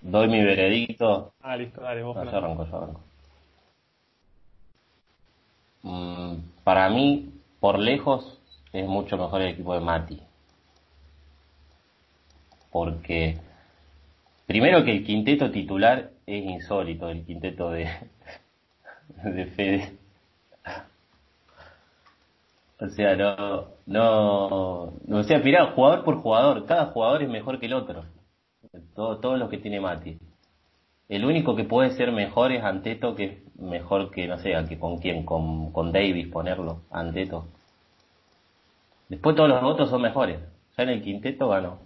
doy 0.00 0.28
mi 0.28 0.42
veredicto. 0.42 1.32
Ah, 1.42 1.56
listo, 1.56 1.80
dale, 1.82 2.02
vos 2.02 2.16
No, 2.16 2.24
yo 2.24 2.36
arranco, 2.36 2.66
yo 2.66 2.76
arranco. 2.76 3.00
Mm, 5.82 6.36
para 6.64 6.88
mí, 6.90 7.30
por 7.60 7.78
lejos, 7.78 8.38
es 8.72 8.86
mucho 8.88 9.16
mejor 9.16 9.42
el 9.42 9.50
equipo 9.50 9.74
de 9.74 9.80
Mati. 9.80 10.20
Porque, 12.70 13.36
primero 14.46 14.82
que 14.84 14.92
el 14.92 15.04
quinteto 15.04 15.50
titular 15.50 16.10
es 16.26 16.44
insólito, 16.44 17.08
el 17.10 17.24
quinteto 17.24 17.70
de, 17.70 17.88
de 19.24 19.46
Fede. 19.46 19.92
O 22.80 22.88
sea, 22.88 23.14
no, 23.14 23.66
no, 23.86 24.92
no, 25.06 25.18
o 25.18 25.22
sea, 25.22 25.38
mirá, 25.38 25.72
jugador 25.72 26.02
por 26.02 26.20
jugador, 26.20 26.66
cada 26.66 26.86
jugador 26.86 27.22
es 27.22 27.28
mejor 27.28 27.60
que 27.60 27.66
el 27.66 27.74
otro. 27.74 28.04
Todo, 28.94 29.18
todos 29.18 29.38
los 29.38 29.50
que 29.50 29.58
tiene 29.58 29.80
Mati. 29.80 30.18
El 31.08 31.26
único 31.26 31.54
que 31.54 31.64
puede 31.64 31.90
ser 31.90 32.10
mejor 32.10 32.52
es 32.52 32.64
Anteto, 32.64 33.14
que 33.14 33.24
es 33.24 33.60
mejor 33.60 34.10
que, 34.10 34.26
no 34.26 34.38
sé, 34.38 34.52
que 34.68 34.78
con 34.78 34.96
quién, 34.96 35.24
con, 35.24 35.70
con 35.70 35.92
Davis 35.92 36.28
ponerlo, 36.28 36.80
Anteto. 36.90 37.46
Después 39.12 39.36
todos 39.36 39.50
los 39.50 39.62
otros 39.62 39.90
son 39.90 40.00
mejores. 40.00 40.40
Ya 40.74 40.84
en 40.84 40.88
el 40.88 41.02
quinteto 41.02 41.46
ganó. 41.50 41.80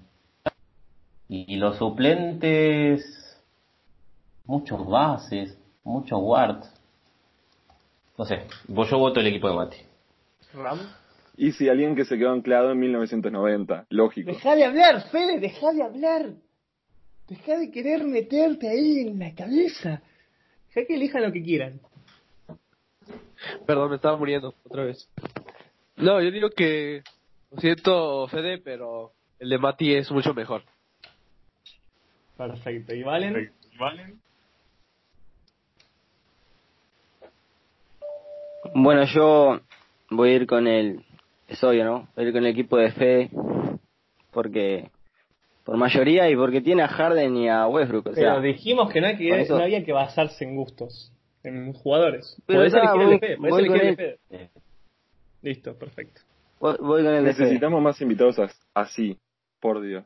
Y, 1.28 1.54
y 1.54 1.56
los 1.56 1.76
suplentes, 1.76 3.42
muchos 4.44 4.86
bases, 4.86 5.58
muchos 5.82 6.20
guards. 6.20 6.72
No 8.16 8.24
sé, 8.24 8.46
vos 8.68 8.88
yo 8.88 8.98
voto 8.98 9.18
el 9.18 9.26
equipo 9.26 9.48
de 9.48 9.56
Mati. 9.56 9.76
¿Ram? 10.54 10.78
Y 11.36 11.50
si 11.50 11.68
alguien 11.68 11.96
que 11.96 12.04
se 12.04 12.16
quedó 12.16 12.30
anclado 12.30 12.70
en 12.70 12.78
1990, 12.78 13.86
lógico. 13.88 14.30
Deja 14.30 14.54
de 14.54 14.64
hablar, 14.64 15.10
Fede, 15.10 15.40
deja 15.40 15.72
de 15.72 15.82
hablar. 15.82 16.30
Deja 17.26 17.58
de 17.58 17.72
querer 17.72 18.04
meterte 18.04 18.68
ahí 18.68 19.00
en 19.00 19.18
la 19.18 19.34
cabeza. 19.34 20.00
Deja 20.68 20.86
que 20.86 20.94
elijan 20.94 21.24
lo 21.24 21.32
que 21.32 21.42
quieran. 21.42 21.80
Perdón, 23.66 23.90
me 23.90 23.96
estaba 23.96 24.16
muriendo 24.16 24.54
otra 24.64 24.84
vez. 24.84 25.10
No, 25.96 26.22
yo 26.22 26.30
digo 26.30 26.50
que, 26.50 27.02
lo 27.56 27.60
siento, 27.60 28.28
Fede, 28.28 28.58
pero 28.58 29.12
el 29.38 29.48
de 29.48 29.58
Mati 29.58 29.94
es 29.94 30.10
mucho 30.10 30.34
mejor. 30.34 30.62
Perfecto. 32.36 32.94
¿Y 32.94 33.02
Valen? 33.02 33.50
Bueno, 38.74 39.04
yo 39.04 39.60
voy 40.10 40.30
a 40.30 40.34
ir 40.34 40.46
con 40.46 40.66
el, 40.66 41.04
es 41.48 41.62
obvio, 41.64 41.84
¿no? 41.84 42.08
Voy 42.14 42.24
a 42.24 42.28
ir 42.28 42.32
con 42.34 42.44
el 42.44 42.50
equipo 42.50 42.76
de 42.76 42.90
Fede, 42.92 43.30
porque, 44.32 44.90
por 45.64 45.76
mayoría 45.76 46.28
y 46.28 46.36
porque 46.36 46.60
tiene 46.60 46.82
a 46.82 46.88
Harden 46.88 47.36
y 47.36 47.48
a 47.48 47.66
Westbrook, 47.68 48.08
o 48.08 48.12
Pero 48.12 48.40
dijimos 48.40 48.92
que 48.92 49.00
no, 49.00 49.06
hay 49.06 49.16
que 49.16 49.40
eso- 49.40 49.56
no 49.56 49.64
había 49.64 49.84
que 49.84 49.92
basarse 49.92 50.44
en 50.44 50.56
gustos, 50.56 51.12
en 51.42 51.72
jugadores. 51.72 52.36
Pero 52.46 52.60
podés 52.60 52.74
elegir 52.74 53.00
el 53.00 53.06
voy- 53.06 53.18
Fede, 53.18 53.36
podés 53.38 53.66
elegir 53.66 53.82
el. 53.88 53.96
Fede. 53.96 54.50
Listo, 55.42 55.78
perfecto. 55.78 56.20
Voy, 56.60 56.76
voy 56.80 57.04
con 57.04 57.14
el 57.14 57.24
de 57.24 57.32
Fede. 57.34 57.44
Necesitamos 57.44 57.82
más 57.82 58.00
invitados 58.00 58.38
as- 58.38 58.60
así, 58.74 59.18
por 59.60 59.80
Dios. 59.80 60.04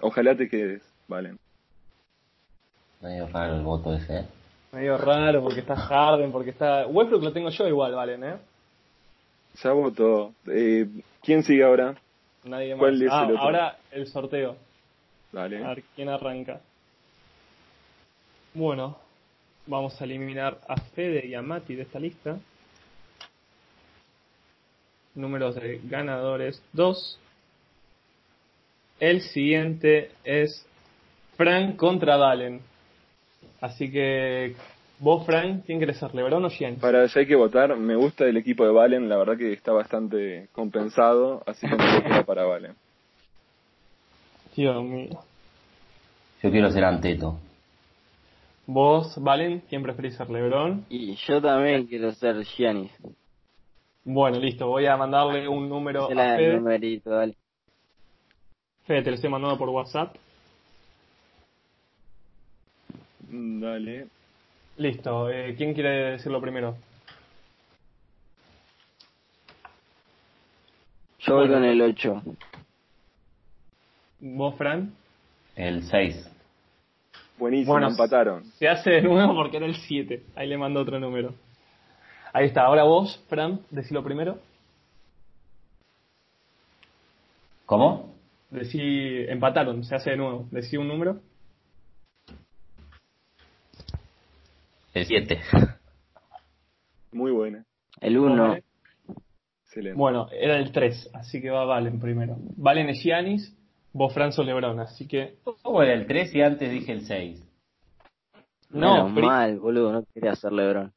Ojalá 0.00 0.34
te 0.36 0.48
quedes, 0.48 0.82
Valen. 1.08 1.38
medio 3.00 3.26
raro 3.28 3.56
el 3.56 3.62
voto 3.62 3.94
ese, 3.94 4.18
¿eh? 4.20 4.24
Medio 4.72 4.96
raro 4.98 5.42
porque 5.42 5.60
está 5.60 5.74
Harden, 5.76 6.30
porque 6.30 6.50
está... 6.50 6.86
Westbrook 6.86 7.22
lo 7.24 7.32
tengo 7.32 7.50
yo 7.50 7.66
igual, 7.66 7.94
Valen, 7.94 8.22
¿eh? 8.24 8.36
Ya 9.62 9.72
votó. 9.72 10.32
Eh, 10.46 10.86
¿Quién 11.22 11.42
sigue 11.42 11.64
ahora? 11.64 11.96
Nadie 12.44 12.74
más. 12.74 12.78
¿Cuál 12.80 13.02
es 13.02 13.10
Ah, 13.12 13.24
el 13.24 13.30
otro? 13.32 13.42
ahora 13.42 13.78
el 13.90 14.06
sorteo. 14.06 14.56
Dale. 15.32 15.64
A 15.64 15.68
ver 15.70 15.82
quién 15.96 16.08
arranca. 16.08 16.60
Bueno, 18.54 18.96
vamos 19.66 20.00
a 20.00 20.04
eliminar 20.04 20.58
a 20.68 20.76
Fede 20.80 21.26
y 21.26 21.34
a 21.34 21.42
Mati 21.42 21.74
de 21.74 21.82
esta 21.82 21.98
lista. 21.98 22.38
Números 25.20 25.54
de 25.54 25.80
ganadores 25.84 26.62
2. 26.72 27.18
El 29.00 29.22
siguiente 29.22 30.10
es 30.24 30.66
Frank 31.36 31.76
contra 31.76 32.16
Valen. 32.16 32.60
Así 33.60 33.90
que 33.90 34.54
vos, 34.98 35.24
Frank, 35.24 35.64
¿quién 35.66 35.78
querés 35.78 35.98
ser? 35.98 36.14
¿Lebron 36.14 36.44
o 36.44 36.50
Giannis? 36.50 36.80
Para 36.80 37.06
ya 37.06 37.20
hay 37.20 37.26
que 37.26 37.36
votar. 37.36 37.76
Me 37.76 37.96
gusta 37.96 38.24
el 38.26 38.36
equipo 38.36 38.64
de 38.64 38.72
Valen, 38.72 39.08
la 39.08 39.16
verdad 39.16 39.36
que 39.36 39.52
está 39.52 39.72
bastante 39.72 40.48
compensado, 40.52 41.42
así 41.46 41.66
que 41.66 41.76
me 41.76 42.14
voy 42.14 42.24
para 42.24 42.44
Valen. 42.44 42.74
Dios 44.56 44.84
mío. 44.84 45.20
Yo 46.42 46.50
quiero 46.50 46.70
ser 46.70 46.84
Anteto. 46.84 47.38
Vos, 48.66 49.14
Valen, 49.20 49.62
¿quién 49.68 49.82
preferís 49.82 50.16
ser? 50.16 50.30
¿Lebron? 50.30 50.84
Y 50.88 51.14
yo 51.26 51.40
también 51.40 51.86
quiero 51.86 52.12
ser 52.12 52.44
Giannis. 52.44 52.92
Bueno, 54.04 54.38
listo, 54.38 54.66
voy 54.66 54.86
a 54.86 54.96
mandarle 54.96 55.46
un 55.46 55.68
número 55.68 56.04
a 56.06 56.08
Fede. 56.36 56.56
numerito, 56.56 57.10
dale. 57.10 57.34
Fede, 58.86 59.02
te 59.02 59.10
lo 59.10 59.14
estoy 59.16 59.30
mandando 59.30 59.58
por 59.58 59.68
WhatsApp. 59.68 60.16
Mm, 63.28 63.60
Dale. 63.60 64.06
Listo, 64.78 65.28
eh, 65.30 65.54
¿quién 65.56 65.74
quiere 65.74 66.12
decirlo 66.12 66.40
primero? 66.40 66.76
Yo 71.20 71.34
voy 71.36 71.48
con 71.48 71.64
el 71.64 71.82
8. 71.82 72.22
¿Vos, 74.20 74.54
Fran? 74.56 74.94
El 75.54 75.82
6. 75.82 76.30
Buenísimo, 77.38 77.74
Bueno, 77.74 77.88
empataron. 77.88 78.44
Se 78.58 78.68
hace 78.68 78.90
de 78.90 79.02
nuevo 79.02 79.34
porque 79.34 79.58
era 79.58 79.66
el 79.66 79.74
7. 79.74 80.22
Ahí 80.34 80.48
le 80.48 80.56
mando 80.56 80.80
otro 80.80 80.98
número. 80.98 81.34
Ahí 82.32 82.46
está, 82.46 82.62
ahora 82.62 82.84
vos, 82.84 83.24
Fran, 83.28 83.60
decilo 83.70 84.04
primero. 84.04 84.38
¿Cómo? 87.66 88.14
Decí, 88.50 88.80
empataron, 89.28 89.84
se 89.84 89.94
hace 89.94 90.10
de 90.10 90.16
nuevo. 90.16 90.48
Decí 90.50 90.76
un 90.76 90.88
número. 90.88 91.20
El 94.92 95.06
7. 95.06 95.40
Muy 97.12 97.30
buena. 97.30 97.64
El 98.00 98.18
1. 98.18 98.48
Vale. 98.48 98.64
Excelente. 99.64 99.96
Bueno, 99.96 100.28
era 100.32 100.56
el 100.56 100.72
3, 100.72 101.10
así 101.14 101.40
que 101.40 101.50
va 101.50 101.64
Valen 101.64 102.00
primero. 102.00 102.36
Valen 102.56 102.88
es 102.88 103.02
Giannis, 103.02 103.56
vos 103.92 104.12
Fran 104.12 104.32
sos 104.32 104.44
Lebron, 104.44 104.80
así 104.80 105.06
que... 105.06 105.38
¿Cómo 105.62 105.82
era 105.82 105.94
el 105.94 106.08
3 106.08 106.34
y 106.34 106.42
antes 106.42 106.70
dije 106.70 106.92
el 106.92 107.02
6? 107.02 107.46
No, 108.70 109.08
mal, 109.08 109.60
boludo, 109.60 109.92
no 109.92 110.04
quería 110.12 110.34
ser 110.34 110.52
Lebron. 110.52 110.92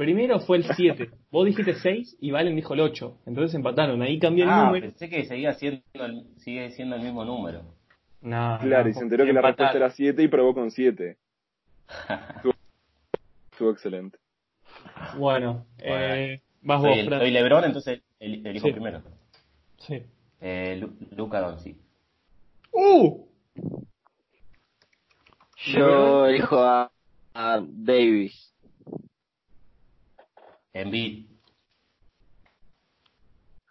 Primero 0.00 0.40
fue 0.40 0.56
el 0.56 0.64
7. 0.64 1.10
Vos 1.30 1.44
dijiste 1.44 1.74
6 1.74 2.16
y 2.20 2.30
Valen 2.30 2.56
dijo 2.56 2.72
el 2.72 2.80
8. 2.80 3.18
Entonces 3.26 3.54
empataron, 3.54 4.00
ahí 4.00 4.18
cambió 4.18 4.44
el 4.44 4.50
Ah, 4.50 4.64
número. 4.64 4.86
pensé 4.88 5.10
que 5.10 5.24
seguía 5.26 5.52
siendo 5.52 5.82
el, 5.92 6.24
sigue 6.38 6.70
siendo 6.70 6.96
el 6.96 7.02
mismo 7.02 7.22
número. 7.24 7.62
No, 8.22 8.58
Claro, 8.62 8.84
no, 8.84 8.90
y 8.90 8.94
se 8.94 9.00
enteró 9.00 9.24
que 9.26 9.32
la 9.34 9.40
empataron. 9.40 9.56
respuesta 9.74 9.78
era 9.78 9.90
7 9.90 10.22
y 10.22 10.28
probó 10.28 10.54
con 10.54 10.70
7. 10.70 11.18
Estuvo 13.52 13.70
excelente. 13.70 14.16
Bueno, 15.18 15.66
Bueno. 15.78 16.14
eh, 16.14 16.40
vas 16.62 16.80
Soy, 16.80 16.90
vos, 16.90 16.98
el- 16.98 17.06
Fran. 17.06 17.20
soy 17.20 17.30
Lebron, 17.30 17.64
entonces 17.64 18.00
el, 18.20 18.46
elijo 18.46 18.66
Sí. 18.68 18.72
primero. 18.72 19.02
Sí. 19.78 20.02
Eh, 20.40 20.76
Lu- 20.80 20.96
Luka 21.16 21.40
Doncic. 21.40 21.76
¡Uh! 22.72 23.26
Yo 25.66 26.26
elijo 26.26 26.58
a, 26.62 26.90
a 27.34 27.60
Davis. 27.62 28.49
Embiid. 30.72 31.26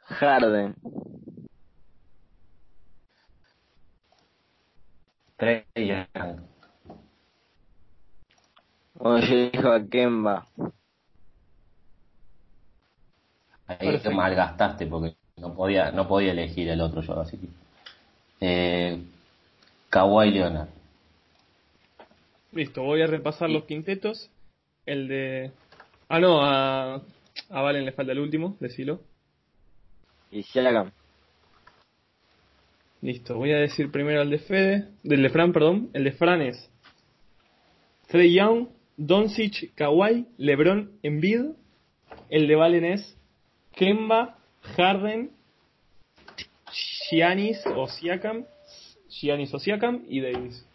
Harden. 0.06 0.76
Trey 5.38 5.64
Young. 5.76 6.41
Bueno, 8.95 9.26
yo 9.26 9.36
elijo 9.36 9.70
a. 9.70 10.45
Ahí 13.68 13.78
Perfecto. 13.78 14.10
te 14.10 14.16
malgastaste 14.16 14.88
porque 14.88 15.16
no 15.38 15.54
podía, 15.54 15.91
no 15.91 16.08
podía 16.08 16.32
elegir 16.32 16.68
el 16.68 16.82
otro 16.82 17.02
yo, 17.02 17.22
así 17.22 17.38
que. 17.38 17.47
Eh, 18.41 19.02
Kawhi 19.89 20.32
Leonard. 20.32 20.68
Listo, 22.52 22.84
voy 22.84 23.02
a 23.02 23.08
repasar 23.08 23.50
los 23.50 23.64
quintetos. 23.66 24.30
El 24.86 25.08
de... 25.08 25.52
Ah, 26.10 26.20
no, 26.20 26.43
a, 26.43 27.03
a 27.49 27.62
Valen 27.62 27.86
le 27.86 27.91
falta 27.91 28.12
el 28.12 28.20
último, 28.20 28.57
decilo. 28.60 29.01
Y 30.32 30.41
Siakam. 30.41 30.91
Listo, 33.01 33.36
voy 33.36 33.53
a 33.53 33.57
decir 33.57 33.91
primero 33.91 34.22
el 34.22 34.30
de 34.30 34.39
Fede, 34.39 34.89
del 35.03 35.22
de 35.22 35.30
Fran, 35.30 35.53
perdón. 35.53 35.89
El 35.93 36.03
de 36.03 36.12
Fran 36.12 36.41
es 36.41 36.70
Trey 38.07 38.34
Young, 38.34 38.70
Doncic, 38.97 39.74
Kawhi, 39.76 40.26
LeBron, 40.38 40.91
Embiid. 41.03 41.51
El 42.30 42.47
de 42.47 42.55
Valen 42.55 42.86
es 42.86 43.16
Kemba, 43.76 44.38
Harden, 44.76 45.32
Giannis 47.10 47.64
o 47.68 47.88
Siakam, 47.88 48.45
Giannis 49.10 49.53
o 49.53 49.60
Siakam 49.60 50.05
y 50.07 50.22
Davis. 50.22 50.66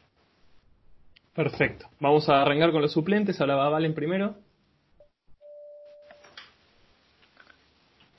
Perfecto. 1.35 1.89
Vamos 1.99 2.29
a 2.29 2.41
arrancar 2.41 2.71
con 2.71 2.81
los 2.81 2.93
suplentes. 2.93 3.41
Va 3.41 3.69
Valen 3.69 3.95
primero. 3.95 4.37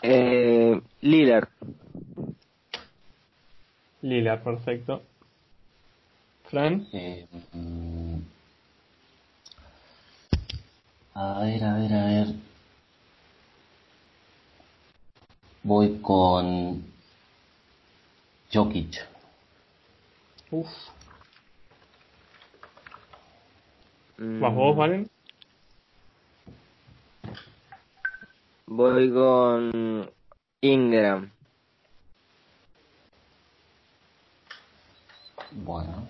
Eh, 0.07 0.79
Lillard. 1.01 1.47
Lila, 4.03 4.43
perfecto. 4.43 5.01
Fran, 6.43 6.85
Eh, 6.93 7.25
mm, 7.53 8.17
a 11.15 11.39
ver, 11.39 11.63
a 11.63 11.73
ver, 11.73 11.93
a 11.93 12.05
ver. 12.05 12.27
Voy 15.63 15.99
con 16.03 16.83
Jokic. 18.53 18.99
uff. 20.51 20.69
Mm, 24.19 24.39
¿Vas 24.39 24.53
vos, 24.53 24.77
Valen? 24.77 25.14
Voy 28.67 29.11
con 29.11 30.11
Ingram. 30.61 31.31
Bueno. 35.51 36.07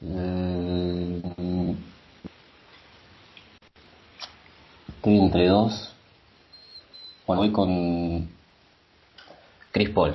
Eh, 0.00 1.76
estoy 4.88 5.18
entre 5.18 5.48
dos. 5.48 5.92
Bueno, 7.26 7.42
voy 7.42 7.52
con 7.52 8.28
Chris 9.72 9.90
Paul. 9.90 10.14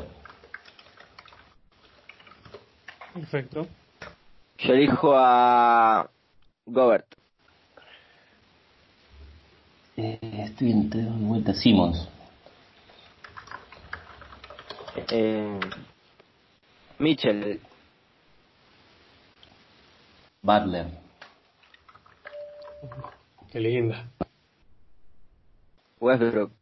Perfecto. 3.14 3.68
Yo 4.60 4.74
elijo 4.74 5.14
a 5.16 6.10
Gobert. 6.66 7.19
Eh, 10.02 10.18
estoy 10.46 10.72
entre 10.72 11.02
dos 11.02 11.20
de 11.20 11.26
vuelta. 11.26 11.54
Simmons. 11.54 12.08
Eh, 15.12 15.60
Mitchell. 17.00 17.60
Butler. 20.42 20.88
Qué 23.52 23.60
linda. 23.60 24.10
Westbrook. 26.00 26.54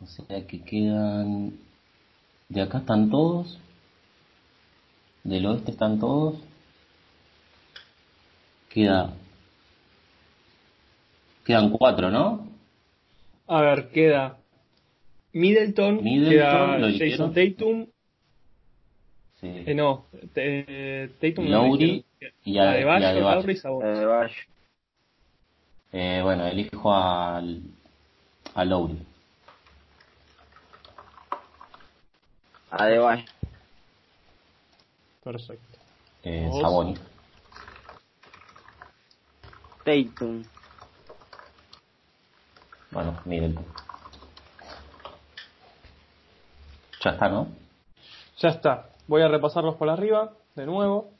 O 0.00 0.06
sea 0.06 0.46
que 0.46 0.62
quedan. 0.62 1.58
De 2.48 2.62
acá 2.62 2.78
están 2.78 3.10
todos. 3.10 3.58
Del 5.24 5.44
oeste 5.44 5.72
están 5.72 5.98
todos. 5.98 6.49
Queda. 8.70 9.12
Quedan 11.44 11.70
cuatro, 11.70 12.10
¿no? 12.10 12.46
A 13.48 13.60
ver, 13.62 13.90
queda 13.90 14.38
Middleton, 15.32 16.02
Middleton, 16.02 16.76
queda 16.76 16.90
Jason. 17.10 17.34
Tatum, 17.34 17.86
Sí. 19.40 19.64
eh, 19.66 19.74
no, 19.74 20.06
eh, 20.36 21.10
Tatum 21.20 21.44
no 21.46 21.50
Lowry 21.66 21.86
lo 21.86 21.92
eligieron. 21.94 22.36
y 22.44 22.58
a- 22.58 22.70
Adebayo. 22.70 23.20
Lowry. 23.20 23.60
Eh, 25.92 26.20
bueno, 26.22 26.46
elijo 26.46 26.94
al. 26.94 27.62
a 28.54 28.64
Lowry. 28.64 28.98
Adebayo. 32.70 33.24
Perfecto. 35.24 35.78
Eh. 36.22 36.48
Sabonis. 36.60 37.00
Tatum. 39.84 40.44
Bueno, 42.90 43.20
Middleton. 43.24 43.64
Ya 47.02 47.10
está, 47.10 47.28
¿no? 47.28 47.48
Ya 48.38 48.48
está. 48.50 48.90
Voy 49.06 49.22
a 49.22 49.28
repasarlos 49.28 49.76
por 49.76 49.88
arriba, 49.88 50.32
de 50.54 50.66
nuevo. 50.66 51.10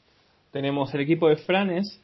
Tenemos 0.51 0.93
el 0.93 1.01
equipo 1.01 1.27
de 1.29 1.37
Franes. 1.37 1.99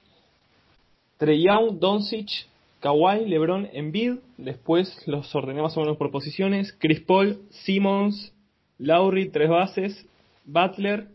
Trey 1.18 1.44
Young, 1.44 1.80
Doncic, 1.80 2.48
Kawhi, 2.80 3.26
LeBron, 3.26 3.70
Embiid. 3.72 4.20
Después 4.38 5.04
los 5.08 5.34
ordené 5.36 5.62
más 5.62 5.76
o 5.78 5.82
menos 5.82 5.98
por 5.98 6.12
posiciones. 6.12 6.74
Chris 6.80 7.02
Paul, 7.02 7.42
Simmons, 7.52 8.34
Lowry, 8.80 9.30
tres 9.30 9.50
bases. 9.50 10.06
Butler, 10.46 11.08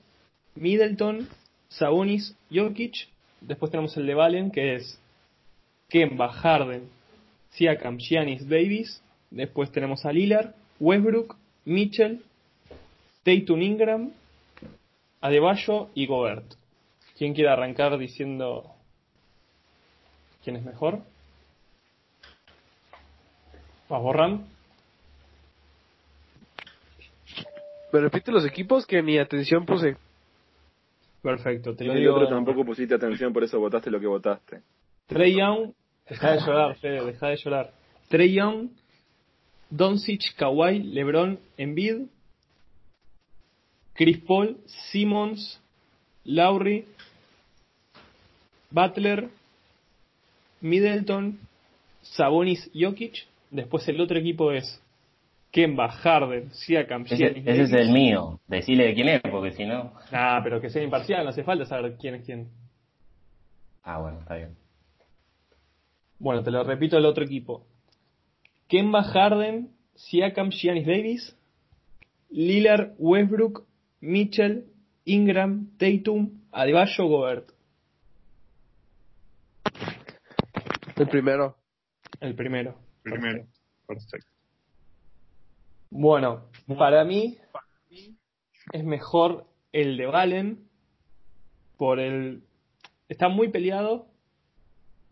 Middleton, 0.55 1.28
Sabonis, 1.68 2.36
Jokic. 2.51 3.09
Después 3.40 3.70
tenemos 3.70 3.97
el 3.97 4.07
de 4.07 4.14
Valen, 4.14 4.51
que 4.51 4.76
es 4.76 5.01
Kemba, 5.93 6.32
Harden, 6.32 6.88
Siakam, 7.51 7.99
Giannis, 7.99 8.49
Davis. 8.49 9.03
Después 9.30 9.70
tenemos 9.70 10.07
a 10.07 10.12
Lillard, 10.12 10.55
Westbrook, 10.80 11.36
Mitchell, 11.66 12.24
Tatum 13.22 13.61
Ingram, 13.61 14.11
Adebayo 15.20 15.90
y 15.95 16.07
Gobert. 16.07 16.55
¿Quién 17.18 17.34
quiere 17.34 17.51
arrancar 17.51 17.99
diciendo 17.99 18.70
quién 20.43 20.57
es 20.57 20.64
mejor? 20.64 21.01
¿Vas 23.90 24.01
borran? 24.01 24.47
Me 27.93 28.01
repite 28.01 28.32
los 28.32 28.47
equipos 28.47 28.86
que 28.86 29.03
mi 29.03 29.18
atención 29.18 29.66
puse. 29.66 29.99
Perfecto, 31.20 31.76
te 31.76 31.84
Y 31.84 31.88
lo 31.88 31.93
el 31.93 32.01
digo. 32.01 32.14
otro 32.14 32.28
tampoco 32.30 32.64
pusiste 32.64 32.95
atención, 32.95 33.30
por 33.34 33.45
eso 33.45 33.61
votaste 33.61 33.90
lo 33.90 34.01
que 34.01 34.07
votaste. 34.07 34.62
Trey 35.07 35.36
Young, 35.36 35.72
deja 36.09 36.32
de 36.32 36.40
llorar, 36.40 36.76
Fede, 36.76 37.05
deja 37.05 37.28
de 37.28 37.36
llorar. 37.36 37.72
Trey 38.09 38.32
Young, 38.32 38.68
Doncic, 39.70 40.34
Kawhi, 40.36 40.82
LeBron, 40.82 41.38
Embiid, 41.57 42.07
Chris 43.94 44.18
Paul, 44.18 44.59
Simmons, 44.90 45.61
Lowry, 46.24 46.86
Butler, 48.70 49.28
Middleton, 50.61 51.38
Sabonis, 52.03 52.70
Jokic. 52.74 53.26
Después 53.50 53.86
el 53.88 54.00
otro 54.00 54.18
equipo 54.18 54.50
es 54.50 54.80
Kemba, 55.50 55.90
Harden, 55.90 56.50
Siakam, 56.53 57.05
Ese, 57.05 57.16
Giannis, 57.16 57.46
ese 57.46 57.62
es 57.64 57.72
el 57.72 57.90
mío. 57.90 58.40
Decile 58.46 58.86
de 58.86 58.94
quién 58.94 59.09
es, 59.09 59.20
porque 59.30 59.53
si 59.53 59.66
no. 59.66 59.92
Ah, 60.11 60.40
pero 60.42 60.61
que 60.61 60.70
sea 60.70 60.82
imparcial, 60.82 61.24
no 61.24 61.30
hace 61.30 61.44
falta 61.44 61.66
saber 61.66 61.96
quién 61.98 62.14
es 62.14 62.24
quién. 62.24 62.48
Ah, 63.82 63.98
bueno, 63.98 64.20
está 64.20 64.36
bien. 64.36 64.61
Bueno, 66.22 66.44
te 66.44 66.52
lo 66.52 66.62
repito 66.62 66.96
el 66.96 67.04
otro 67.04 67.24
equipo. 67.24 67.66
Kemba 68.68 69.02
Harden, 69.02 69.74
Siakam, 69.96 70.50
Giannis 70.50 70.86
Davis, 70.86 71.36
Lillard, 72.30 72.94
Westbrook, 72.96 73.66
Mitchell, 73.98 74.66
Ingram, 75.04 75.76
Tatum, 75.78 76.42
Adebayo, 76.52 77.08
Gobert. 77.08 77.50
El 80.94 81.08
primero. 81.08 81.56
El 82.20 82.36
primero. 82.36 82.78
Primero. 83.02 83.44
Perfecto. 83.84 84.30
Bueno, 85.90 86.44
para 86.78 87.02
mí 87.02 87.36
es 88.72 88.84
mejor 88.84 89.48
el 89.72 89.96
de 89.96 90.06
Valen 90.06 90.68
por 91.76 91.98
el... 91.98 92.44
Está 93.08 93.28
muy 93.28 93.48
peleado. 93.48 94.11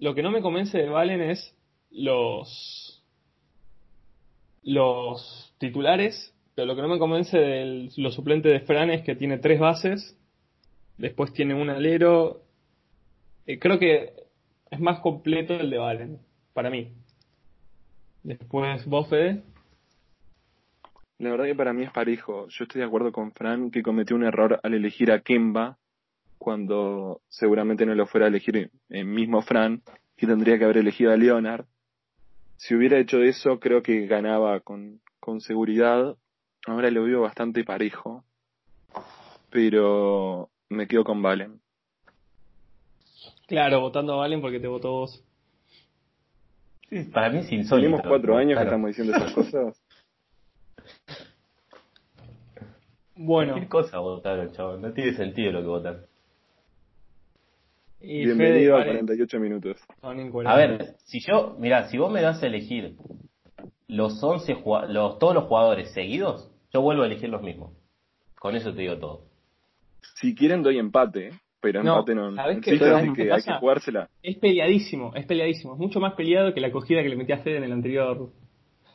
Lo 0.00 0.14
que 0.14 0.22
no 0.22 0.30
me 0.30 0.40
convence 0.40 0.78
de 0.78 0.88
Valen 0.88 1.20
es 1.20 1.54
los... 1.90 3.04
los 4.62 5.54
titulares, 5.58 6.34
pero 6.54 6.66
lo 6.66 6.74
que 6.74 6.82
no 6.82 6.88
me 6.88 6.98
convence 6.98 7.38
de 7.38 7.90
los 7.98 8.14
suplentes 8.14 8.50
de 8.50 8.60
Fran 8.60 8.90
es 8.90 9.02
que 9.02 9.14
tiene 9.14 9.38
tres 9.38 9.60
bases, 9.60 10.18
después 10.96 11.34
tiene 11.34 11.54
un 11.54 11.68
alero. 11.68 12.40
Eh, 13.46 13.58
creo 13.58 13.78
que 13.78 14.14
es 14.70 14.80
más 14.80 15.00
completo 15.00 15.54
el 15.54 15.68
de 15.68 15.76
Valen, 15.76 16.18
para 16.54 16.70
mí. 16.70 16.94
Después 18.22 18.86
vos, 18.86 19.06
Fede. 19.08 19.42
La 21.18 21.30
verdad 21.30 21.44
que 21.44 21.54
para 21.54 21.74
mí 21.74 21.82
es 21.82 21.92
parejo. 21.92 22.48
Yo 22.48 22.64
estoy 22.64 22.80
de 22.80 22.86
acuerdo 22.86 23.12
con 23.12 23.32
Fran 23.32 23.70
que 23.70 23.82
cometió 23.82 24.16
un 24.16 24.24
error 24.24 24.60
al 24.62 24.72
elegir 24.72 25.12
a 25.12 25.20
Kemba 25.20 25.76
cuando 26.40 27.20
seguramente 27.28 27.84
no 27.84 27.94
lo 27.94 28.06
fuera 28.06 28.24
a 28.24 28.30
elegir 28.30 28.70
el 28.88 29.04
mismo 29.04 29.42
Fran, 29.42 29.82
que 30.16 30.26
tendría 30.26 30.58
que 30.58 30.64
haber 30.64 30.78
elegido 30.78 31.12
a 31.12 31.16
Leonard. 31.16 31.66
Si 32.56 32.74
hubiera 32.74 32.98
hecho 32.98 33.22
eso, 33.22 33.60
creo 33.60 33.82
que 33.82 34.06
ganaba 34.06 34.60
con, 34.60 35.02
con 35.20 35.42
seguridad. 35.42 36.16
Ahora 36.66 36.90
lo 36.90 37.04
veo 37.04 37.20
bastante 37.20 37.62
parejo. 37.62 38.24
Pero 39.50 40.48
me 40.70 40.88
quedo 40.88 41.04
con 41.04 41.20
Valen. 41.20 41.60
Claro, 43.46 43.80
votando 43.80 44.14
a 44.14 44.16
Valen 44.16 44.40
porque 44.40 44.60
te 44.60 44.66
votó 44.66 44.92
vos. 44.92 45.22
Sí, 46.88 47.02
para 47.04 47.28
mí 47.28 47.40
es 47.40 47.52
insólito. 47.52 47.86
Tenemos 47.86 48.00
cuatro 48.08 48.38
años 48.38 48.56
que 48.56 48.64
estamos 48.64 48.88
diciendo 48.88 49.14
esas 49.14 49.32
cosas. 49.34 49.82
Bueno, 53.14 53.52
Cualquier 53.52 53.68
cosa 53.68 53.98
votaron, 53.98 54.50
chavos. 54.52 54.80
No 54.80 54.90
tiene 54.94 55.12
sentido 55.12 55.52
lo 55.52 55.60
que 55.60 55.66
votan. 55.66 56.09
Y 58.02 58.24
Bienvenido 58.24 58.76
a 58.76 58.82
Fede, 58.82 58.88
Valen 58.90 59.06
48 59.06 59.40
minutos. 59.40 59.76
son 60.00 60.46
A 60.46 60.56
ver, 60.56 60.94
si 61.04 61.20
yo, 61.20 61.56
mira, 61.58 61.88
si 61.88 61.98
vos 61.98 62.10
me 62.12 62.22
das 62.22 62.42
a 62.42 62.46
elegir 62.46 62.96
los 63.88 64.22
11 64.22 64.54
jua- 64.54 64.86
los 64.86 65.18
todos 65.18 65.34
los 65.34 65.44
jugadores 65.44 65.92
seguidos, 65.92 66.50
yo 66.72 66.80
vuelvo 66.80 67.02
a 67.02 67.06
elegir 67.06 67.28
los 67.28 67.42
mismos. 67.42 67.72
Con 68.38 68.56
eso 68.56 68.72
te 68.72 68.82
digo 68.82 68.96
todo. 68.98 69.24
Si 70.16 70.34
quieren 70.34 70.62
doy 70.62 70.78
empate, 70.78 71.30
pero 71.60 71.82
No, 71.82 71.96
empate 71.96 72.14
no, 72.14 72.30
no 72.30 72.36
¿sabés 72.36 72.60
qué? 72.60 72.70
existe, 72.70 72.84
¿Sabés 72.86 73.02
así 73.04 73.12
qué 73.14 73.24
que 73.26 73.32
hay 73.32 73.42
que 73.42 73.52
jugársela. 73.54 74.08
Es 74.22 74.36
peleadísimo, 74.38 75.12
es 75.14 75.26
peleadísimo. 75.26 75.74
Es 75.74 75.78
mucho 75.78 76.00
más 76.00 76.14
peleado 76.14 76.54
que 76.54 76.60
la 76.60 76.68
acogida 76.68 77.02
que 77.02 77.08
le 77.08 77.16
metí 77.16 77.32
a 77.32 77.38
Fede 77.38 77.58
en 77.58 77.64
el 77.64 77.72
anterior. 77.72 78.30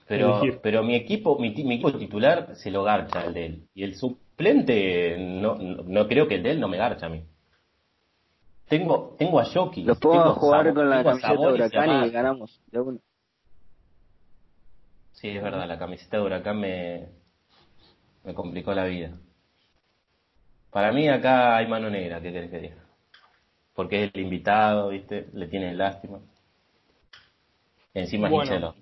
Pero, 0.07 0.41
Elegir. 0.41 0.59
pero 0.61 0.83
mi 0.83 0.95
equipo, 0.95 1.37
mi, 1.39 1.47
equipo 1.49 1.91
titular 1.97 2.55
se 2.55 2.69
lo 2.71 2.83
garcha 2.83 3.25
el 3.25 3.33
de 3.33 3.45
él. 3.45 3.63
Y 3.73 3.83
el 3.83 3.95
suplente, 3.95 5.17
no, 5.17 5.55
no, 5.55 5.83
no 5.83 6.07
creo 6.07 6.27
que 6.27 6.35
el 6.35 6.43
de 6.43 6.51
él 6.51 6.59
no 6.59 6.67
me 6.67 6.77
garcha 6.77 7.07
a 7.07 7.09
mí. 7.09 7.23
Tengo, 8.67 9.15
tengo 9.17 9.39
a 9.39 9.43
Yoki. 9.43 9.83
Los 9.83 9.99
tengo 9.99 10.15
a 10.15 10.33
jugar 10.33 10.63
Sabo- 10.63 10.75
con 10.75 10.89
la 10.89 11.03
camiseta 11.03 11.33
de 11.33 11.35
y 11.35 11.53
Huracán 11.53 12.05
y 12.05 12.09
ganamos. 12.09 12.61
De 12.71 12.79
una. 12.79 12.99
Sí, 15.13 15.29
es 15.29 15.41
verdad, 15.41 15.67
la 15.67 15.77
camiseta 15.79 16.17
de 16.17 16.23
Huracán 16.23 16.59
me, 16.59 17.09
me 18.23 18.33
complicó 18.33 18.73
la 18.73 18.85
vida. 18.85 19.17
Para 20.71 20.91
mí 20.91 21.07
acá 21.07 21.55
hay 21.57 21.67
mano 21.67 21.89
negra, 21.89 22.21
¿qué 22.21 22.33
querés 22.33 22.51
que 22.51 22.59
diga? 22.59 22.83
Porque 23.73 24.05
es 24.05 24.11
el 24.13 24.21
invitado, 24.21 24.89
¿viste? 24.89 25.29
Le 25.33 25.47
tienen 25.47 25.77
lástima. 25.77 26.19
Encima 27.93 28.29
Bueno. 28.29 28.75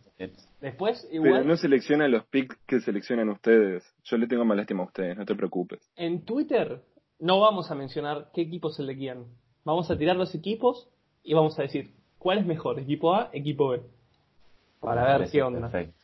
Después, 0.62 1.06
Pero 1.12 1.26
igual, 1.26 1.48
no 1.48 1.58
selecciona 1.58 2.08
los 2.08 2.26
picks 2.28 2.56
que 2.66 2.80
seleccionan 2.80 3.28
ustedes. 3.30 3.84
Yo 4.06 4.18
le 4.18 4.28
tengo 4.28 4.46
más 4.46 4.56
lástima 4.56 4.84
a 4.84 4.86
ustedes, 4.86 5.18
no 5.18 5.26
te 5.26 5.36
preocupes. 5.36 5.80
en 5.98 6.24
Twitter 6.24 6.82
no 7.20 7.42
vamos 7.42 7.70
a 7.70 7.76
mencionar 7.76 8.30
qué 8.34 8.42
equipos 8.42 8.80
elegían. 8.80 9.26
Vamos 9.66 9.90
a 9.90 9.98
tirar 9.98 10.16
los 10.16 10.36
equipos 10.36 10.90
y 11.24 11.34
vamos 11.34 11.58
a 11.58 11.62
decir 11.64 11.94
cuál 12.20 12.40
es 12.40 12.46
mejor, 12.46 12.80
equipo 12.80 13.14
A, 13.14 13.30
equipo 13.34 13.70
B. 13.70 13.82
Para 14.80 15.18
ver 15.18 15.30
qué 15.30 15.42
onda. 15.42 15.62
Perfecto. 15.62 15.98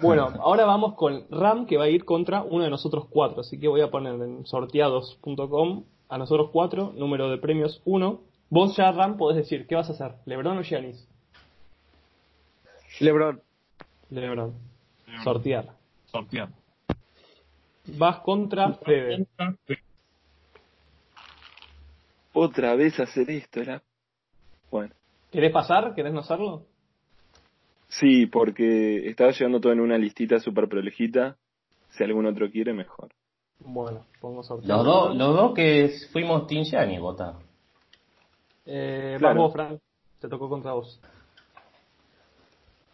Bueno, 0.00 0.32
ahora 0.40 0.64
vamos 0.64 0.94
con 0.94 1.24
Ram 1.30 1.66
que 1.66 1.76
va 1.76 1.84
a 1.84 1.88
ir 1.88 2.04
contra 2.04 2.42
uno 2.42 2.64
de 2.64 2.70
nosotros 2.70 3.06
cuatro. 3.10 3.40
Así 3.40 3.58
que 3.58 3.68
voy 3.68 3.80
a 3.80 3.90
poner 3.90 4.14
en 4.14 4.46
sorteados.com 4.46 5.84
a 6.08 6.18
nosotros 6.18 6.50
cuatro, 6.52 6.92
número 6.96 7.28
de 7.30 7.38
premios 7.38 7.82
1. 7.84 8.20
Vos 8.48 8.76
ya, 8.76 8.92
Ram, 8.92 9.16
podés 9.16 9.38
decir, 9.38 9.66
¿qué 9.66 9.74
vas 9.74 9.90
a 9.90 9.92
hacer? 9.92 10.12
¿Lebron 10.24 10.58
o 10.58 10.62
Giannis? 10.62 11.08
Lebron. 13.00 13.42
Lebron. 14.10 14.54
Sortear. 15.24 15.74
Sortear. 16.06 16.48
Vas 17.98 18.20
contra 18.20 18.72
Fede. 18.74 19.26
Otra 22.38 22.74
vez 22.74 23.00
hacer 23.00 23.30
esto, 23.30 23.62
era... 23.62 23.82
Bueno. 24.70 24.92
¿Querés 25.32 25.50
pasar? 25.52 25.94
¿Querés 25.94 26.12
no 26.12 26.20
hacerlo? 26.20 26.64
Sí, 27.88 28.26
porque 28.26 29.08
estaba 29.08 29.30
llevando 29.30 29.58
todo 29.58 29.72
en 29.72 29.80
una 29.80 29.96
listita 29.96 30.38
súper 30.38 30.68
prolejita. 30.68 31.38
Si 31.92 32.04
algún 32.04 32.26
otro 32.26 32.50
quiere, 32.50 32.74
mejor. 32.74 33.08
Bueno, 33.60 34.04
pongo 34.20 34.42
sorteo. 34.42 34.68
Los 34.68 34.84
dos, 34.84 35.16
los 35.16 35.34
dos 35.34 35.54
que 35.54 35.90
fuimos 36.12 36.46
Team 36.46 36.64
Gianni, 36.64 36.98
vota. 36.98 37.38
Eh, 38.66 39.16
Claro. 39.18 39.34
Vas 39.34 39.42
vos, 39.42 39.52
Fran. 39.54 39.80
Te 40.20 40.28
tocó 40.28 40.50
contra 40.50 40.74
vos. 40.74 41.00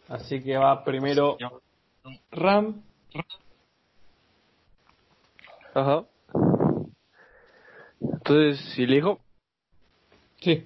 Así 0.07 0.41
que 0.41 0.55
va 0.55 0.85
primero 0.85 1.35
Ram. 2.31 2.81
Ajá. 5.73 6.05
Entonces, 7.99 8.73
si 8.73 8.83
elijo, 8.83 9.19
Sí. 10.43 10.61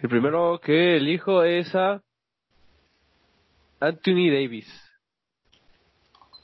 el 0.00 0.08
primero 0.08 0.60
que 0.62 0.96
elijo 0.96 1.42
es 1.42 1.74
a 1.74 2.00
Anthony 3.80 4.30
Davis. 4.30 4.68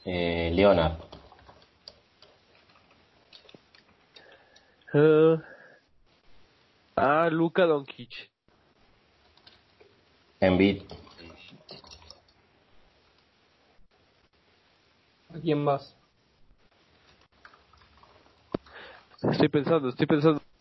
Eh, 0.04 0.50
Leonard. 0.52 0.98
Eh, 4.92 5.38
a 6.96 7.28
Luka 7.30 7.64
Doncic. 7.64 8.28
Embiid. 10.40 10.82
¿A 15.32 15.38
quién 15.40 15.64
vas? 15.64 15.96
Estoy 19.22 19.48
pensando, 19.48 19.90
estoy 19.90 20.06
pensando. 20.08 20.51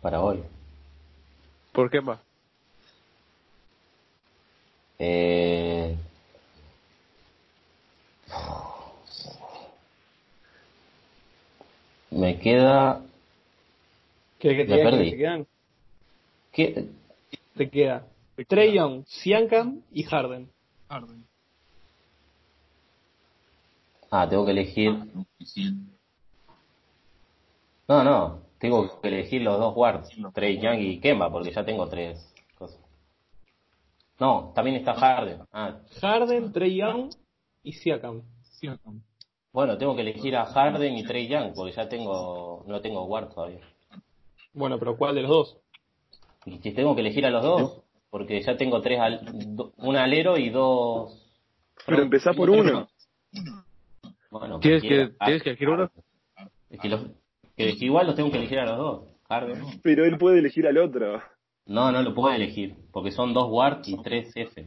Para 0.00 0.20
hoy. 0.22 0.42
¿Por 1.72 1.90
qué 1.90 2.00
más? 2.00 2.20
Eh, 4.98 5.96
me 12.10 12.38
queda. 12.38 13.02
¿Qué, 14.38 14.56
qué 14.56 14.64
te 14.64 14.76
Me 14.76 14.82
perdí. 14.82 14.96
quiénes 14.96 15.10
te 15.10 15.16
quedan? 15.18 15.46
¿qué? 16.52 16.88
Te 17.56 17.70
queda 17.70 18.06
Trey 18.48 18.74
Young, 18.74 19.04
Siakam 19.06 19.82
y 19.92 20.02
Harden. 20.02 20.50
Harden. 20.88 21.24
Ah, 24.10 24.28
tengo 24.28 24.44
que 24.44 24.52
elegir. 24.52 24.92
No, 27.88 28.04
no. 28.04 28.49
Tengo 28.60 29.00
que 29.00 29.08
elegir 29.08 29.42
los 29.42 29.58
dos 29.58 29.74
guards. 29.74 30.08
Trey 30.34 30.60
Young 30.60 30.78
y 30.80 31.00
Kemba, 31.00 31.30
porque 31.32 31.50
ya 31.52 31.64
tengo 31.64 31.88
tres 31.88 32.32
cosas. 32.56 32.78
No, 34.18 34.52
también 34.54 34.76
está 34.76 34.94
Harden. 34.94 35.40
Ah, 35.50 35.78
Harden, 36.00 36.52
Trey 36.52 36.76
Young 36.76 37.10
y 37.62 37.72
Siakam. 37.72 38.22
Siakam. 38.42 39.00
bueno, 39.52 39.78
tengo 39.78 39.94
que 39.96 40.02
elegir 40.02 40.36
a 40.36 40.44
Harden 40.44 40.94
y 40.98 41.04
Trey 41.04 41.26
Young, 41.26 41.54
porque 41.54 41.72
ya 41.72 41.88
tengo. 41.88 42.62
No 42.66 42.80
tengo 42.82 43.04
guard 43.06 43.30
todavía. 43.32 43.60
Bueno, 44.52 44.78
pero 44.78 44.96
¿cuál 44.98 45.14
de 45.14 45.22
los 45.22 45.30
dos? 45.30 45.56
Y 46.44 46.58
que 46.58 46.72
tengo 46.72 46.94
que 46.94 47.00
elegir 47.00 47.24
a 47.24 47.30
los 47.30 47.42
dos, 47.42 47.82
porque 48.10 48.42
ya 48.42 48.56
tengo 48.56 48.80
tres, 48.82 49.00
al- 49.00 49.56
do- 49.56 49.72
un 49.78 49.96
alero 49.96 50.36
y 50.36 50.50
dos. 50.50 51.26
Pero 51.86 52.02
empezá 52.02 52.32
por 52.34 52.50
uno. 52.50 52.88
Bueno, 54.30 54.60
¿Tienes 54.60 54.82
que- 54.82 55.12
tienes 55.24 55.42
que 55.42 55.50
elegir 55.50 55.68
uno? 55.68 55.90
Es 56.68 56.78
que, 56.80 56.88
los, 56.88 57.02
que 57.64 57.70
es 57.70 57.78
que 57.78 57.84
igual 57.84 58.06
los 58.06 58.16
tengo 58.16 58.30
que 58.30 58.38
elegir 58.38 58.58
a 58.58 58.66
los 58.66 58.76
dos. 58.78 59.08
Harden. 59.28 59.62
Pero 59.82 60.04
él 60.04 60.18
puede 60.18 60.38
elegir 60.40 60.66
al 60.66 60.78
otro. 60.78 61.22
No, 61.66 61.92
no 61.92 62.02
lo 62.02 62.14
puedo 62.14 62.34
elegir, 62.34 62.74
porque 62.92 63.12
son 63.12 63.32
dos 63.32 63.48
guard 63.48 63.82
y 63.86 64.00
tres 64.02 64.32
F. 64.34 64.66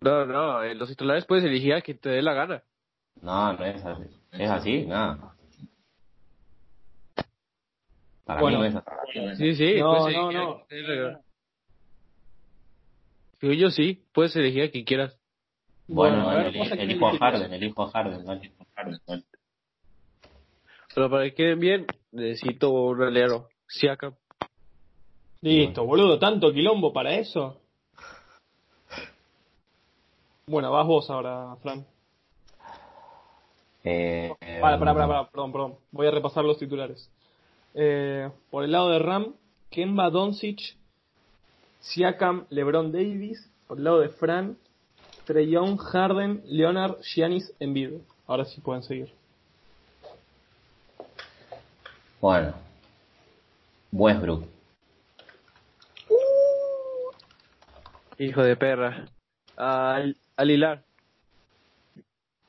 No, 0.00 0.26
no, 0.26 0.62
en 0.62 0.78
los 0.78 0.88
titulares 0.88 1.24
puedes 1.24 1.44
elegir 1.44 1.74
a 1.74 1.80
quien 1.80 1.98
te 1.98 2.08
dé 2.10 2.22
la 2.22 2.34
gana. 2.34 2.62
No, 3.22 3.52
no 3.54 3.64
es 3.64 3.84
así. 3.84 4.04
¿Es 4.32 4.50
así? 4.50 4.86
Nada. 4.86 5.34
Para 8.24 8.40
Bueno. 8.42 8.58
mí 8.60 8.64
no 8.64 8.68
es 8.68 8.76
así. 8.76 9.36
Sí, 9.36 9.54
sí. 9.54 9.80
No, 9.80 9.96
puedes 9.96 10.16
no, 10.16 10.32
no. 10.32 10.62
Digo, 13.40 13.54
yo 13.54 13.70
sí, 13.70 14.04
puedes 14.12 14.34
elegir 14.36 14.64
a 14.64 14.70
quien 14.70 14.84
quieras. 14.84 15.18
Bueno, 15.86 16.24
Bueno, 16.24 16.30
a 16.30 16.34
ver, 16.44 16.52
quién 16.52 16.80
elijo 16.80 17.08
a. 17.08 17.16
Harden, 17.18 17.52
elijo 17.54 17.82
a 17.84 17.90
Harden. 17.90 18.24
dale. 18.24 18.52
Pero 20.98 21.10
para 21.10 21.22
que 21.26 21.34
queden 21.34 21.60
bien, 21.60 21.86
necesito 22.10 22.72
un 22.72 23.00
alero. 23.00 23.46
Siakam. 23.68 24.14
Listo, 25.42 25.84
boludo, 25.84 26.18
tanto 26.18 26.52
quilombo 26.52 26.92
para 26.92 27.14
eso. 27.14 27.60
Bueno, 30.48 30.72
vas 30.72 30.84
vos 30.88 31.08
ahora, 31.08 31.54
Fran. 31.62 31.86
Eh, 33.84 34.34
Para, 34.60 34.76
para, 34.80 34.92
para, 34.92 35.06
para, 35.06 35.30
perdón, 35.30 35.52
perdón. 35.52 35.74
Voy 35.92 36.08
a 36.08 36.10
repasar 36.10 36.44
los 36.44 36.58
titulares. 36.58 37.08
Eh, 37.74 38.28
por 38.50 38.64
el 38.64 38.72
lado 38.72 38.90
de 38.90 38.98
Ram, 38.98 39.36
Kemba 39.70 40.10
Doncic, 40.10 40.76
Siakam, 41.78 42.46
LeBron 42.50 42.90
Davis. 42.90 43.48
Por 43.68 43.78
el 43.78 43.84
lado 43.84 44.00
de 44.00 44.08
Fran, 44.08 44.58
Trey 45.26 45.48
Young, 45.48 45.78
Harden, 45.78 46.42
Leonard, 46.46 46.96
Giannis, 47.02 47.54
Embiid. 47.60 48.00
Ahora 48.26 48.46
sí 48.46 48.60
pueden 48.60 48.82
seguir. 48.82 49.17
Bueno. 52.20 52.54
Westbrook. 53.92 54.44
Hijo 58.18 58.42
de 58.42 58.56
perra. 58.56 59.06
Al, 59.56 60.16
al 60.36 60.50
hilar. 60.50 60.84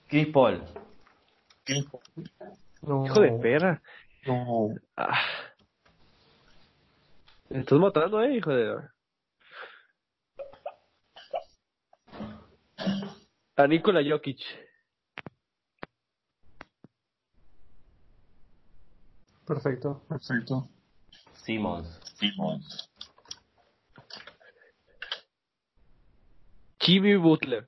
Chris 0.07 0.27
Paul. 0.27 0.63
No, 2.81 3.05
Hijo 3.05 3.21
de 3.21 3.31
perra. 3.33 3.81
no. 4.25 4.69
Ah. 4.97 5.21
Me 7.49 7.59
estás 7.59 7.79
matando, 7.79 8.21
eh, 8.23 8.35
hijo 8.35 8.51
de. 8.51 8.77
A 13.55 13.67
Nikola 13.67 14.01
Jokic. 14.07 14.39
Perfecto. 19.49 20.03
Perfecto. 20.07 20.69
Simmons. 21.33 21.87
Jimmy 26.79 27.15
Butler. 27.15 27.67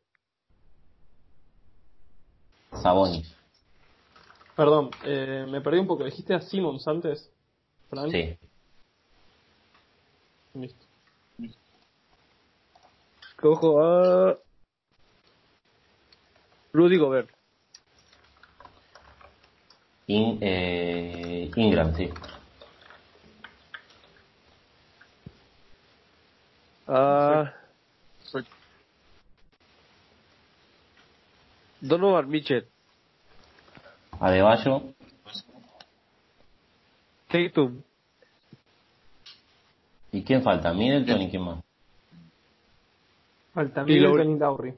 Sabonis. 2.84 3.36
Perdón, 4.55 4.91
eh, 5.05 5.47
me 5.49 5.59
perdí 5.61 5.79
un 5.79 5.88
poco. 5.88 6.03
¿Dijiste 6.03 6.36
a 6.36 6.41
Simmons 6.41 6.88
antes? 6.88 7.32
Fran? 7.89 8.11
Sí. 8.11 8.38
Listo. 10.53 10.86
Cojo 13.38 13.82
a. 13.82 14.38
Rudy 16.73 16.97
Gobert. 16.97 17.41
In- 20.08 20.38
eh, 20.41 21.52
Ingram, 21.56 21.95
sí. 21.95 22.10
A. 26.88 27.54
Donovan 31.80 32.30
Mitchell. 32.30 32.68
Adebayo. 34.20 34.93
Tatum. 37.28 37.82
¿Y 40.12 40.24
quién 40.24 40.43
falta? 40.43 40.74
Middleton 40.74 41.22
y 41.22 41.30
quién 41.30 41.43
más. 41.43 41.64
Falta. 43.54 43.84
Middleton 43.84 44.36
y 44.36 44.39
Lowry. 44.39 44.74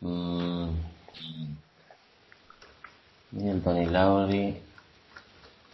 Mm. 0.00 0.68
Middleton 3.30 3.82
y 3.82 3.86
Lowry. 3.86 4.56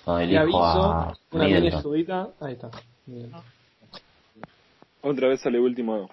No, 0.06 0.18
elijo 0.18 0.40
aviso, 0.42 0.58
a 0.58 1.16
una 1.32 1.44
mini 1.44 1.54
Middleton. 1.54 1.82
sudita. 1.82 2.28
Ahí 2.40 2.54
está. 2.54 2.70
Bien. 3.06 3.32
Otra 5.02 5.28
vez 5.28 5.40
sale 5.40 5.60
último 5.60 6.10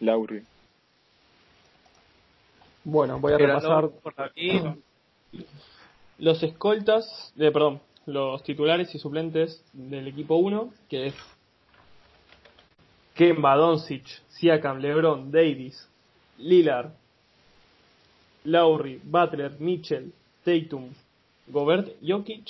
Lauri. 0.00 0.42
Bueno, 2.84 3.18
voy 3.20 3.32
a 3.32 3.38
repasar 3.38 3.70
Lowry 3.70 3.94
por 4.02 4.20
aquí. 4.20 4.60
los 6.18 6.42
escoltas, 6.42 7.32
de, 7.36 7.50
perdón, 7.52 7.80
los 8.06 8.42
titulares 8.42 8.94
y 8.94 8.98
suplentes 8.98 9.64
del 9.72 10.08
equipo 10.08 10.36
1, 10.36 10.72
que 10.88 11.06
es 11.06 11.14
Kemba, 13.14 13.56
Doncic, 13.56 14.06
Siakam, 14.28 14.78
LeBron, 14.78 15.30
Davis, 15.30 15.88
Lillard, 16.38 16.90
Lowry, 18.44 19.00
Butler, 19.04 19.60
Mitchell, 19.60 20.12
Tatum, 20.44 20.90
Gobert, 21.48 21.88
Jokic. 22.02 22.48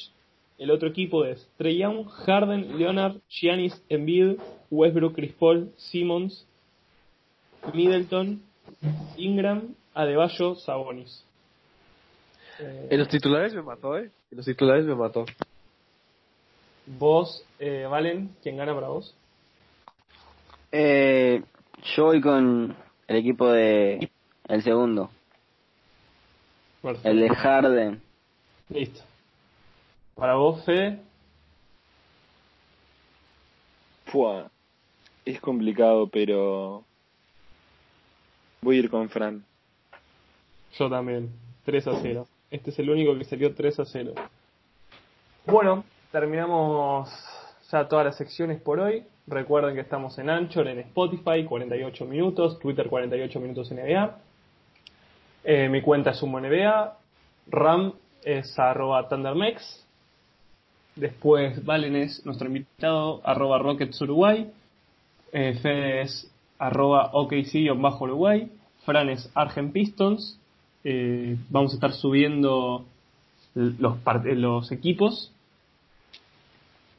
El 0.59 0.71
otro 0.71 0.89
equipo 0.89 1.25
es 1.25 1.49
Trey 1.57 1.79
Young, 1.79 2.07
Harden, 2.07 2.79
Leonard, 2.79 3.17
Giannis, 3.29 3.83
Embiid, 3.89 4.39
Westbrook, 4.71 5.15
Chris 5.15 5.33
Paul, 5.33 5.73
Simmons, 5.77 6.47
Middleton, 7.75 8.41
Ingram, 9.17 9.75
Adebayo, 9.95 10.55
Sabonis. 10.55 11.25
Eh, 12.61 12.89
En 12.91 12.99
los 12.99 13.09
titulares 13.09 13.55
me 13.55 13.63
mató, 13.63 13.99
eh. 13.99 14.11
En 14.31 14.37
los 14.37 14.47
titulares 14.47 14.85
me 14.85 14.95
mató. 14.95 15.25
Vos, 16.87 17.45
eh, 17.59 17.87
Valen, 17.91 18.31
¿quién 18.43 18.57
gana 18.57 18.75
para 18.75 18.89
vos? 18.89 19.15
Eh, 20.71 21.43
yo 21.97 22.05
voy 22.05 22.21
con 22.21 22.77
el 23.09 23.17
equipo 23.17 23.51
de 23.51 24.11
el 24.49 24.63
segundo, 24.63 25.11
Perfecto. 26.83 27.09
el 27.09 27.21
de 27.21 27.29
Harden. 27.29 28.03
Listo. 28.69 29.01
Para 30.15 30.35
vos, 30.35 30.65
Fede, 30.65 30.99
Fua. 34.07 34.51
Es 35.25 35.41
complicado, 35.41 36.09
pero 36.09 36.85
voy 38.61 38.77
a 38.77 38.79
ir 38.81 38.91
con 38.91 39.09
Fran. 39.09 39.45
yo 40.79 40.91
también. 40.91 41.31
3 41.65 41.87
a 41.87 42.01
0. 42.03 42.27
Este 42.51 42.71
es 42.71 42.79
el 42.79 42.91
único 42.91 43.17
que 43.17 43.25
salió 43.25 43.55
3 43.55 43.81
a 43.81 43.85
0. 43.85 44.15
Bueno, 45.47 45.85
terminamos 46.11 47.09
ya 47.71 47.89
todas 47.89 48.05
las 48.05 48.17
secciones 48.17 48.61
por 48.61 48.81
hoy. 48.81 49.05
Recuerden 49.27 49.75
que 49.75 49.81
estamos 49.81 50.19
en 50.19 50.29
Anchor, 50.29 50.67
en 50.67 50.81
Spotify, 50.81 51.45
48 51.45 52.05
minutos, 52.05 52.59
Twitter 52.59 52.89
48 52.89 53.41
minutos 53.41 53.71
NBA. 53.71 54.19
Eh, 55.45 55.69
mi 55.69 55.83
cuenta 55.83 56.11
es 56.11 56.19
Sumo 56.19 56.41
NBA. 56.41 56.97
RAM 57.49 57.93
es 58.25 58.59
arroba 58.59 59.09
ThunderMex. 59.09 59.87
Después 60.97 61.65
Valen 61.65 61.97
es 61.97 62.25
nuestro 62.27 62.47
invitado, 62.49 63.21
arroba 63.25 63.59
Rockets 63.59 64.01
Uruguay. 64.03 64.51
Eh, 65.33 65.59
Fede 65.63 66.03
es 66.03 66.31
arroba 66.59 67.11
OKC-Uruguay. 67.13 68.51
Fran 68.85 69.09
es 69.09 69.31
Argent 69.35 69.73
Pistons. 69.73 70.39
Eh, 70.85 71.37
vamos 71.49 71.73
a 71.73 71.75
estar 71.77 71.93
subiendo 71.93 72.85
los, 73.55 74.73
equipos 74.73 75.33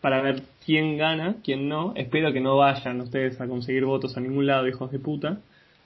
para 0.02 0.22
ver 0.22 0.44
quién 0.66 0.98
gana, 0.98 1.36
quién 1.44 1.70
no. 1.70 1.94
Espero 1.96 2.34
que 2.34 2.40
no 2.40 2.58
vayan 2.58 3.02
ustedes 3.02 3.40
a 3.40 3.48
conseguir 3.48 3.86
votos 3.86 4.18
a 4.18 4.22
ningún 4.22 4.48
lado, 4.48 4.68
hijos 4.68 4.92
de 4.92 5.00
puta. 5.00 5.38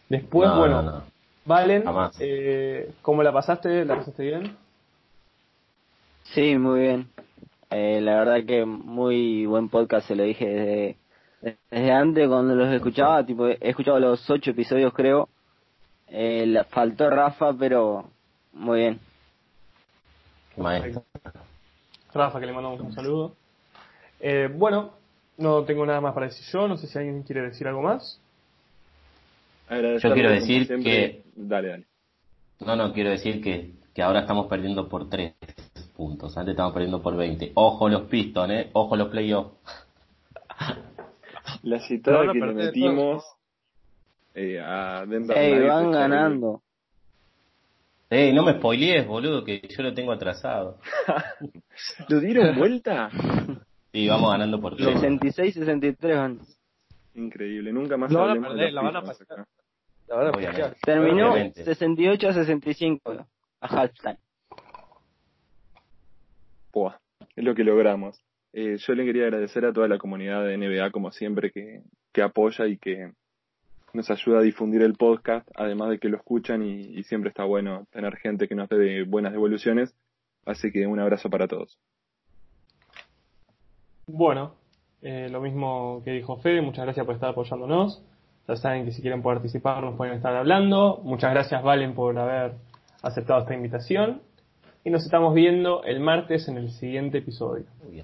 Después, 0.09 0.49
No, 0.49 0.59
bueno, 0.59 0.81
no, 0.81 0.91
no. 0.91 1.16
Valen, 1.47 1.83
Jamás. 1.85 2.15
eh, 2.19 2.91
¿cómo 3.01 3.23
la 3.23 3.31
pasaste? 3.31 3.85
¿La 3.85 3.95
pasaste 3.95 4.21
bien? 4.23 4.57
Sí, 6.23 6.57
muy 6.57 6.81
bien. 6.81 7.07
Eh, 7.69 8.01
la 8.01 8.15
verdad 8.19 8.45
que 8.45 8.65
muy 8.65 9.45
buen 9.45 9.69
podcast, 9.69 10.07
se 10.09 10.15
lo 10.15 10.23
dije 10.23 10.45
desde, 10.45 11.55
desde 11.71 11.91
antes 11.93 12.27
cuando 12.27 12.53
los 12.53 12.67
escuchaba, 12.73 13.25
tipo, 13.25 13.47
he 13.47 13.57
escuchado 13.61 13.97
los 13.99 14.29
ocho 14.29 14.51
episodios 14.51 14.93
creo. 14.93 15.29
Eh, 16.09 16.45
la- 16.47 16.65
faltó 16.65 17.09
Rafa, 17.09 17.53
pero 17.57 18.09
muy 18.51 18.79
bien. 18.79 18.99
Maestro. 20.57 21.03
Rafa, 22.13 22.39
que 22.41 22.45
le 22.45 22.53
mandamos 22.53 22.81
un 22.81 22.93
saludo. 22.93 23.35
Eh, 24.19 24.49
bueno, 24.53 24.91
no 25.37 25.63
tengo 25.63 25.85
nada 25.85 26.01
más 26.01 26.13
para 26.13 26.25
decir 26.27 26.45
yo, 26.51 26.67
no 26.67 26.75
sé 26.77 26.87
si 26.87 26.97
alguien 26.97 27.23
quiere 27.23 27.41
decir 27.43 27.67
algo 27.67 27.81
más. 27.81 28.19
Yo 29.69 30.13
quiero 30.13 30.31
decir 30.31 30.67
que- 30.83 31.23
Dale, 31.35 31.67
dale. 31.69 31.85
No, 32.65 32.75
no, 32.75 32.93
quiero 32.93 33.09
decir 33.11 33.41
que, 33.41 33.71
que 33.93 34.01
ahora 34.01 34.21
estamos 34.21 34.47
perdiendo 34.47 34.87
por 34.89 35.09
3 35.09 35.33
puntos. 35.95 36.37
Antes 36.37 36.51
estábamos 36.53 36.73
perdiendo 36.73 37.01
por 37.01 37.15
20. 37.15 37.51
Ojo 37.55 37.89
los 37.89 38.03
Pistons, 38.03 38.51
eh. 38.53 38.69
Ojo 38.73 38.95
los 38.95 39.09
playoffs. 39.09 39.51
La 41.63 41.79
citada 41.79 42.29
a 42.29 42.33
que 42.33 42.39
le 42.39 42.53
metimos 42.53 43.23
eh, 44.33 44.59
a 44.59 45.05
Denver 45.05 45.37
Ey, 45.37 45.53
Nuggets 45.53 45.73
van 45.73 45.91
ganando. 45.91 46.61
Ey, 48.09 48.33
no 48.33 48.43
me 48.43 48.53
spoilees, 48.53 49.05
boludo, 49.07 49.43
que 49.43 49.61
yo 49.67 49.83
lo 49.83 49.93
tengo 49.93 50.11
atrasado. 50.11 50.79
¿Lo 52.09 52.19
dieron 52.19 52.57
vuelta? 52.57 53.09
Y 53.91 54.07
vamos 54.07 54.31
ganando 54.31 54.59
por 54.61 54.75
3. 54.77 55.01
66-63 55.01 56.15
van. 56.15 56.39
Increíble, 57.15 57.73
nunca 57.73 57.97
más 57.97 58.11
La 58.11 58.19
van 58.21 58.43
a 58.43 58.47
perder, 58.47 58.73
la 58.73 58.81
van 58.81 58.95
a 58.97 59.01
pasar. 59.01 59.27
acá. 59.31 59.47
La 60.07 60.17
verdad, 60.17 60.35
Obviamente. 60.35 60.61
ya. 60.61 60.73
Terminó 60.83 61.31
Obviamente. 61.31 61.63
68 61.63 62.29
a 62.29 62.33
65 62.33 63.11
a 63.61 63.67
halftime. 63.67 64.17
Pua, 66.71 66.99
es 67.35 67.43
lo 67.43 67.55
que 67.55 67.63
logramos. 67.63 68.21
Eh, 68.53 68.77
yo 68.77 68.93
le 68.93 69.05
quería 69.05 69.23
agradecer 69.23 69.65
a 69.65 69.73
toda 69.73 69.87
la 69.87 69.97
comunidad 69.97 70.45
de 70.45 70.57
NBA, 70.57 70.91
como 70.91 71.11
siempre, 71.11 71.51
que, 71.51 71.81
que 72.13 72.21
apoya 72.21 72.67
y 72.67 72.77
que 72.77 73.11
nos 73.93 74.09
ayuda 74.09 74.39
a 74.39 74.43
difundir 74.43 74.81
el 74.81 74.93
podcast, 74.93 75.47
además 75.55 75.89
de 75.89 75.99
que 75.99 76.09
lo 76.09 76.17
escuchan 76.17 76.61
y, 76.61 76.81
y 76.81 77.03
siempre 77.03 77.29
está 77.29 77.43
bueno 77.43 77.87
tener 77.91 78.15
gente 78.17 78.47
que 78.47 78.55
nos 78.55 78.69
dé 78.69 79.03
buenas 79.03 79.33
devoluciones. 79.33 79.95
Así 80.45 80.71
que 80.71 80.87
un 80.87 80.99
abrazo 80.99 81.29
para 81.29 81.47
todos. 81.47 81.77
Bueno, 84.07 84.55
eh, 85.01 85.27
lo 85.29 85.41
mismo 85.41 86.01
que 86.05 86.11
dijo 86.11 86.37
Fede, 86.37 86.61
muchas 86.61 86.85
gracias 86.85 87.05
por 87.05 87.15
estar 87.15 87.31
apoyándonos. 87.31 88.01
Ya 88.47 88.55
saben 88.55 88.85
que 88.85 88.91
si 88.91 89.01
quieren 89.01 89.21
participar 89.21 89.83
nos 89.83 89.95
pueden 89.95 90.15
estar 90.15 90.33
hablando. 90.33 91.01
Muchas 91.03 91.31
gracias 91.31 91.61
Valen 91.61 91.93
por 91.93 92.17
haber 92.17 92.53
aceptado 93.01 93.41
esta 93.41 93.53
invitación. 93.53 94.21
Y 94.85 94.89
nos 94.89 95.03
estamos 95.03 95.33
viendo 95.33 95.83
el 95.83 95.99
martes 95.99 96.47
en 96.47 96.55
el 96.57 96.71
siguiente 96.71 97.17
episodio. 97.17 97.65
Uy, 97.89 98.03